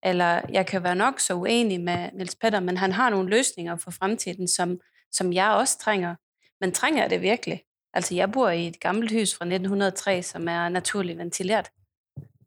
Eller 0.03 0.41
jeg 0.53 0.67
kan 0.67 0.83
være 0.83 0.95
nok 0.95 1.21
så 1.21 1.35
uenig 1.35 1.81
med 1.81 2.11
Niels 2.15 2.37
Petter, 2.37 2.61
men 2.61 2.77
han 2.77 2.93
har 2.93 3.11
noen 3.11 3.29
løsninger 3.29 3.77
for 3.77 3.91
fremtiden, 3.91 4.49
som, 4.49 4.79
som 5.13 5.33
jeg 5.33 5.51
også 5.51 5.79
trenger. 5.79 6.15
Men 6.61 6.73
trenger 6.73 7.03
jeg 7.03 7.11
det 7.11 7.23
virkelig? 7.23 7.63
Altså, 7.93 8.15
jeg 8.15 8.33
bor 8.33 8.49
i 8.49 8.67
et 8.67 8.81
gammelt 8.81 9.13
hus 9.13 9.35
fra 9.35 9.45
1903, 9.45 10.23
som 10.23 10.49
er 10.49 10.69
naturlig 10.69 11.19
ventilert. 11.19 11.71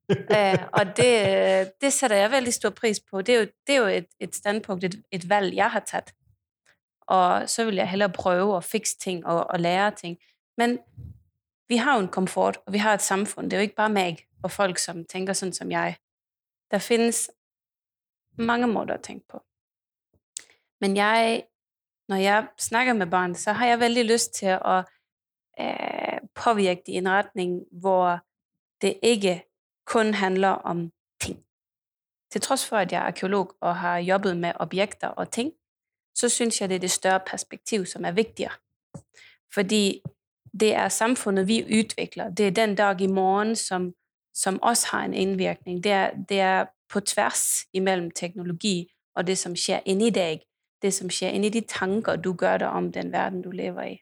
uh, 0.09 0.63
og 0.79 0.97
det, 0.97 1.71
det 1.81 1.93
sætter 1.93 2.15
jeg 2.15 2.31
veldig 2.31 2.53
stor 2.53 2.69
pris 2.69 2.99
på. 2.99 3.21
Det 3.21 3.35
er 3.35 3.39
jo, 3.39 3.47
det 3.67 3.75
er 3.75 3.79
jo 3.79 3.85
et, 3.85 4.07
et 4.19 4.35
standpunkt, 4.35 4.83
et, 4.83 5.01
et 5.11 5.29
valg, 5.29 5.55
jeg 5.55 5.71
har 5.71 5.79
tatt. 5.79 6.13
Og 7.07 7.49
så 7.49 7.65
vil 7.65 7.75
jeg 7.75 7.89
hellere 7.89 8.09
prøve 8.09 8.57
at 8.57 8.63
fikse 8.63 8.97
ting 8.99 9.25
og, 9.25 9.47
og 9.49 9.59
lære 9.59 9.91
ting. 9.91 10.17
Men 10.57 10.79
vi 11.71 11.77
har 11.77 11.95
jo 11.95 11.99
en 12.03 12.07
komfort, 12.11 12.57
og 12.65 12.73
vi 12.73 12.77
har 12.77 12.93
et 12.93 13.01
samfunn. 13.01 13.47
Det 13.47 13.53
er 13.53 13.61
jo 13.61 13.67
ikke 13.69 13.75
bare 13.75 13.89
meg 13.89 14.25
og 14.43 14.51
folk, 14.51 14.79
som 14.79 15.05
tænker 15.07 15.37
sånn 15.37 15.53
som 15.55 15.71
jeg. 15.71 15.95
Der 16.71 16.83
finnes 16.83 17.29
mange 18.35 18.67
måter 18.67 18.97
å 18.97 19.03
tenke 19.05 19.23
på. 19.31 19.39
Men 20.83 20.97
jeg, 20.97 21.45
når 22.11 22.19
jeg 22.19 22.49
snakker 22.59 22.97
med 22.99 23.07
barn, 23.07 23.37
så 23.39 23.55
har 23.55 23.71
jeg 23.71 23.79
veldig 23.85 24.03
lyst 24.09 24.35
til 24.41 24.57
å 24.57 24.81
eh, 25.55 26.19
påvirke 26.35 26.83
det 26.89 26.97
i 26.97 26.99
en 26.99 27.11
retning, 27.13 27.57
hvor 27.71 28.19
det 28.83 28.97
ikke 28.99 29.37
kun 29.87 30.13
handler 30.19 30.59
om 30.67 30.89
ting. 31.23 31.39
Til 32.35 32.43
trods 32.43 32.67
for, 32.67 32.83
at 32.83 32.91
jeg 32.91 32.99
er 32.99 33.13
arkeolog 33.13 33.55
og 33.61 33.75
har 33.79 34.03
jobbet 34.03 34.37
med 34.37 34.59
objekter 34.59 35.15
og 35.15 35.31
ting, 35.31 35.53
så 36.17 36.29
synes 36.29 36.59
jeg, 36.59 36.69
det 36.69 36.81
er 36.81 36.87
det 36.89 36.91
større 36.91 37.23
perspektiv, 37.23 37.85
som 37.85 38.03
er 38.05 38.11
viktigere. 38.11 38.59
Fordi 39.53 40.01
det 40.59 40.75
er 40.75 40.89
samfunnet 40.89 41.47
vi 41.47 41.79
utvikler. 41.79 42.29
Det 42.29 42.47
er 42.47 42.51
den 42.51 42.75
dag 42.75 43.01
i 43.01 43.07
morgen, 43.07 43.55
som, 43.55 43.93
som 44.33 44.59
også 44.61 44.87
har 44.91 45.05
en 45.05 45.13
innvirkning. 45.13 45.83
Det 45.83 45.91
er, 45.91 46.11
det 46.29 46.39
er 46.39 46.65
på 46.89 46.99
tværs 46.99 47.65
mellom 47.73 48.11
teknologi 48.11 48.87
og 49.15 49.27
det, 49.27 49.37
som 49.37 49.55
skjer 49.55 49.79
inni 49.85 50.07
i 50.07 50.09
dag. 50.09 50.41
Det, 50.81 50.93
som 50.93 51.09
skjer 51.09 51.29
inni 51.29 51.47
i 51.47 51.49
de 51.49 51.61
tanker, 51.61 52.15
du 52.15 52.33
gør 52.33 52.57
deg 52.57 52.67
om 52.67 52.91
den 52.91 53.11
verden, 53.11 53.41
du 53.41 53.51
lever 53.51 53.81
i. 53.81 53.97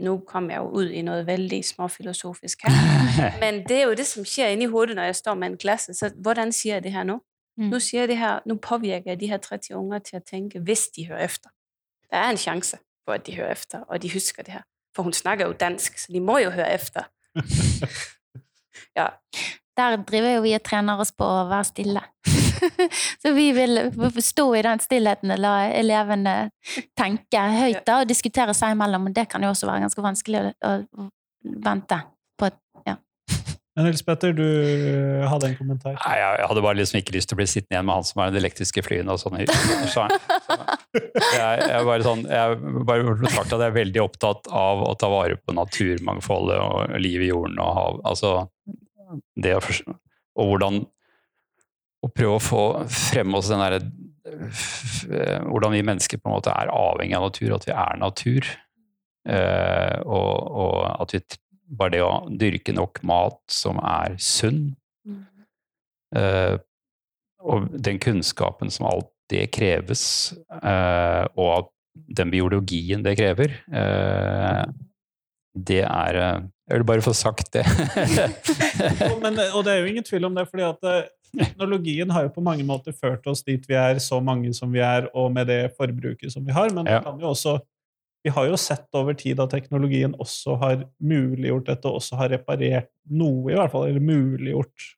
Nu 0.00 0.18
kom 0.18 0.50
jeg 0.50 0.58
jo 0.58 0.70
ut 0.70 0.90
i 0.90 1.02
noe 1.02 1.26
veldig 1.26 1.64
småfilosofisk 1.64 2.62
her. 2.66 2.72
Men 3.42 3.62
det 3.68 3.76
er 3.76 3.82
jo 3.82 3.94
det, 3.94 4.06
som 4.06 4.24
skjer 4.24 4.54
inni 4.54 4.64
i 4.64 4.70
hovedet, 4.70 4.96
når 4.96 5.02
jeg 5.02 5.16
står 5.16 5.34
med 5.34 5.48
en 5.48 5.56
klasse. 5.58 5.94
Så 5.94 6.10
hvordan 6.16 6.52
sier 6.52 6.74
jeg 6.74 6.82
det 6.82 6.92
her 6.92 7.04
nå? 7.04 7.18
Mm. 7.56 7.64
Nu 7.64 7.80
siger 7.80 8.00
jeg 8.00 8.08
det 8.08 8.18
her, 8.18 8.40
nu 8.46 8.56
påvirker 8.56 9.10
jeg 9.10 9.20
de 9.20 9.26
her 9.26 9.36
30 9.36 9.76
unger 9.76 9.98
til 9.98 10.16
at 10.16 10.24
tænke, 10.24 10.60
hvis 10.60 10.86
de 10.96 11.08
hører 11.08 11.24
efter. 11.24 11.50
Der 12.10 12.16
er 12.16 12.30
en 12.30 12.36
chance 12.36 12.78
for, 13.04 13.12
at 13.12 13.26
de 13.26 13.36
hører 13.36 13.52
efter, 13.52 13.80
og 13.80 14.02
de 14.02 14.12
husker 14.12 14.42
det 14.42 14.52
her. 14.52 14.62
For 14.94 15.06
hun 15.06 15.16
snakker 15.16 15.50
jo 15.50 15.58
dansk, 15.58 15.98
så 15.98 16.12
de 16.14 16.22
må 16.22 16.38
jo 16.42 16.52
høre 16.54 16.70
efter. 16.74 17.08
ja. 18.98 19.10
Der 19.74 19.96
driver 20.06 20.36
jo 20.36 20.42
vi 20.44 20.52
og 20.54 20.62
trener 20.62 21.00
oss 21.02 21.10
på 21.10 21.26
å 21.26 21.46
være 21.50 21.66
stille. 21.66 22.02
så 23.22 23.32
vi 23.34 23.48
vil 23.56 23.80
stå 24.22 24.46
i 24.54 24.62
den 24.62 24.82
stillheten 24.82 25.34
og 25.34 25.40
la 25.42 25.54
elevene 25.74 26.34
tenke 26.96 27.42
høyt 27.56 27.82
da, 27.86 28.00
og 28.02 28.10
diskutere 28.10 28.54
seg 28.54 28.76
imellom. 28.76 29.08
men 29.08 29.16
det 29.16 29.26
kan 29.32 29.42
jo 29.42 29.50
også 29.50 29.66
være 29.66 29.86
ganske 29.88 30.04
vanskelig 30.04 30.44
å, 30.46 30.76
å 30.78 31.08
vente 31.66 32.00
på. 32.38 32.50
Ja. 32.86 32.96
Nils 33.74 34.04
Petter, 34.06 34.30
du 34.36 34.44
hadde 35.26 35.48
en 35.50 35.56
kommentar? 35.58 35.96
Nei, 35.98 36.14
Jeg 36.20 36.46
hadde 36.46 36.62
bare 36.62 36.78
liksom 36.78 37.00
ikke 37.00 37.16
lyst 37.16 37.30
til 37.30 37.34
å 37.34 37.40
bli 37.40 37.46
sittende 37.50 37.74
igjen 37.74 37.88
med 37.88 37.96
han 37.98 38.06
som 38.06 38.22
er 38.22 38.30
den 38.30 38.38
elektriske 38.44 38.84
flyene 38.86 39.16
og 39.16 39.18
sånn. 39.18 39.40
Så, 39.90 40.04
jeg, 41.34 41.80
bare 41.88 42.06
sånn, 42.06 42.22
jeg 42.30 42.60
bare 42.86 43.16
betrakter 43.18 43.56
at 43.56 43.64
jeg 43.64 43.72
er 43.72 43.76
veldig 43.80 44.02
opptatt 44.04 44.50
av 44.54 44.84
å 44.86 44.94
ta 45.00 45.10
vare 45.10 45.40
på 45.42 45.56
naturmangfoldet 45.58 46.60
og 46.62 46.94
livet 47.02 47.26
i 47.26 47.32
jorden 47.32 47.58
og 47.64 47.72
hav. 47.80 48.00
Altså, 48.12 48.34
det 49.34 49.56
å 49.58 49.62
forstå, 49.64 49.98
og 50.38 50.50
hvordan 50.52 50.82
å 52.04 52.10
prøve 52.12 52.38
å 52.38 52.42
få 52.42 52.64
frem 52.92 53.34
oss 53.38 53.50
den 53.52 53.62
derre 53.64 53.84
Hvordan 55.44 55.74
vi 55.74 55.82
mennesker 55.84 56.18
på 56.18 56.30
en 56.30 56.32
måte 56.38 56.52
er 56.54 56.70
avhengig 56.72 57.14
av 57.18 57.26
natur, 57.26 57.50
at 57.58 57.66
vi 57.68 57.74
er 57.76 57.98
natur. 58.00 58.46
Eh, 59.28 59.98
og, 60.04 60.54
og 60.64 60.78
at 61.04 61.12
vi 61.12 61.20
bare 61.68 61.96
det 61.96 62.02
å 62.04 62.12
dyrke 62.28 62.74
nok 62.76 63.00
mat 63.06 63.40
som 63.50 63.80
er 63.80 64.16
sunn, 64.22 64.74
mm. 65.06 65.20
uh, 66.18 66.56
og 67.44 67.68
den 67.72 68.00
kunnskapen 68.00 68.72
som 68.72 68.88
alt 68.88 69.10
det 69.32 69.46
kreves, 69.56 70.34
uh, 70.62 71.24
og 71.40 71.70
den 71.94 72.32
biologien 72.32 73.04
det 73.04 73.16
krever, 73.20 73.56
uh, 73.72 74.64
det 75.54 75.84
er 75.86 76.16
Jeg 76.64 76.80
vil 76.80 76.84
bare 76.88 77.02
få 77.04 77.12
sagt 77.12 77.52
det. 77.52 77.62
Men, 79.22 79.36
og 79.52 79.60
det 79.66 79.74
er 79.74 79.82
jo 79.82 79.90
ingen 79.90 80.06
tvil 80.06 80.24
om 80.26 80.34
det, 80.34 80.48
fordi 80.48 80.64
at 80.66 81.10
teknologien 81.36 82.10
har 82.10 82.24
jo 82.24 82.32
på 82.34 82.42
mange 82.42 82.64
måter 82.66 82.94
ført 82.96 83.26
oss 83.30 83.44
dit 83.44 83.62
vi 83.68 83.76
er, 83.78 84.00
så 84.02 84.18
mange 84.24 84.50
som 84.56 84.72
vi 84.72 84.80
er, 84.82 85.06
og 85.14 85.28
med 85.34 85.46
det 85.52 85.74
forbruket 85.76 86.32
som 86.32 86.42
vi 86.46 86.56
har, 86.56 86.72
men 86.74 86.88
ja. 86.88 86.98
det 86.98 87.04
kan 87.06 87.20
jo 87.20 87.30
også 87.30 87.58
vi 88.24 88.32
har 88.32 88.48
jo 88.48 88.56
sett 88.56 88.96
over 88.96 89.16
tid 89.20 89.40
at 89.42 89.52
teknologien 89.52 90.14
også 90.16 90.56
har 90.62 90.86
muliggjort 91.04 91.68
dette, 91.68 91.90
og 91.90 92.00
også 92.00 92.16
har 92.22 92.32
reparert 92.32 92.88
noe, 93.12 93.52
i 93.52 93.58
hvert 93.58 93.72
fall, 93.74 93.86
eller 93.90 94.00
muliggjort 94.00 94.88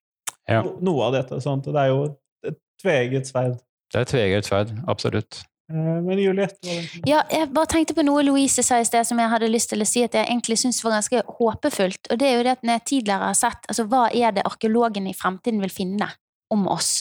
ja. 0.47 0.63
no, 0.63 0.77
noe 0.93 1.09
av 1.09 1.17
dette. 1.19 1.41
Sånn 1.43 1.65
det 1.65 1.75
er 1.75 1.91
jo 1.91 2.05
et 2.47 2.59
tveget 2.83 3.29
sverd. 3.29 3.59
Det 3.91 3.99
er 3.99 4.07
et 4.07 4.13
tveget 4.15 4.49
sverd, 4.49 4.73
absolutt. 4.87 5.41
Eh, 5.73 5.99
men 6.07 6.21
Juliette 6.23 6.77
Ja, 7.09 7.25
jeg 7.33 7.51
bare 7.55 7.71
tenkte 7.73 7.97
på 7.97 8.05
noe 8.07 8.23
Louise 8.23 8.63
sa 8.63 8.79
i 8.79 8.87
sted 8.87 9.07
som 9.09 9.19
jeg 9.19 9.33
hadde 9.33 9.51
lyst 9.51 9.73
til 9.73 9.83
å 9.83 9.89
si 9.89 10.05
at 10.07 10.15
jeg 10.15 10.29
egentlig 10.29 10.61
syns 10.63 10.79
var 10.85 10.95
ganske 10.95 11.23
håpefullt. 11.41 12.13
Og 12.13 12.21
det 12.21 12.29
er 12.29 12.37
jo 12.39 12.45
det 12.47 12.57
at 12.59 12.63
når 12.63 12.79
jeg 12.79 12.89
tidligere 12.93 13.31
har 13.33 13.39
sett 13.39 13.67
altså 13.67 13.89
hva 13.91 14.07
er 14.15 14.37
det 14.37 14.47
arkeologene 14.47 15.11
i 15.11 15.19
fremtiden 15.19 15.63
vil 15.65 15.75
finne 15.75 16.13
om 16.55 16.69
oss? 16.71 17.01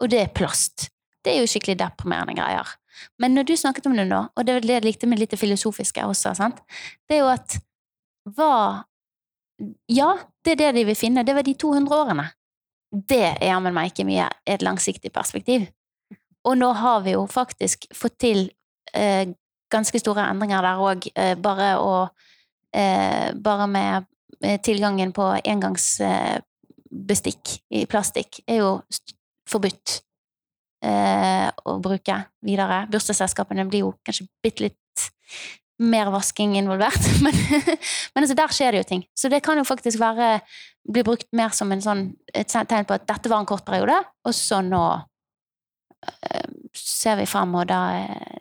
Og 0.00 0.08
det 0.08 0.22
er 0.24 0.32
plast. 0.32 0.88
Det 1.24 1.34
er 1.34 1.42
jo 1.42 1.50
skikkelig 1.50 1.78
deprimerende 1.80 2.36
greier. 2.38 2.76
Men 3.18 3.34
når 3.34 3.48
du 3.48 3.56
snakket 3.56 3.86
om 3.86 3.96
det 3.96 4.06
nå, 4.08 4.20
og 4.34 4.46
det 4.46 4.54
er 4.54 4.60
det 4.64 4.76
jeg 4.76 4.86
likte 4.86 5.08
med 5.10 5.18
litt 5.20 5.32
det 5.34 5.40
filosofiske 5.40 6.04
også, 6.06 6.34
sant? 6.38 6.58
det 7.08 7.18
er 7.18 7.24
jo 7.24 7.32
at 7.32 7.58
hva 8.36 8.52
Ja, 9.90 10.12
det 10.44 10.52
er 10.52 10.58
det 10.60 10.74
de 10.76 10.84
vil 10.86 10.94
finne. 10.94 11.26
Det 11.26 11.34
var 11.34 11.42
de 11.42 11.54
200 11.58 11.96
årene. 11.96 12.26
Det 12.92 13.24
er 13.26 13.48
jammen 13.50 13.74
meg 13.74 13.86
ikke 13.90 14.04
mye 14.06 14.28
et 14.46 14.62
langsiktig 14.62 15.10
perspektiv. 15.12 15.66
Og 16.46 16.58
nå 16.60 16.72
har 16.78 17.00
vi 17.02 17.10
jo 17.16 17.26
faktisk 17.26 17.86
fått 17.94 18.18
til 18.22 18.50
eh, 18.94 19.26
ganske 19.72 19.98
store 19.98 20.28
endringer 20.30 20.62
der 20.62 20.78
òg, 20.78 21.10
eh, 21.10 21.34
bare 21.34 21.78
å 21.82 22.08
eh, 22.72 23.34
Bare 23.34 23.66
med 23.66 24.04
tilgangen 24.62 25.12
på 25.12 25.34
engangsbestikk 25.42 27.60
i 27.74 27.86
plastikk 27.90 28.38
er 28.46 28.56
jo 28.60 28.82
forbudt 29.50 30.07
eh, 30.84 31.48
å 31.64 31.78
bruke 31.82 32.20
videre. 32.44 32.84
Bursdagsselskapene 32.92 33.66
blir 33.68 33.86
jo 33.86 33.94
kanskje 34.06 34.28
bitte 34.44 34.68
litt 34.68 35.48
mer 35.78 36.10
vasking 36.10 36.56
involvert, 36.58 37.04
men, 37.24 37.36
men 37.54 38.24
altså 38.24 38.36
der 38.38 38.54
skjer 38.54 38.74
det 38.74 38.82
jo 38.82 38.88
ting. 38.88 39.04
Så 39.14 39.30
det 39.30 39.42
kan 39.46 39.58
jo 39.60 39.66
faktisk 39.66 40.00
være 40.02 40.38
bli 40.88 41.04
brukt 41.06 41.28
mer 41.36 41.54
som 41.54 41.70
en 41.72 41.84
sånn, 41.84 42.02
et 42.34 42.48
tegn 42.50 42.88
på 42.88 42.96
at 42.96 43.06
dette 43.08 43.30
var 43.30 43.42
en 43.42 43.48
kort 43.48 43.66
periode, 43.66 43.94
og 44.26 44.34
så 44.34 44.60
nå 44.64 44.82
eh, 46.08 46.48
ser 46.74 47.20
vi 47.20 47.28
frem, 47.30 47.54
og 47.60 47.68
da 47.70 47.82
eh, 48.00 48.38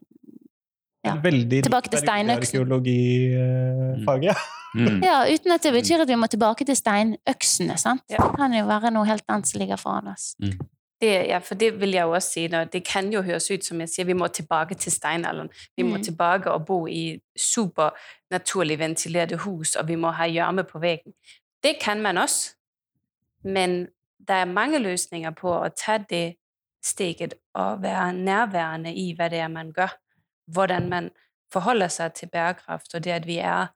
ja, 1.07 1.13
tilbake 1.21 1.91
til 1.93 2.01
steinøksen. 2.01 2.63
Arkeologifaget. 2.63 4.47
Mm. 4.75 4.99
Ja, 5.07 5.21
uten 5.25 5.53
at 5.55 5.63
det 5.63 5.71
betyr 5.73 6.03
at 6.03 6.09
vi 6.09 6.17
må 6.19 6.27
tilbake 6.29 6.65
til 6.67 6.75
steinøksene. 6.77 7.77
sant? 7.79 8.03
Det 8.09 8.19
kan 8.35 8.53
jo 8.53 8.65
være 8.67 8.91
noe 8.93 9.07
helt 9.07 9.23
annet 9.31 9.49
som 9.49 9.61
ligger 9.61 9.79
foran 9.79 10.11
oss. 10.11 10.33
Mm. 10.43 10.57
Det, 11.01 11.27
ja, 11.29 11.37
for 11.37 11.55
det 11.55 11.79
vil 11.79 11.91
jeg 11.91 12.03
jo 12.03 12.11
også 12.11 12.29
si. 12.29 12.47
når 12.47 12.63
det 12.63 12.85
kan 12.85 13.13
jo 13.13 13.21
høres 13.21 13.51
ut, 13.51 13.65
som 13.65 13.79
jeg 13.79 13.89
sier, 13.89 14.05
vi 14.05 14.13
må 14.13 14.27
tilbake 14.27 14.75
til 14.75 14.91
steinalderen. 14.91 15.49
Vi 15.77 15.83
mm. 15.83 15.89
må 15.89 15.97
tilbake 15.97 16.51
og 16.51 16.65
bo 16.65 16.87
i 16.87 17.19
super 17.37 17.89
naturligt 18.31 18.79
ventilerte 18.79 19.37
hus, 19.37 19.75
og 19.75 19.87
vi 19.87 19.95
må 19.95 20.11
ha 20.11 20.27
gjørme 20.27 20.63
på 20.63 20.79
væggen. 20.79 21.13
Det 21.63 21.77
kan 21.81 22.01
man 22.01 22.17
også, 22.17 22.55
men 23.43 23.87
der 24.27 24.33
er 24.33 24.45
mange 24.45 24.79
løsninger 24.79 25.31
på 25.31 25.61
at 25.61 25.73
ta 25.85 25.97
det 26.09 26.35
steget 26.83 27.33
og 27.53 27.81
være 27.81 28.13
nærværende 28.13 28.93
i, 28.93 29.13
hva 29.15 29.29
det 29.29 29.39
er, 29.39 29.47
man 29.47 29.71
gør. 29.71 29.97
Hvordan 30.51 30.89
man 30.89 31.09
forholder 31.53 31.87
seg 31.87 32.13
til 32.13 32.29
bærekraft, 32.29 32.93
og 32.95 33.03
det, 33.03 33.11
at 33.11 33.27
vi 33.27 33.37
er 33.37 33.67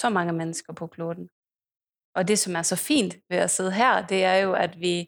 så 0.00 0.08
mange 0.08 0.32
mennesker 0.32 0.72
på 0.72 0.86
kloden. 0.86 1.28
Og 2.14 2.28
det, 2.28 2.38
som 2.38 2.56
er 2.56 2.62
så 2.62 2.76
fint 2.76 3.16
ved 3.30 3.44
å 3.44 3.48
sidde 3.48 3.72
her, 3.72 4.06
det 4.06 4.24
er 4.24 4.34
jo, 4.34 4.52
at 4.52 4.80
vi 4.80 5.06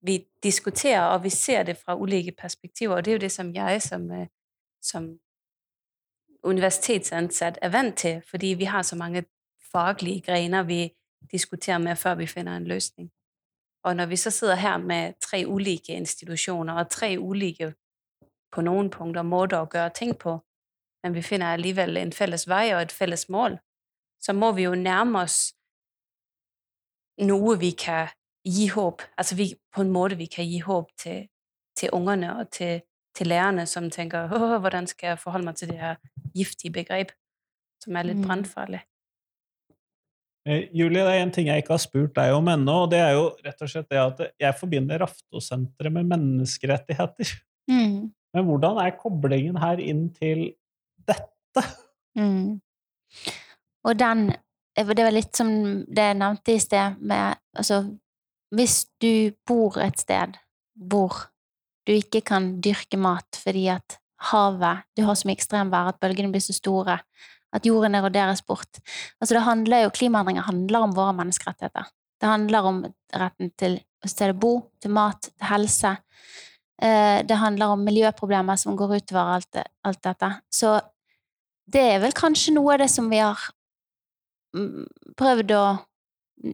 vi 0.00 0.26
diskuterer, 0.42 1.00
og 1.00 1.24
vi 1.24 1.30
ser 1.30 1.62
det 1.62 1.76
fra 1.76 1.96
ulike 1.96 2.32
perspektiver. 2.32 2.96
Og 2.96 3.04
det 3.04 3.10
er 3.10 3.14
jo 3.14 3.20
det, 3.20 3.32
som 3.32 3.54
jeg 3.54 3.82
som, 3.82 4.10
øh, 4.10 4.26
som 4.82 5.18
universitetsansatt 6.42 7.58
er 7.62 7.68
vant 7.68 7.98
til, 7.98 8.22
fordi 8.30 8.46
vi 8.46 8.64
har 8.64 8.82
så 8.82 8.96
mange 8.96 9.24
faglige 9.72 10.20
grener, 10.20 10.62
vi 10.62 10.90
diskuterer 11.32 11.78
med, 11.78 11.96
før 11.96 12.14
vi 12.14 12.26
finner 12.26 12.56
en 12.56 12.66
løsning. 12.66 13.10
Og 13.84 13.96
når 13.96 14.06
vi 14.06 14.16
så 14.16 14.30
sitter 14.30 14.54
her 14.54 14.76
med 14.76 15.14
tre 15.20 15.44
ulike 15.46 15.92
institutioner, 15.92 16.74
og 16.74 16.90
tre 16.90 17.16
ulike 17.18 17.74
på 18.52 18.60
noen 18.60 18.90
punkter 18.90 19.22
måter 19.22 19.60
å 19.60 19.68
gjøre 19.72 19.94
ting 19.94 20.18
på, 20.18 20.38
men 21.02 21.14
vi 21.14 21.22
finner 21.22 21.52
alligevel 21.52 21.96
en 21.96 22.12
fælles 22.12 22.48
vei 22.48 22.74
og 22.74 22.82
et 22.82 22.92
fælles 22.92 23.28
mål, 23.28 23.58
så 24.20 24.32
må 24.32 24.52
vi 24.52 24.62
jo 24.62 24.74
nærme 24.74 25.20
oss 25.20 25.54
noe 27.18 27.58
vi 27.58 27.70
kan 27.70 28.08
gi 28.48 28.68
håp. 28.72 29.02
Altså 29.18 29.36
vi, 29.38 29.52
på 29.74 29.84
en 29.84 29.92
måte 29.92 30.18
vi 30.18 30.26
kan 30.32 30.46
gi 30.48 30.58
håp 30.64 30.90
til, 30.98 31.26
til 31.76 31.92
ungene 31.92 32.34
og 32.40 32.50
til, 32.54 32.80
til 33.16 33.30
lærerne 33.30 33.66
som 33.66 33.90
tenker 33.90 34.32
Åh, 34.34 34.58
hvordan 34.62 34.86
skal 34.90 35.12
jeg 35.12 35.22
forholde 35.22 35.48
meg 35.48 35.56
til 35.56 35.72
det 35.72 35.80
her 35.80 35.96
giftige 36.34 36.72
begrep, 36.72 37.12
som 37.84 37.96
er 37.96 38.08
litt 38.08 38.18
Mm. 38.18 38.26
brannfarlig. 38.26 38.80
Eh, 40.48 40.68
Julie, 40.72 41.04
det 41.04 41.12
er 41.12 41.22
en 41.22 41.32
ting 41.34 41.48
jeg 41.50 41.62
ikke 41.62 41.74
har 41.76 41.82
spurt 41.82 42.14
deg 42.16 42.32
om 42.32 42.46
ennå, 42.48 42.76
og 42.84 42.90
det 42.92 43.00
er 43.04 43.12
jo 43.18 43.24
rett 43.44 43.62
og 43.62 43.68
slett 43.68 43.90
det 43.90 43.98
at 44.00 44.22
jeg 44.40 44.56
forbinder 44.56 45.02
Raftosenteret 45.04 45.92
med 45.92 46.08
menneskerettigheter. 46.08 47.34
Mm. 47.68 48.08
Men 48.34 48.44
hvordan 48.44 48.78
er 48.80 48.96
koblingen 48.96 49.58
her 49.60 49.80
inn 49.82 50.06
til 50.16 50.54
dette? 51.08 51.64
Mm. 52.16 52.60
Og 53.84 53.98
den 53.98 54.30
Det 54.78 54.86
var 54.86 55.10
litt 55.10 55.34
som 55.34 55.48
det 55.90 56.04
jeg 56.04 56.14
nevnte 56.14 56.52
i 56.54 56.58
sted, 56.62 57.00
med 57.02 57.34
altså 57.58 57.80
Hvis 58.54 58.86
du 59.02 59.34
bor 59.46 59.76
et 59.82 59.98
sted 60.00 60.38
hvor 60.78 61.26
du 61.88 61.94
ikke 61.96 62.22
kan 62.24 62.54
dyrke 62.64 62.98
mat 63.00 63.40
fordi 63.42 63.66
at 63.72 63.98
havet 64.30 64.82
Du 64.96 65.04
har 65.06 65.14
så 65.14 65.28
mye 65.28 65.38
ekstremvær 65.38 65.92
at 65.92 66.00
bølgene 66.02 66.32
blir 66.34 66.42
så 66.42 66.56
store 66.56 66.98
at 67.54 67.64
jorden 67.64 67.94
eroderes 67.96 68.42
bort. 68.44 68.80
Altså 69.22 69.36
det 69.36 69.44
handler 69.46 69.86
jo, 69.86 69.92
Klimaendringer 69.94 70.44
handler 70.44 70.84
om 70.84 70.92
våre 70.96 71.14
menneskerettigheter. 71.16 71.86
Det 72.20 72.28
handler 72.28 72.66
om 72.68 72.82
retten 73.14 73.52
til 73.56 73.78
å 74.04 74.10
sted 74.10 74.34
å 74.34 74.38
bo, 74.38 74.52
til 74.82 74.92
mat, 74.92 75.30
til 75.30 75.48
helse. 75.48 75.94
Eh, 76.82 77.24
Det 77.24 77.38
handler 77.40 77.72
om 77.72 77.84
miljøproblemer 77.84 78.56
som 78.56 78.76
går 78.76 78.98
utover 79.00 79.34
alt, 79.38 79.62
alt 79.84 80.02
dette. 80.02 80.30
Så 80.50 80.78
det 81.66 81.84
er 81.94 82.00
vel 82.00 82.12
kanskje 82.12 82.54
noe 82.54 82.74
av 82.74 82.82
det 82.82 82.90
som 82.90 83.08
vi 83.10 83.18
har 83.22 83.38
mm, 84.54 84.86
prøvd 85.16 85.54
å 85.56 85.64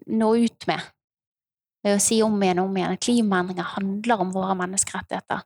nå 0.06 0.30
ut 0.44 0.66
med. 0.70 0.80
Ved 1.84 1.98
å 1.98 2.02
si 2.02 2.20
om 2.24 2.36
igjen 2.40 2.62
og 2.62 2.70
om 2.70 2.76
igjen 2.78 2.94
at 2.96 3.04
klimaendringer 3.04 3.74
handler 3.74 4.22
om 4.24 4.30
våre 4.32 4.56
menneskerettigheter. 4.56 5.42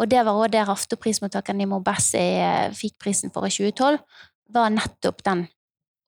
Og 0.00 0.08
det 0.08 0.22
var 0.24 0.34
også 0.34 0.52
der 0.54 0.68
Raftoprismottakeren 0.70 1.60
Nimo 1.60 1.82
Bessi 1.84 2.22
eh, 2.40 2.70
fikk 2.74 2.96
prisen 3.04 3.32
for 3.34 3.44
i 3.46 3.52
2012, 3.52 3.98
var 4.52 4.72
nettopp 4.72 5.20
den 5.26 5.44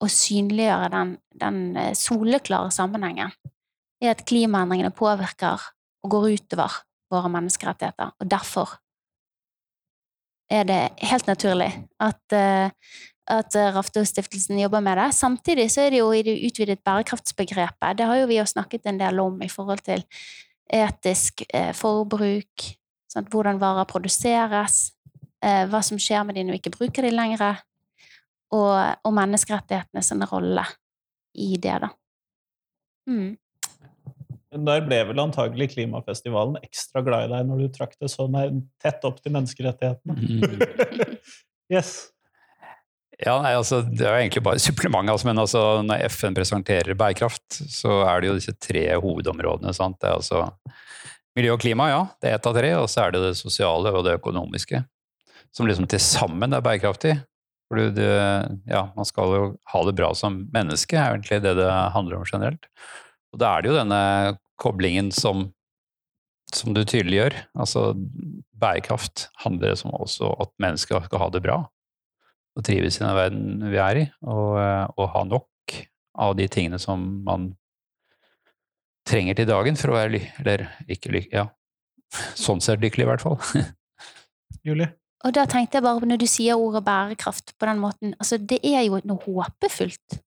å 0.03 0.09
synliggjøre 0.11 0.89
den, 0.93 1.13
den 1.41 1.61
eh, 1.81 1.93
soleklare 1.99 2.73
sammenhengen 2.75 3.35
i 4.03 4.09
at 4.11 4.25
klimaendringene 4.29 4.93
påvirker 4.97 5.69
og 6.05 6.17
går 6.17 6.31
utover 6.35 6.81
våre 7.13 7.31
menneskerettigheter, 7.33 8.17
og 8.19 8.31
derfor 8.31 8.79
er 10.53 10.67
det 10.69 10.81
helt 11.09 11.27
naturlig 11.27 11.71
at, 12.03 12.33
eh, 12.33 12.71
at 13.31 13.57
Raftostiftelsen 13.75 14.59
jobber 14.61 14.83
med 14.85 14.99
det. 15.01 15.09
Samtidig 15.17 15.71
så 15.73 15.87
er 15.87 15.95
det 15.95 16.01
jo 16.03 16.11
i 16.13 16.23
det 16.27 16.35
utvidet 16.45 16.83
bærekraftsbegrepet, 16.85 17.99
det 17.99 18.09
har 18.09 18.19
jo 18.21 18.31
vi 18.31 18.41
jo 18.41 18.47
snakket 18.49 18.87
en 18.91 19.01
del 19.01 19.21
om 19.23 19.39
i 19.43 19.49
forhold 19.49 19.85
til 19.87 20.05
etisk 20.73 21.45
eh, 21.49 21.73
forbruk, 21.77 22.67
sant? 23.11 23.31
hvordan 23.33 23.61
varer 23.63 23.89
produseres, 23.89 24.93
eh, 25.45 25.65
hva 25.71 25.81
som 25.85 26.01
skjer 26.01 26.25
med 26.27 26.37
de 26.37 26.45
når 26.45 26.57
vi 26.57 26.63
ikke 26.63 26.77
bruker 26.79 27.07
de 27.07 27.13
lenger, 27.15 27.63
og, 28.55 28.75
og 29.05 29.17
menneskerettighetene 29.17 30.03
sin 30.05 30.25
rolle 30.31 30.67
i 31.35 31.55
det, 31.57 31.79
da. 31.83 31.91
Mm. 33.11 33.35
Der 34.55 34.85
ble 34.87 35.01
vel 35.09 35.19
antagelig 35.19 35.73
klimafestivalen 35.73 36.61
ekstra 36.63 37.03
glad 37.05 37.27
i 37.27 37.33
deg 37.33 37.49
når 37.49 37.65
du 37.65 37.73
trakk 37.75 37.97
det 37.99 38.13
så 38.13 38.29
tett 38.83 39.03
opp 39.09 39.19
til 39.23 39.35
menneskerettighetene. 39.35 40.15
Mm. 40.15 41.19
Yes. 41.73 42.14
Ja, 43.23 43.37
nei, 43.43 43.53
altså, 43.55 43.81
Det 43.87 44.03
er 44.03 44.17
jo 44.17 44.23
egentlig 44.25 44.43
bare 44.47 44.63
supplement. 44.67 45.11
Altså, 45.11 45.29
men 45.29 45.43
altså, 45.43 45.63
når 45.87 46.07
FN 46.11 46.37
presenterer 46.37 46.99
bærekraft, 46.99 47.61
så 47.71 48.03
er 48.09 48.21
det 48.21 48.31
jo 48.31 48.39
disse 48.41 48.57
tre 48.59 48.87
hovedområdene. 48.97 49.75
Sant? 49.77 50.01
Det 50.03 50.11
er 50.11 50.19
altså 50.19 50.47
miljø 51.39 51.55
og 51.55 51.63
klima, 51.63 51.89
ja. 51.93 52.03
Det 52.23 52.31
er 52.31 52.39
ett 52.39 52.51
av 52.51 52.57
tre. 52.57 52.75
Og 52.81 52.91
så 52.91 53.05
er 53.05 53.15
det 53.15 53.23
det 53.27 53.37
sosiale 53.39 53.95
og 53.95 54.05
det 54.07 54.19
økonomiske. 54.19 54.83
Som 55.55 55.71
liksom 55.71 55.89
til 55.91 56.03
sammen 56.03 56.55
er 56.55 56.65
bærekraftig. 56.65 57.17
For 57.71 57.81
ja, 57.81 58.85
man 58.95 59.09
skal 59.09 59.35
jo 59.35 59.45
ha 59.73 59.83
det 59.87 59.97
bra 59.99 60.11
som 60.15 60.43
menneske, 60.53 60.99
er 61.01 61.15
egentlig 61.15 61.41
det 61.43 61.55
det 61.59 61.69
handler 61.95 62.19
om 62.19 62.27
generelt. 62.29 62.67
Og 63.33 63.41
da 63.41 63.55
er 63.55 63.65
det 63.65 63.71
jo 63.71 63.79
denne 63.79 64.01
koblingen 64.61 65.09
som, 65.15 65.49
som 66.55 66.75
du 66.77 66.83
tydeliggjør. 66.85 67.39
Altså 67.57 67.93
bærekraft 68.61 69.29
handler 69.43 69.73
det 69.73 69.81
som 69.81 69.95
også 69.97 70.35
at 70.45 70.53
mennesker 70.63 71.07
skal 71.09 71.25
ha 71.25 71.31
det 71.33 71.43
bra 71.47 71.63
og 72.55 72.65
trives 72.67 72.99
i 72.99 73.05
den 73.05 73.17
verden 73.17 73.69
vi 73.71 73.81
er 73.83 74.01
i, 74.01 74.07
og, 74.23 74.57
eh, 74.61 74.87
og 74.97 75.13
ha 75.15 75.25
nok 75.29 75.79
av 76.25 76.37
de 76.39 76.47
tingene 76.51 76.79
som 76.79 77.03
man 77.27 77.53
trenger 79.09 79.37
til 79.39 79.49
dagen 79.51 79.79
for 79.79 79.93
å 79.93 79.99
være 79.99 80.15
lykkelig, 80.15 80.43
eller 80.43 80.67
ikke 80.89 81.15
lykkelig, 81.15 81.33
ja, 81.35 81.49
sånn 82.39 82.63
sett 82.65 82.83
lykkelig 82.85 83.07
i 83.07 83.11
hvert 83.11 83.25
fall. 83.25 83.41
Julie? 84.67 84.93
Og 85.25 85.33
da 85.33 85.47
tenkte 85.49 85.79
jeg 85.79 85.85
bare 85.87 86.03
på 86.03 86.09
når 86.09 86.21
du 86.21 86.27
sier 86.29 86.61
ordet 86.61 86.85
bærekraft 86.85 87.55
på 87.59 87.69
den 87.69 87.81
måten, 87.81 88.15
altså 88.21 88.39
det 88.39 88.61
er 88.65 88.85
jo 88.85 89.01
noe 89.09 89.21
håpefullt 89.25 90.19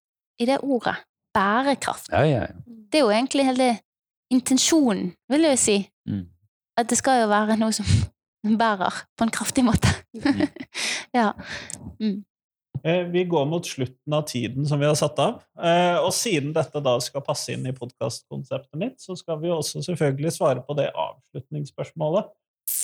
i 0.42 0.48
det 0.50 0.60
ordet. 0.66 0.96
Bærekraft. 1.38 2.10
Ja, 2.12 2.24
ja, 2.26 2.46
ja. 2.48 2.56
Det 2.66 3.00
er 3.00 3.06
jo 3.06 3.14
egentlig 3.14 3.46
hele 3.46 3.68
intensjonen, 4.34 5.12
vil 5.30 5.46
jeg 5.46 5.54
jo 5.54 5.62
si. 5.62 5.78
Mm. 6.10 6.26
At 6.78 6.90
det 6.90 6.98
skal 6.98 7.22
jo 7.22 7.30
være 7.30 7.58
noe 7.62 7.76
som 7.76 7.86
bærer 8.44 9.04
på 9.18 9.26
en 9.26 9.34
kraftig 9.34 9.66
måte. 9.68 9.92
Mm. 10.16 10.48
ja. 11.20 11.32
Mm. 12.00 12.24
Vi 13.12 13.24
går 13.26 13.46
mot 13.50 13.66
slutten 13.66 14.14
av 14.14 14.28
tiden 14.30 14.68
som 14.70 14.80
vi 14.80 14.86
har 14.86 14.96
satt 14.96 15.18
av. 15.20 15.42
Eh, 15.60 15.98
Og 15.98 16.12
siden 16.16 16.54
dette 16.56 16.80
da 16.84 16.94
skal 17.04 17.26
passe 17.26 17.52
inn 17.52 17.66
i 17.68 17.74
podkastkonseptet 17.76 18.78
mitt, 18.80 19.00
så 19.02 19.18
skal 19.18 19.42
vi 19.42 19.52
også 19.52 19.82
selvfølgelig 19.84 20.32
svare 20.38 20.64
på 20.64 20.78
det 20.78 20.92
avslutningsspørsmålet. 20.94 22.30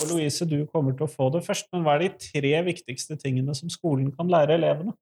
Og 0.01 0.10
Louise, 0.10 0.47
du 0.49 0.66
kommer 0.72 0.95
til 0.97 1.06
å 1.06 1.12
få 1.12 1.30
det 1.34 1.43
først, 1.45 1.70
men 1.72 1.86
hva 1.86 1.95
er 1.97 2.06
de 2.08 2.12
tre 2.26 2.54
viktigste 2.66 3.18
tingene 3.22 3.56
som 3.56 3.72
skolen 3.72 4.12
kan 4.16 4.32
lære 4.32 4.58
elevene? 4.58 4.95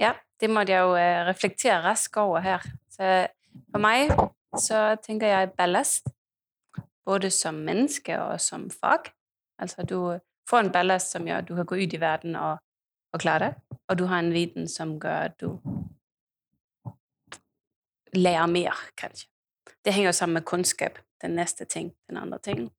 Ja, 0.00 0.14
det 0.40 0.50
måtte 0.50 0.74
jeg 0.74 0.82
jo 0.82 0.96
øh, 0.98 1.24
reflektere 1.28 1.82
rask 1.84 2.16
her. 2.42 2.64
Så 2.90 3.10
for 3.70 3.82
meg 3.82 4.10
så 4.58 4.94
tenker 5.02 5.30
jeg 5.30 5.52
ballast, 5.58 6.10
både 7.06 7.30
som 7.30 7.54
menneske 7.54 8.16
og 8.18 8.40
som 8.40 8.66
fag. 8.72 9.12
Altså 9.58 9.82
du 9.82 10.18
får 10.50 10.58
en 10.60 10.72
ballast 10.72 11.10
som 11.14 11.26
gjør 11.26 11.42
at 11.42 11.48
du 11.48 11.54
kan 11.56 11.66
gå 11.66 11.74
ut 11.74 11.92
i 11.92 12.00
verden 12.00 12.36
og, 12.36 12.58
og 13.12 13.20
klare 13.20 13.44
det, 13.44 13.78
og 13.88 13.98
du 13.98 14.04
har 14.04 14.18
en 14.18 14.32
viten 14.34 14.68
som 14.68 14.96
gjør 15.00 15.28
at 15.28 15.40
du 15.40 15.58
lærer 18.14 18.46
mer, 18.46 18.74
kanskje. 18.96 19.28
Det 19.84 19.92
henger 19.92 20.12
sammen 20.12 20.34
med 20.34 20.42
kunnskap, 20.42 20.98
den 21.22 21.30
neste 21.30 21.64
ting, 21.64 21.94
den 22.08 22.16
andre 22.16 22.38
ting. 22.38 22.72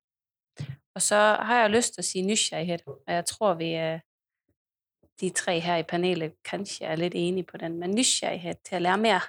Og 0.96 1.02
så 1.02 1.16
har 1.16 1.60
jeg 1.60 1.72
lyst 1.72 1.94
til 1.94 2.02
å 2.02 2.08
si 2.08 2.22
nysgjerrighet, 2.22 2.86
og 2.88 3.04
jeg 3.08 3.26
tror 3.26 3.54
vi 3.60 3.74
øh, 3.76 4.00
de 5.22 5.30
tre 5.30 5.60
her 5.60 5.78
i 5.78 5.88
panelet 5.88 6.36
kanskje 6.44 6.86
er 6.86 7.00
litt 7.00 7.16
enige 7.16 7.48
på 7.52 7.58
den, 7.58 7.78
men 7.80 7.96
nysgjerrighet 7.96 8.62
til 8.64 8.80
å 8.80 8.86
lære 8.86 9.02
mer, 9.04 9.28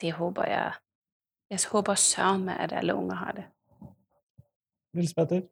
det 0.00 0.12
håper 0.14 0.46
jeg 0.46 0.72
Jeg 1.50 1.60
håper 1.72 1.94
søren 1.94 2.42
meg 2.44 2.58
at 2.60 2.72
alle 2.76 2.94
unger 2.94 3.14
har 3.14 3.32
det. 3.32 3.44
Nils 4.98 5.14
Petter? 5.16 5.46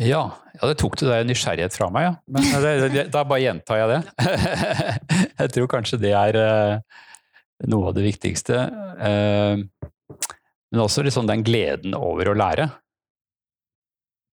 Ja, 0.00 0.22
ja, 0.54 0.62
det 0.64 0.78
tok 0.80 0.96
du 0.96 1.04
der 1.04 1.26
nysgjerrighet 1.28 1.74
fra 1.76 1.90
meg, 1.92 2.06
ja. 2.06 2.12
Men 2.32 2.46
det, 2.64 2.74
det, 2.94 3.06
da 3.12 3.24
bare 3.28 3.42
gjentar 3.42 3.82
jeg 3.82 3.90
det. 3.90 4.28
jeg 5.42 5.52
tror 5.56 5.70
kanskje 5.74 5.98
det 6.00 6.12
er 6.16 6.38
eh, 6.40 7.02
noe 7.68 7.90
av 7.90 7.96
det 7.98 8.06
viktigste. 8.06 8.62
Eh, 8.96 9.60
men 10.70 10.84
også 10.86 11.04
liksom 11.04 11.28
den 11.28 11.44
gleden 11.44 11.96
over 11.98 12.30
å 12.30 12.36
lære. 12.38 12.70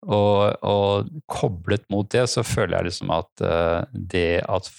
Og, 0.05 0.53
og 0.61 1.09
koblet 1.31 1.87
mot 1.89 2.09
det, 2.13 2.27
så 2.29 2.45
føler 2.45 2.77
jeg 2.77 2.91
liksom 2.91 3.15
at 3.15 3.45
eh, 3.45 3.79
det 4.13 4.29
at 4.45 4.69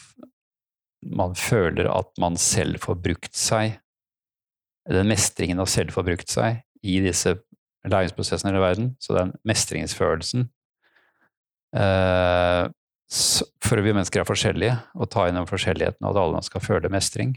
man 1.06 1.34
føler 1.38 1.90
at 1.90 2.12
man 2.22 2.38
selv 2.38 2.82
får 2.86 3.00
brukt 3.02 3.34
seg, 3.38 3.80
den 4.86 5.10
mestringen 5.10 5.58
av 5.62 5.70
selv 5.70 5.96
får 5.96 6.06
brukt 6.06 6.30
seg 6.30 6.62
i 6.86 7.00
disse 7.02 7.34
læringsprosessene 7.90 8.54
i 8.56 8.62
verden, 8.62 8.90
så 9.00 9.16
den 9.16 9.32
mestringsfølelsen 9.46 10.48
eh, 11.76 12.64
For 13.66 13.82
vi 13.82 13.94
mennesker 13.94 14.22
er 14.22 14.28
forskjellige, 14.28 14.76
og 14.94 15.10
ta 15.12 15.28
inn 15.28 15.38
den 15.38 15.48
forskjelligheten 15.48 16.06
og 16.06 16.14
at 16.14 16.22
alle 16.24 16.42
skal 16.46 16.64
føle 16.64 16.90
mestring, 16.92 17.36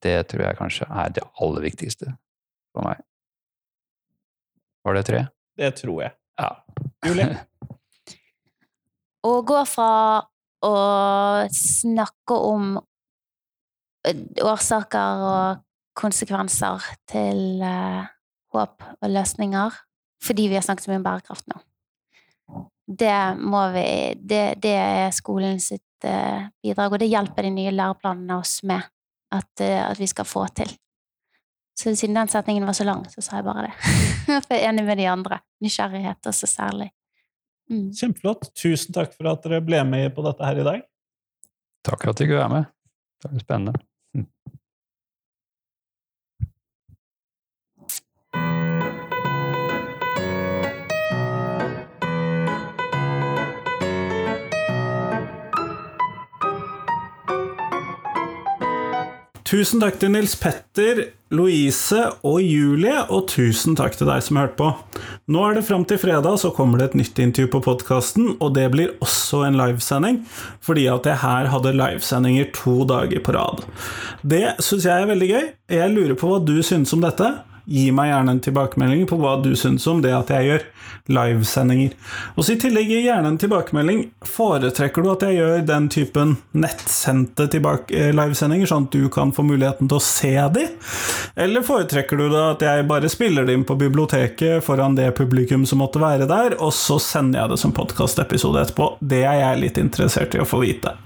det 0.00 0.16
tror 0.30 0.46
jeg 0.46 0.58
kanskje 0.58 0.88
er 0.88 1.12
det 1.12 1.26
aller 1.42 1.66
viktigste 1.66 2.14
for 2.72 2.86
meg. 2.86 3.02
Var 4.86 4.96
det 4.96 5.06
tre? 5.08 5.24
Det 5.60 5.74
tror 5.82 6.02
jeg. 6.06 6.16
Ja. 6.40 6.50
Julie? 7.04 7.28
Å 9.28 9.32
gå 9.44 9.58
fra 9.68 9.90
å 10.64 10.76
snakke 11.52 12.36
om 12.36 12.78
årsaker 14.40 15.24
og 15.28 15.60
konsekvenser 16.00 16.86
til 17.10 17.60
eh, 17.64 18.08
håp 18.54 18.84
og 19.00 19.10
løsninger 19.10 19.78
fordi 20.20 20.50
vi 20.50 20.58
har 20.58 20.64
snakket 20.64 20.84
så 20.84 20.92
mye 20.92 21.00
om 21.00 21.06
bærekraft 21.06 21.46
nå. 21.48 21.60
Det 22.90 23.16
må 23.38 23.62
vi 23.72 23.86
Det, 24.18 24.42
det 24.60 24.74
er 24.76 25.14
skolen 25.16 25.60
sitt 25.62 26.04
uh, 26.04 26.48
bidrag, 26.62 26.92
og 26.92 27.00
det 27.00 27.08
hjelper 27.08 27.46
de 27.46 27.54
nye 27.54 27.72
læreplanene 27.72 28.36
oss 28.36 28.60
med 28.66 28.82
at, 29.32 29.50
uh, 29.62 29.90
at 29.90 30.00
vi 30.00 30.08
skal 30.10 30.28
få 30.28 30.46
til. 30.52 30.72
Så 31.78 31.94
siden 31.96 32.18
den 32.18 32.28
setningen 32.28 32.66
var 32.66 32.76
så 32.76 32.84
lang, 32.84 33.06
så 33.08 33.22
sa 33.24 33.38
jeg 33.38 33.46
bare 33.46 33.68
det. 33.68 33.74
For 34.44 34.52
jeg 34.52 34.64
er 34.64 34.72
enig 34.72 34.84
med 34.84 34.98
de 35.00 35.06
andre. 35.08 35.40
Nysgjerrighet 35.64 36.28
også 36.28 36.50
særlig. 36.50 36.90
Mm. 37.70 37.88
Kjempeflott. 37.96 38.50
Tusen 38.58 38.92
takk 38.92 39.14
for 39.14 39.30
at 39.30 39.46
dere 39.46 39.62
ble 39.64 39.80
med 39.86 40.10
på 40.14 40.24
dette 40.26 40.44
her 40.44 40.60
i 40.60 40.66
dag. 40.66 40.82
Takk 41.86 42.02
for 42.02 42.12
at 42.12 42.20
jeg 42.20 42.28
kunne 42.28 42.42
være 42.42 42.54
med. 42.56 42.68
Det 43.22 43.30
var 43.30 43.44
spennende. 43.46 43.80
Tusen 59.50 59.80
takk 59.82 59.96
til 59.98 60.12
Nils 60.14 60.36
Petter, 60.38 61.08
Louise 61.34 62.04
og 62.22 62.36
Julie, 62.38 63.00
og 63.10 63.24
tusen 63.32 63.74
takk 63.74 63.96
til 63.98 64.06
deg 64.06 64.22
som 64.22 64.38
hørte 64.38 64.54
på. 64.60 64.68
Nå 65.26 65.42
er 65.42 65.58
det 65.58 65.64
fram 65.66 65.82
til 65.90 65.98
fredag, 65.98 66.36
så 66.38 66.52
kommer 66.54 66.78
det 66.78 66.92
et 66.92 66.94
nytt 67.00 67.18
intervju 67.18 67.50
på 67.56 67.62
podkasten, 67.64 68.28
og 68.38 68.54
det 68.54 68.68
blir 68.70 68.92
også 69.02 69.42
en 69.48 69.58
livesending, 69.58 70.20
fordi 70.62 70.86
at 70.94 71.10
jeg 71.10 71.22
her 71.24 71.50
hadde 71.50 71.74
livesendinger 71.74 72.52
to 72.54 72.76
dager 72.86 73.24
på 73.26 73.34
rad. 73.34 73.66
Det 74.22 74.44
syns 74.62 74.86
jeg 74.86 74.94
er 74.94 75.10
veldig 75.10 75.32
gøy. 75.32 75.50
Jeg 75.80 75.94
lurer 75.96 76.14
på 76.22 76.30
hva 76.30 76.38
du 76.46 76.60
synes 76.62 76.94
om 76.94 77.02
dette. 77.02 77.32
Gi 77.70 77.90
meg 77.94 78.10
gjerne 78.10 78.34
en 78.34 78.42
tilbakemelding 78.42 79.06
på 79.06 79.18
hva 79.20 79.36
du 79.44 79.52
syns 79.58 79.86
om 79.90 80.00
det 80.02 80.10
at 80.16 80.32
jeg 80.34 80.48
gjør 80.48 80.64
livesendinger. 81.10 81.94
Og 82.34 82.44
så 82.44 82.54
i 82.54 82.60
tillegg 82.60 82.90
gi 82.90 83.00
gjerne 83.04 83.30
en 83.32 83.38
tilbakemelding. 83.40 84.02
Foretrekker 84.26 85.04
du 85.04 85.10
at 85.12 85.24
jeg 85.26 85.38
gjør 85.38 85.62
den 85.68 85.86
typen 85.92 86.36
nettsendte 86.50 87.46
eh, 87.46 88.10
livesendinger, 88.16 88.66
sånn 88.70 88.88
at 88.88 88.98
du 88.98 89.06
kan 89.12 89.34
få 89.34 89.46
muligheten 89.46 89.90
til 89.90 90.00
å 90.00 90.04
se 90.04 90.34
de? 90.56 90.66
Eller 91.38 91.66
foretrekker 91.66 92.18
du 92.18 92.26
da 92.32 92.50
at 92.56 92.66
jeg 92.66 92.88
bare 92.90 93.10
spiller 93.12 93.46
det 93.46 93.58
inn 93.58 93.66
på 93.68 93.78
biblioteket 93.78 94.64
foran 94.66 94.98
det 94.98 95.12
publikum 95.18 95.66
som 95.66 95.82
måtte 95.82 96.02
være 96.02 96.28
der, 96.30 96.58
og 96.58 96.74
så 96.74 96.98
sender 97.02 97.44
jeg 97.44 97.54
det 97.54 97.62
som 97.62 97.74
podkastepisode 97.76 98.66
etterpå? 98.66 98.94
Det 99.00 99.22
er 99.24 99.44
jeg 99.44 99.64
litt 99.66 99.82
interessert 99.82 100.34
i 100.34 100.42
å 100.42 100.48
få 100.48 100.64
vite. 100.64 100.98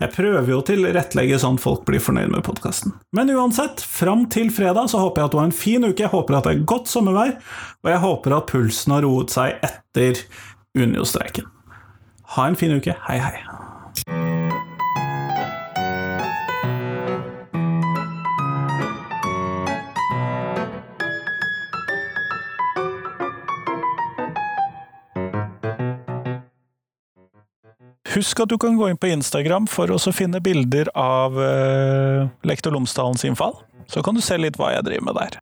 Jeg 0.00 0.14
prøver 0.14 0.46
jo 0.48 0.62
å 0.62 0.64
tilrettelegge 0.64 1.38
sånn 1.42 1.58
folk 1.60 1.82
blir 1.88 2.00
fornøyd 2.00 2.32
med 2.32 2.44
podkasten. 2.46 2.94
Men 3.16 3.32
uansett, 3.34 3.82
fram 3.84 4.24
til 4.32 4.48
fredag 4.54 4.88
så 4.88 5.02
håper 5.02 5.20
jeg 5.20 5.28
at 5.28 5.34
du 5.34 5.38
har 5.42 5.48
en 5.50 5.56
fin 5.56 5.84
uke, 5.84 6.00
jeg 6.06 6.12
håper 6.14 6.38
at 6.38 6.48
det 6.48 6.54
er 6.56 6.66
godt 6.72 6.88
sommervær, 6.88 7.36
og 7.84 7.92
jeg 7.92 8.04
håper 8.06 8.36
at 8.38 8.48
pulsen 8.48 8.96
har 8.96 9.04
roet 9.04 9.36
seg 9.36 9.60
etter 9.66 10.24
Unio-streiken. 10.78 11.50
Ha 12.36 12.48
en 12.48 12.56
fin 12.56 12.72
uke. 12.72 12.96
Hei, 13.10 13.18
hei. 13.20 14.38
Husk 28.10 28.40
at 28.42 28.50
du 28.50 28.56
kan 28.58 28.74
gå 28.78 28.88
inn 28.90 28.98
på 28.98 29.10
Instagram 29.12 29.68
for 29.70 29.90
å 29.94 29.98
finne 30.10 30.40
bilder 30.42 30.88
av 30.98 31.36
uh, 31.38 32.26
Lektor 32.42 32.74
Lomsdalens 32.74 33.22
innfall. 33.28 33.54
Så 33.90 34.02
kan 34.02 34.18
du 34.18 34.22
se 34.24 34.38
litt 34.38 34.58
hva 34.58 34.72
jeg 34.74 34.86
driver 34.88 35.06
med 35.10 35.18
der. 35.18 35.38